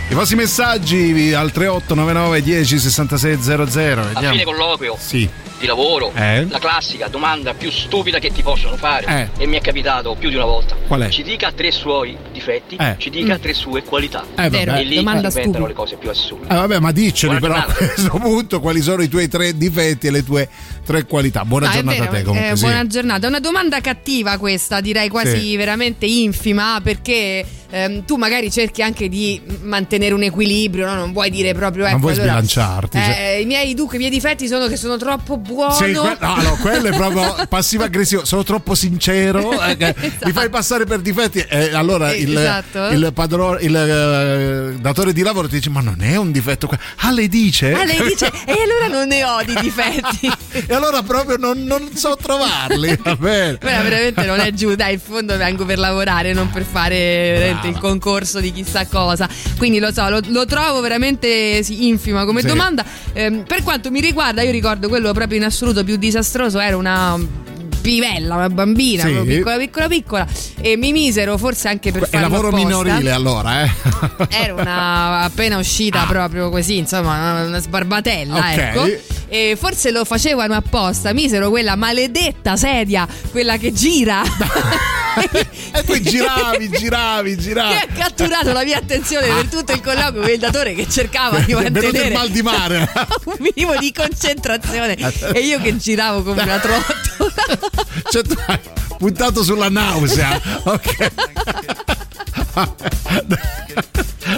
I 0.10 0.14
vostri 0.14 0.35
messaggi 0.35 1.34
al 1.34 1.52
3899 1.52 2.41
10 2.43 2.77
66 2.80 3.38
00. 3.41 4.02
A 4.02 4.03
Vediamo. 4.06 4.31
fine 4.34 4.43
colloquio 4.43 4.97
Sì. 4.99 5.27
Di 5.65 5.67
lavoro, 5.67 6.11
Eh? 6.15 6.45
la 6.47 6.59
classica 6.59 7.07
domanda 7.07 7.53
più 7.55 7.71
stupida 7.71 8.19
che 8.19 8.31
ti 8.31 8.43
possono 8.43 8.77
fare, 8.77 9.29
Eh. 9.35 9.43
e 9.43 9.47
mi 9.47 9.57
è 9.57 9.61
capitato 9.61 10.15
più 10.17 10.29
di 10.29 10.35
una 10.35 10.45
volta. 10.45 10.75
Qual 10.87 11.01
è? 11.01 11.09
Ci 11.09 11.23
dica 11.23 11.51
tre 11.51 11.71
suoi 11.71 12.15
difetti, 12.31 12.75
Eh. 12.79 12.95
ci 12.99 13.09
dica 13.09 13.37
tre 13.39 13.53
sue 13.53 13.83
qualità. 13.83 14.23
Eh, 14.35 14.49
vabbè. 14.49 14.79
E 14.79 14.83
lì 14.83 14.95
domanda 14.97 15.27
diventano 15.29 15.65
stupida. 15.65 15.67
le 15.67 15.73
cose 15.73 15.95
più 15.95 16.09
assurde. 16.09 16.45
Eh, 16.53 16.55
vabbè, 16.55 16.79
ma 16.79 16.91
dicceli 16.91 17.39
Buona 17.39 17.55
però 17.55 17.67
a 17.67 17.73
giornata. 17.73 17.93
questo 17.93 18.17
punto 18.19 18.59
quali 18.59 18.81
sono 18.81 19.01
i 19.01 19.07
tuoi 19.09 19.27
tre 19.27 19.57
difetti 19.57 20.07
e 20.07 20.11
le 20.11 20.23
tue 20.23 20.47
tre 20.85 21.05
qualità. 21.05 21.43
Buona 21.45 21.69
è 21.69 21.73
giornata 21.73 21.97
vero, 21.97 22.11
a 22.11 22.15
te 22.15 22.23
comunque. 22.23 22.51
eh, 22.51 22.55
sì. 22.55 22.63
buona 22.63 22.87
giornata. 22.87 23.25
È 23.25 23.29
una 23.29 23.39
domanda 23.39 23.81
cattiva 23.81 24.37
questa, 24.37 24.81
direi 24.81 25.09
quasi 25.09 25.39
Sì. 25.39 25.55
veramente 25.57 26.05
infima, 26.05 26.79
perché 26.83 27.43
ehm, 27.76 28.06
tu 28.06 28.15
magari 28.15 28.49
cerchi 28.52 28.81
anche 28.81 29.10
di 29.10 29.41
mantenere 29.61 30.14
un 30.14 30.23
equilibrio, 30.23 30.85
no? 30.85 30.93
non 30.95 31.11
vuoi 31.11 31.30
dire 31.30 31.53
proprio 31.53 31.84
ecco, 31.84 31.91
Non 31.93 32.02
vuoi 32.02 32.14
allora, 32.14 32.27
sbilanciarti. 32.30 32.97
cioè. 32.97 33.34
eh, 33.38 33.41
I 33.41 33.45
miei 33.45 33.73
dunque, 33.73 33.95
i 33.97 33.99
miei 33.99 34.11
difetti 34.11 34.47
sono 34.47 34.68
che 34.68 34.77
sono 34.77 34.97
troppo 34.97 35.38
buono. 35.38 35.73
Sì, 35.73 35.91
que- 35.93 36.18
no, 36.19 36.35
no, 36.41 36.57
quello 36.61 36.88
è 36.88 36.95
proprio 36.95 37.35
passivo 37.49 37.84
aggressivo. 37.84 38.23
Sono 38.26 38.43
troppo 38.43 38.76
sincero. 38.76 39.61
eh, 39.61 39.76
che 39.77 39.93
Mi 40.26 40.31
fai 40.31 40.49
passare 40.49 40.85
per 40.85 40.99
difetti. 41.02 41.39
E 41.47 41.73
allora 41.73 42.11
Eh, 42.11 42.18
il, 42.19 42.38
esatto. 42.38 42.88
il 42.88 43.11
padrone, 43.14 43.61
il 43.61 43.76
eh, 43.76 44.80
datore 44.80 45.14
di 45.14 45.22
lavoro 45.22 45.47
ti 45.47 45.56
dice: 45.56 45.69
Ma 45.69 45.81
non 45.81 45.97
è 46.02 46.15
un 46.15 46.31
difetto. 46.31 46.68
que-". 46.68 46.80
Ah, 46.97 47.11
lei 47.11 47.27
dice? 47.27 47.73
Ah, 47.73 47.84
lei 47.84 48.02
dice, 48.07 48.27
e 48.45 48.53
allora 48.53 48.88
non 48.97 49.07
ne 49.07 49.23
ho 49.23 49.41
di 49.43 49.56
difetti. 49.60 50.31
e 50.68 50.73
allora 50.73 51.02
proprio 51.03 51.38
non, 51.38 51.64
non 51.64 51.89
so 51.95 52.15
trovarli. 52.22 52.97
Va 53.02 53.15
bene. 53.15 53.57
Veramente 53.60 54.23
non 54.26 54.39
è 54.39 54.52
giù, 54.52 54.76
dai, 54.76 54.93
in 54.93 54.99
fondo 54.99 55.35
vengo 55.38 55.65
per 55.65 55.77
lavorare, 55.80 56.34
non 56.34 56.49
per 56.49 56.64
fare 56.64 57.57
veramente 57.65 57.69
il 57.69 57.77
concorso 57.79 58.39
di 58.39 58.51
chissà 58.51 58.85
cosa. 58.87 59.27
Quindi 59.57 59.79
lo 59.79 59.91
so, 59.91 60.07
lo, 60.09 60.19
lo 60.27 60.45
trovo 60.45 60.81
veramente 60.81 61.63
sì, 61.63 61.87
infima 61.87 62.25
come 62.25 62.41
Sì. 62.41 62.47
domanda. 62.47 62.83
Ehm, 63.13 63.43
per 63.47 63.63
quanto 63.63 63.91
mi 63.91 64.01
riguarda, 64.01 64.41
io 64.41 64.51
ricordo 64.51 64.87
quello 64.87 65.11
proprio 65.13 65.37
in 65.37 65.43
assoluto 65.45 65.83
più 65.83 65.95
disastroso, 65.97 66.59
era 66.59 66.77
una 66.77 67.17
pivella, 67.81 68.35
una 68.35 68.49
bambina, 68.49 69.03
Sì. 69.03 69.13
piccola, 69.25 69.57
piccola, 69.57 69.87
piccola. 69.87 70.27
E 70.59 70.75
mi 70.75 70.91
misero, 70.91 71.37
forse 71.37 71.67
anche 71.67 71.91
per 71.91 72.03
È 72.03 72.05
farlo 72.07 72.29
lavoro 72.29 72.47
apposta. 72.47 72.65
minorile 72.67 73.11
allora, 73.11 73.63
eh. 73.63 73.71
Era 74.29 74.53
una 74.55 75.19
appena 75.21 75.57
uscita 75.57 76.03
proprio 76.07 76.49
così, 76.49 76.77
insomma, 76.77 77.43
una, 77.45 77.59
sbarbatella, 77.59 78.35
Ok. 78.37 78.57
ecco. 78.57 78.89
E 79.35 79.57
forse 79.57 79.91
lo 79.91 80.05
facevano 80.05 80.53
apposta, 80.53 81.11
misero 81.11 81.49
quella 81.49 81.75
maledetta 81.75 82.55
sedia, 82.55 83.05
quella 83.31 83.57
che 83.57 83.73
gira. 83.73 84.23
e 85.73 85.83
poi 85.83 86.01
giravi, 86.01 86.69
giravi, 86.69 87.37
giravi. 87.37 87.73
Che 87.73 87.81
ha 87.81 87.87
catturato 88.05 88.53
la 88.53 88.63
mia 88.63 88.77
attenzione 88.77 89.27
per 89.27 89.47
tutto 89.49 89.73
il 89.73 89.81
colloquio 89.81 90.21
con 90.21 90.31
il 90.31 90.39
datore 90.39 90.73
che 90.73 90.87
cercava 90.87 91.39
di 91.39 91.53
mantenere 91.53 92.07
il 92.07 92.13
mal 92.13 92.29
di 92.29 92.41
mare. 92.41 92.89
un 93.25 93.35
minimo 93.39 93.75
di 93.77 93.91
concentrazione 93.91 94.95
e 95.33 95.39
io 95.41 95.59
che 95.59 95.75
giravo 95.75 96.23
come 96.23 96.41
una 96.41 96.57
trottola. 96.57 97.33
Cioè, 98.09 98.23
puntato 98.97 99.43
sulla 99.43 99.67
nausea. 99.67 100.41
Ok. 100.63 101.11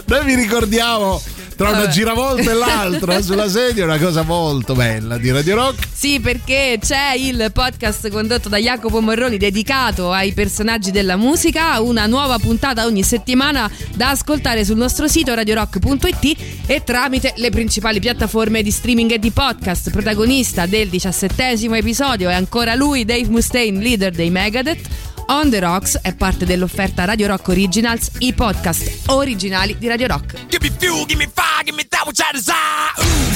Noi 0.06 0.26
vi 0.26 0.35
ricordiamo 0.35 1.22
tra 1.57 1.69
una 1.69 1.88
giravolta 1.88 2.52
e 2.52 2.53
l'altra 2.53 3.19
sulla 3.22 3.49
sedia 3.49 3.84
una 3.84 3.98
cosa 3.98 4.22
molto 4.22 4.76
bella 4.76 5.18
di 5.18 5.31
Radio 5.31 5.56
Rock. 5.56 5.88
Sì, 5.91 6.19
perché 6.19 6.77
c'è 6.80 7.14
il 7.18 7.49
podcast 7.52 8.10
condotto 8.10 8.48
da 8.48 8.57
Jacopo 8.57 9.02
Morroni 9.02 9.38
dedicato 9.38 10.11
ai 10.11 10.34
personaggi 10.34 10.91
della 10.91 11.15
musica, 11.15 11.81
una 11.81 12.06
nuova 12.06 12.38
puntata 12.38 12.85
ogni 12.85 13.02
settimana 13.02 13.69
da 13.95 14.11
ascoltare 14.11 14.64
sul 14.64 14.77
nostro 14.77 15.07
sito 15.07 15.34
radiorock.it 15.34 16.38
e 16.68 16.84
tramite 16.84 17.34
le 17.38 17.49
principali 17.49 17.99
piattaforme 17.99 18.61
di 18.61 18.69
streaming 18.69 19.11
e 19.11 19.19
di 19.19 19.31
podcast. 19.31 19.89
Protagonista 19.89 20.68
del 20.68 20.89
diciassettesimo 20.89 21.73
episodio 21.73 22.30
è 22.30 22.35
ancora 22.35 22.76
lui, 22.76 23.03
Dave 23.03 23.30
Mustaine, 23.30 23.81
leader 23.81 24.11
dei 24.11 24.30
Megadeth. 24.30 25.06
On 25.29 25.49
the 25.49 25.59
Rocks 25.59 25.99
è 26.01 26.15
parte 26.15 26.45
dell'offerta 26.45 27.03
Radio 27.03 27.27
Rock 27.27 27.49
Originals, 27.49 28.11
i 28.19 28.33
podcast 28.33 29.09
originali 29.09 29.77
di 29.77 29.87
Radio 29.87 30.07
Rock. 30.07 30.47
Give 30.47 30.65
me 30.65 30.73
fuel, 30.77 31.05
give 31.05 31.17
me 31.17 31.29
fire, 31.33 31.63
give 31.65 31.75
me 31.75 31.85
that 31.89 32.05
which 32.05 32.19
I 32.19 32.31
desire. 32.31 32.93
Ooh. 32.99 33.26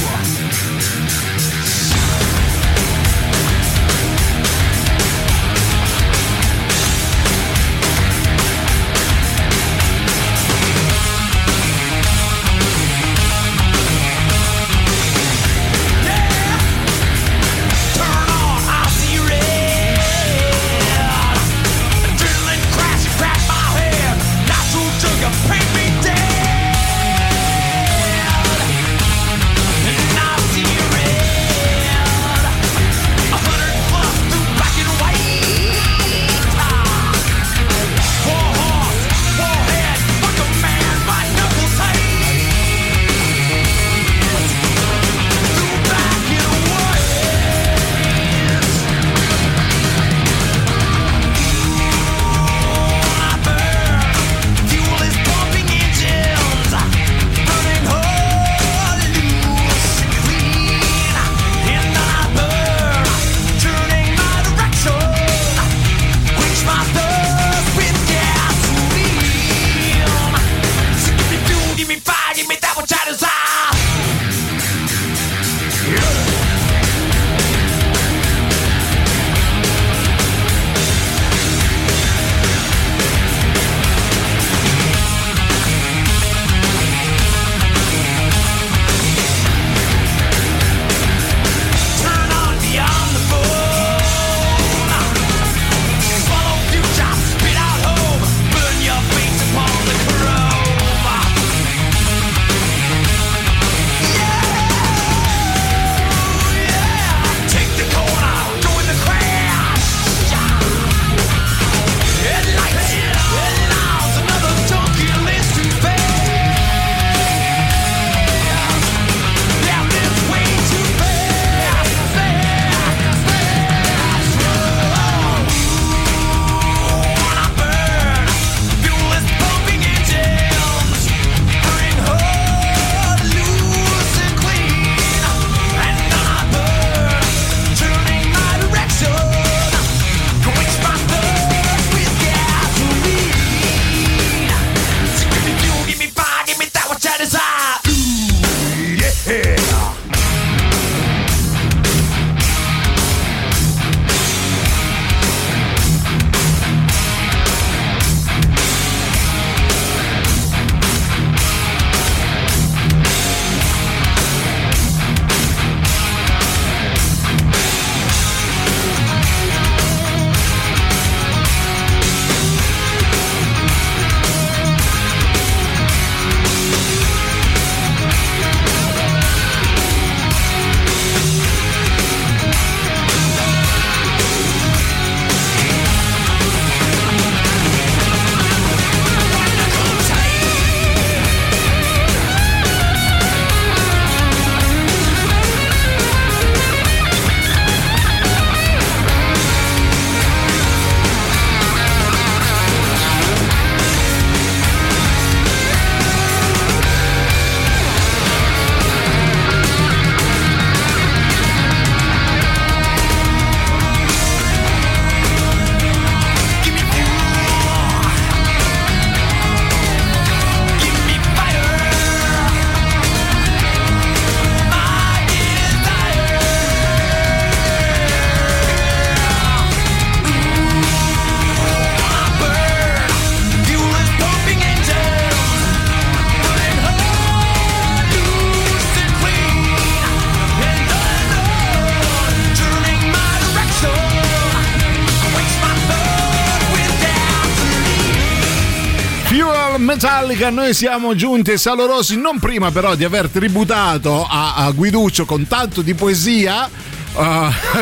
Metallica, 250.42 250.50
noi 250.50 250.74
siamo 250.74 251.14
giunti 251.14 251.56
Salorosi 251.56 252.20
non 252.20 252.40
prima 252.40 252.72
però 252.72 252.96
di 252.96 253.04
aver 253.04 253.30
tributato 253.30 254.26
a, 254.28 254.56
a 254.56 254.72
Guiduccio 254.72 255.26
con 255.26 255.46
tanto 255.48 255.84
di 255.84 255.94
poesia. 255.94 256.68
uh, 257.14 257.22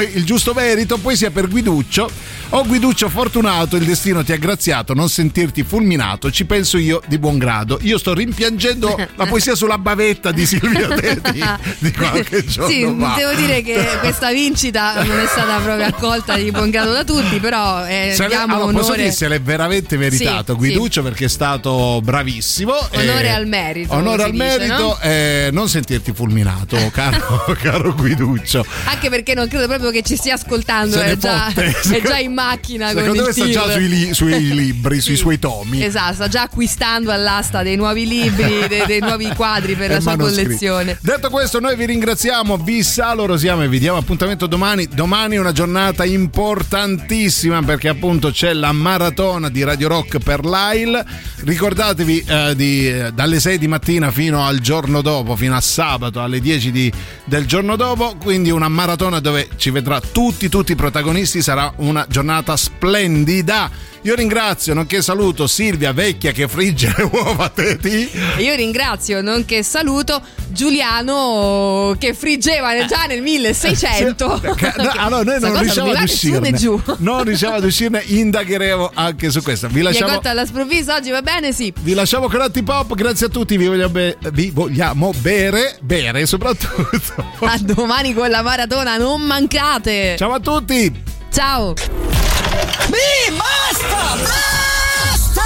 il 0.14 0.26
giusto 0.26 0.54
merito, 0.54 0.98
poesia 0.98 1.32
per 1.32 1.48
Guiduccio. 1.48 2.10
Oh 2.52 2.66
Guiduccio 2.66 3.10
fortunato, 3.10 3.76
il 3.76 3.86
destino 3.86 4.24
ti 4.24 4.32
ha 4.32 4.38
graziato, 4.38 4.96
non 4.96 5.08
sentirti 5.08 5.62
fulminato, 5.64 6.32
ci 6.32 6.46
penso 6.46 6.80
io 6.80 7.00
di 7.06 7.20
buon 7.20 7.38
grado. 7.38 7.78
Io 7.84 8.00
sto 8.00 8.16
rimpiangendo 8.16 8.98
la 9.16 9.26
poesia 9.30 9.54
sulla 9.54 9.78
bavetta 9.78 10.32
di 10.32 10.48
Silvia 10.48 10.88
Teti 10.88 11.44
di 11.78 11.92
qualche 11.94 12.44
giorno 12.46 12.68
Sì, 12.72 12.96
fa. 13.00 13.14
devo 13.16 13.34
dire 13.36 13.62
che 13.62 13.88
questa 14.00 14.32
vincita 14.32 15.04
non 15.04 15.20
è 15.20 15.28
stata 15.28 15.60
proprio 15.60 15.86
accolta 15.86 16.38
di 16.38 16.50
buon 16.50 16.72
grado 16.72 16.92
da 16.92 17.04
tutti, 17.04 17.40
però 17.40 17.86
eh, 17.86 18.14
Se 18.16 18.26
diamo 18.26 18.56
allora, 18.56 18.72
posso 18.72 18.86
onore. 18.88 19.02
dire 19.04 19.12
se 19.14 19.28
l'è 19.28 19.40
veramente 19.40 19.96
meritato 19.98 20.54
Sì, 20.54 20.58
Guiduccio 20.58 21.04
perché 21.04 21.26
è 21.26 21.30
stato 21.30 22.02
bravissimo. 22.04 22.74
Onore 22.94 23.26
Eh, 23.28 23.30
al 23.30 23.46
merito, 23.46 23.94
Onore 23.94 24.24
al 24.24 24.32
dice, 24.32 24.44
merito, 24.44 24.76
no? 24.76 25.00
eh, 25.04 25.50
non 25.52 25.70
sentirti 25.70 26.14
fulminato, 26.14 26.78
caro, 26.92 27.46
caro 27.62 27.94
Guiduccio. 27.94 28.66
Anche 28.86 29.10
perché 29.10 29.36
non 29.36 29.48
credo 29.48 29.68
proprio 29.68 29.92
che 29.92 30.02
ci 30.02 30.16
stia 30.16 30.34
ascoltando, 30.34 31.00
è 31.00 31.16
già, 31.16 31.54
è 31.54 32.02
già 32.04 32.18
in 32.18 32.38
macchina 32.40 32.94
con 32.94 33.02
Secondo 33.02 33.24
me 33.26 33.32
sta 33.34 33.50
già 33.50 33.72
sui, 33.72 33.88
li- 33.90 34.14
sui 34.14 34.48
libri, 34.56 35.02
sui 35.02 35.18
suoi 35.18 35.40
tomi. 35.40 35.84
Esatto, 35.84 36.14
sta 36.14 36.28
già 36.28 36.44
acquistando 36.44 37.12
all'asta 37.12 37.64
dei 37.64 37.76
nuovi 37.76 38.08
libri, 38.08 38.68
dei, 38.68 38.86
dei 38.86 39.00
nuovi 39.02 39.28
quadri 39.36 39.76
per 39.76 39.92
E 39.92 39.94
la 39.96 40.00
sua 40.00 40.16
collezione. 40.16 40.98
Detto 41.02 41.30
questo, 41.30 41.60
noi 41.60 41.76
vi 41.76 41.86
ringraziamo, 41.86 42.58
vi 42.58 42.82
salorosiamo 42.82 43.64
e 43.64 43.68
vi 43.68 43.80
diamo 43.80 43.98
appuntamento 43.98 44.48
domani. 44.48 44.88
Domani 44.88 45.36
è 45.36 45.40
una 45.40 45.52
giornata 45.52 46.06
importantissima 46.06 47.62
perché 47.62 47.90
appunto 47.90 48.32
c'è 48.32 48.54
la 48.54 48.72
maratona 48.72 49.50
di 49.50 49.64
Radio 49.64 49.90
Rock 49.90 50.20
per 50.20 50.46
l'AIL. 50.46 51.04
Ricordatevi 51.44 52.24
eh, 52.26 52.54
di, 52.56 52.88
eh, 52.90 53.12
dalle 53.14 53.40
6 53.40 53.58
di 53.58 53.68
mattina 53.68 54.12
fino 54.12 54.46
al 54.46 54.60
giorno 54.60 55.02
dopo, 55.02 55.36
fino 55.36 55.56
a 55.56 55.62
sabato 55.62 56.22
alle 56.22 56.40
10 56.40 56.72
di- 56.72 56.92
del 57.26 57.46
giorno 57.46 57.76
dopo. 57.76 58.16
Quindi 58.20 58.50
una 58.50 58.70
maratona 58.70 59.20
dove 59.20 59.50
ci 59.58 59.70
vedrà 59.72 60.00
tutti, 60.00 60.48
tutti 60.50 60.72
i 60.72 60.76
protagonisti. 60.76 61.42
Sarà 61.42 61.72
una 61.78 62.06
giornata 62.08 62.28
splendida. 62.56 63.70
Io 64.04 64.16
ringrazio, 64.16 64.74
nonché 64.74 65.02
saluto 65.02 65.46
Silvia 65.46 65.92
Vecchia 65.92 66.32
che 66.32 66.48
frigge 66.48 66.94
le 66.96 67.10
uova 67.12 67.46
a 67.46 67.50
teti. 67.50 68.10
E 68.38 68.44
Io 68.44 68.56
ringrazio, 68.56 69.22
nonché 69.22 69.62
saluto 69.62 70.22
Giuliano 70.52 71.96
che 72.00 72.14
friggeva 72.14 72.86
già 72.86 73.04
nel 73.08 73.22
1600. 73.22 74.42
Che- 74.56 74.74
no, 74.78 74.92
allora 74.96 75.24
noi 75.24 75.40
non 75.42 75.60
riusciamo 75.60 75.92
mi 75.92 75.98
ad 75.98 76.04
uscirne 76.04 76.52
giù. 76.54 76.82
non 77.00 77.24
riusciamo 77.26 77.56
ad 77.56 77.64
uscirne 77.66 78.02
indagheremo 78.06 78.92
anche 78.94 79.30
su 79.32 79.42
questo 79.44 79.68
vi 79.68 79.76
Mi 79.76 79.82
lasciamo, 79.82 80.14
cotta 80.14 80.30
alla 80.30 80.46
sprovvisa 80.46 80.96
oggi, 80.96 81.12
va 81.12 81.22
bene? 81.22 81.52
Sì. 81.52 81.72
vi 81.82 81.94
lasciamo 81.94 82.30
con 82.30 82.40
Ratti 82.40 82.64
Pop 82.64 82.96
grazie 82.96 83.26
a 83.28 83.30
tutti 83.30 83.58
vi 83.58 83.68
vogliamo, 83.68 83.90
be- 83.90 84.18
vi 84.32 84.50
vogliamo 84.50 85.12
bere 85.18 85.78
bere 85.82 86.26
soprattutto 86.26 87.24
A 87.42 87.58
domani 87.60 88.14
con 88.14 88.30
la 88.30 88.42
maratona, 88.42 88.98
non 88.98 89.22
mancate. 89.22 90.16
ciao 90.18 90.34
a 90.34 90.40
tutti 90.40 91.18
Ciao. 91.32 91.74
Mi 92.88 93.36
basta! 93.38 94.18
Basta! 94.18 95.46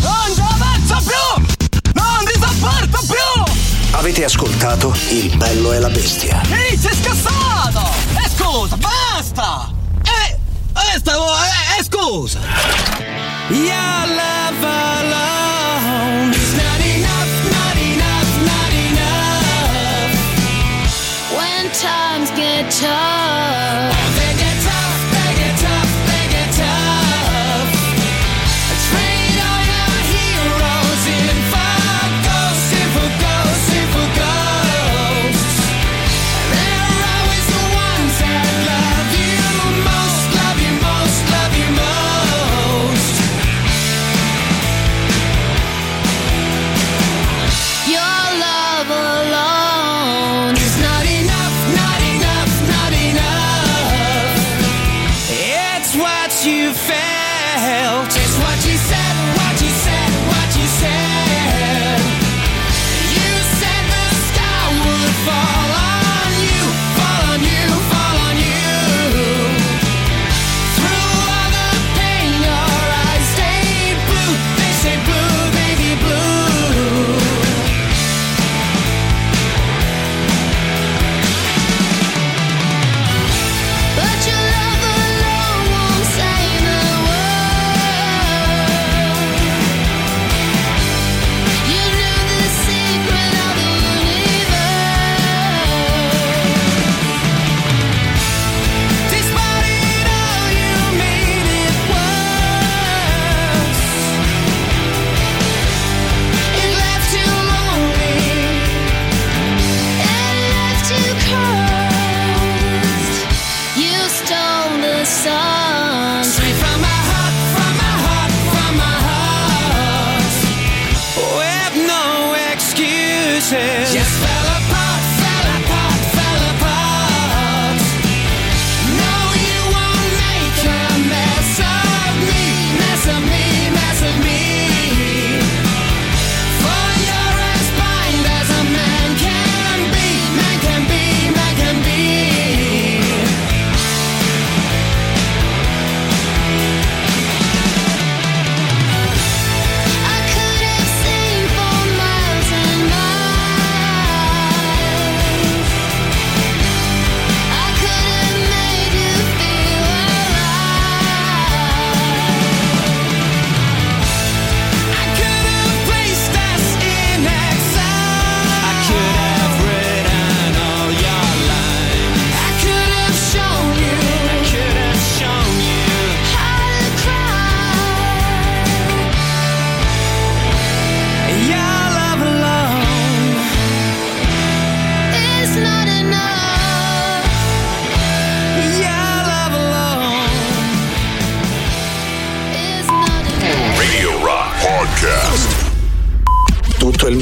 Non 0.00 0.34
ci 0.34 0.40
avanzo 0.40 1.02
più! 1.04 1.44
Non 1.94 2.24
ti 2.24 2.38
sopporto 2.40 3.00
più! 3.06 3.42
Avete 3.90 4.24
ascoltato 4.24 4.94
Il 5.08 5.36
bello 5.36 5.72
e 5.72 5.80
la 5.80 5.88
bestia. 5.88 6.40
Ehi, 6.50 6.78
sei 6.78 6.94
scassato! 6.94 7.80
E 8.24 8.28
scusa, 8.36 8.76
basta! 8.76 9.72
Eh, 10.04 10.38
eh, 10.94 10.98
stavo, 10.98 11.26
eh, 11.26 11.78
eh, 11.80 11.84
scusa! 11.84 12.38
Your 13.48 14.06
love 14.06 14.64
alone 14.64 16.30
is 16.32 16.52
not 16.54 16.80
enough, 16.80 17.50
not 17.50 17.76
enough, 17.76 18.42
not 18.44 18.72
enough. 18.72 20.14
When 21.36 21.70
times 21.72 22.30
get 22.36 22.70
tough. 22.70 23.25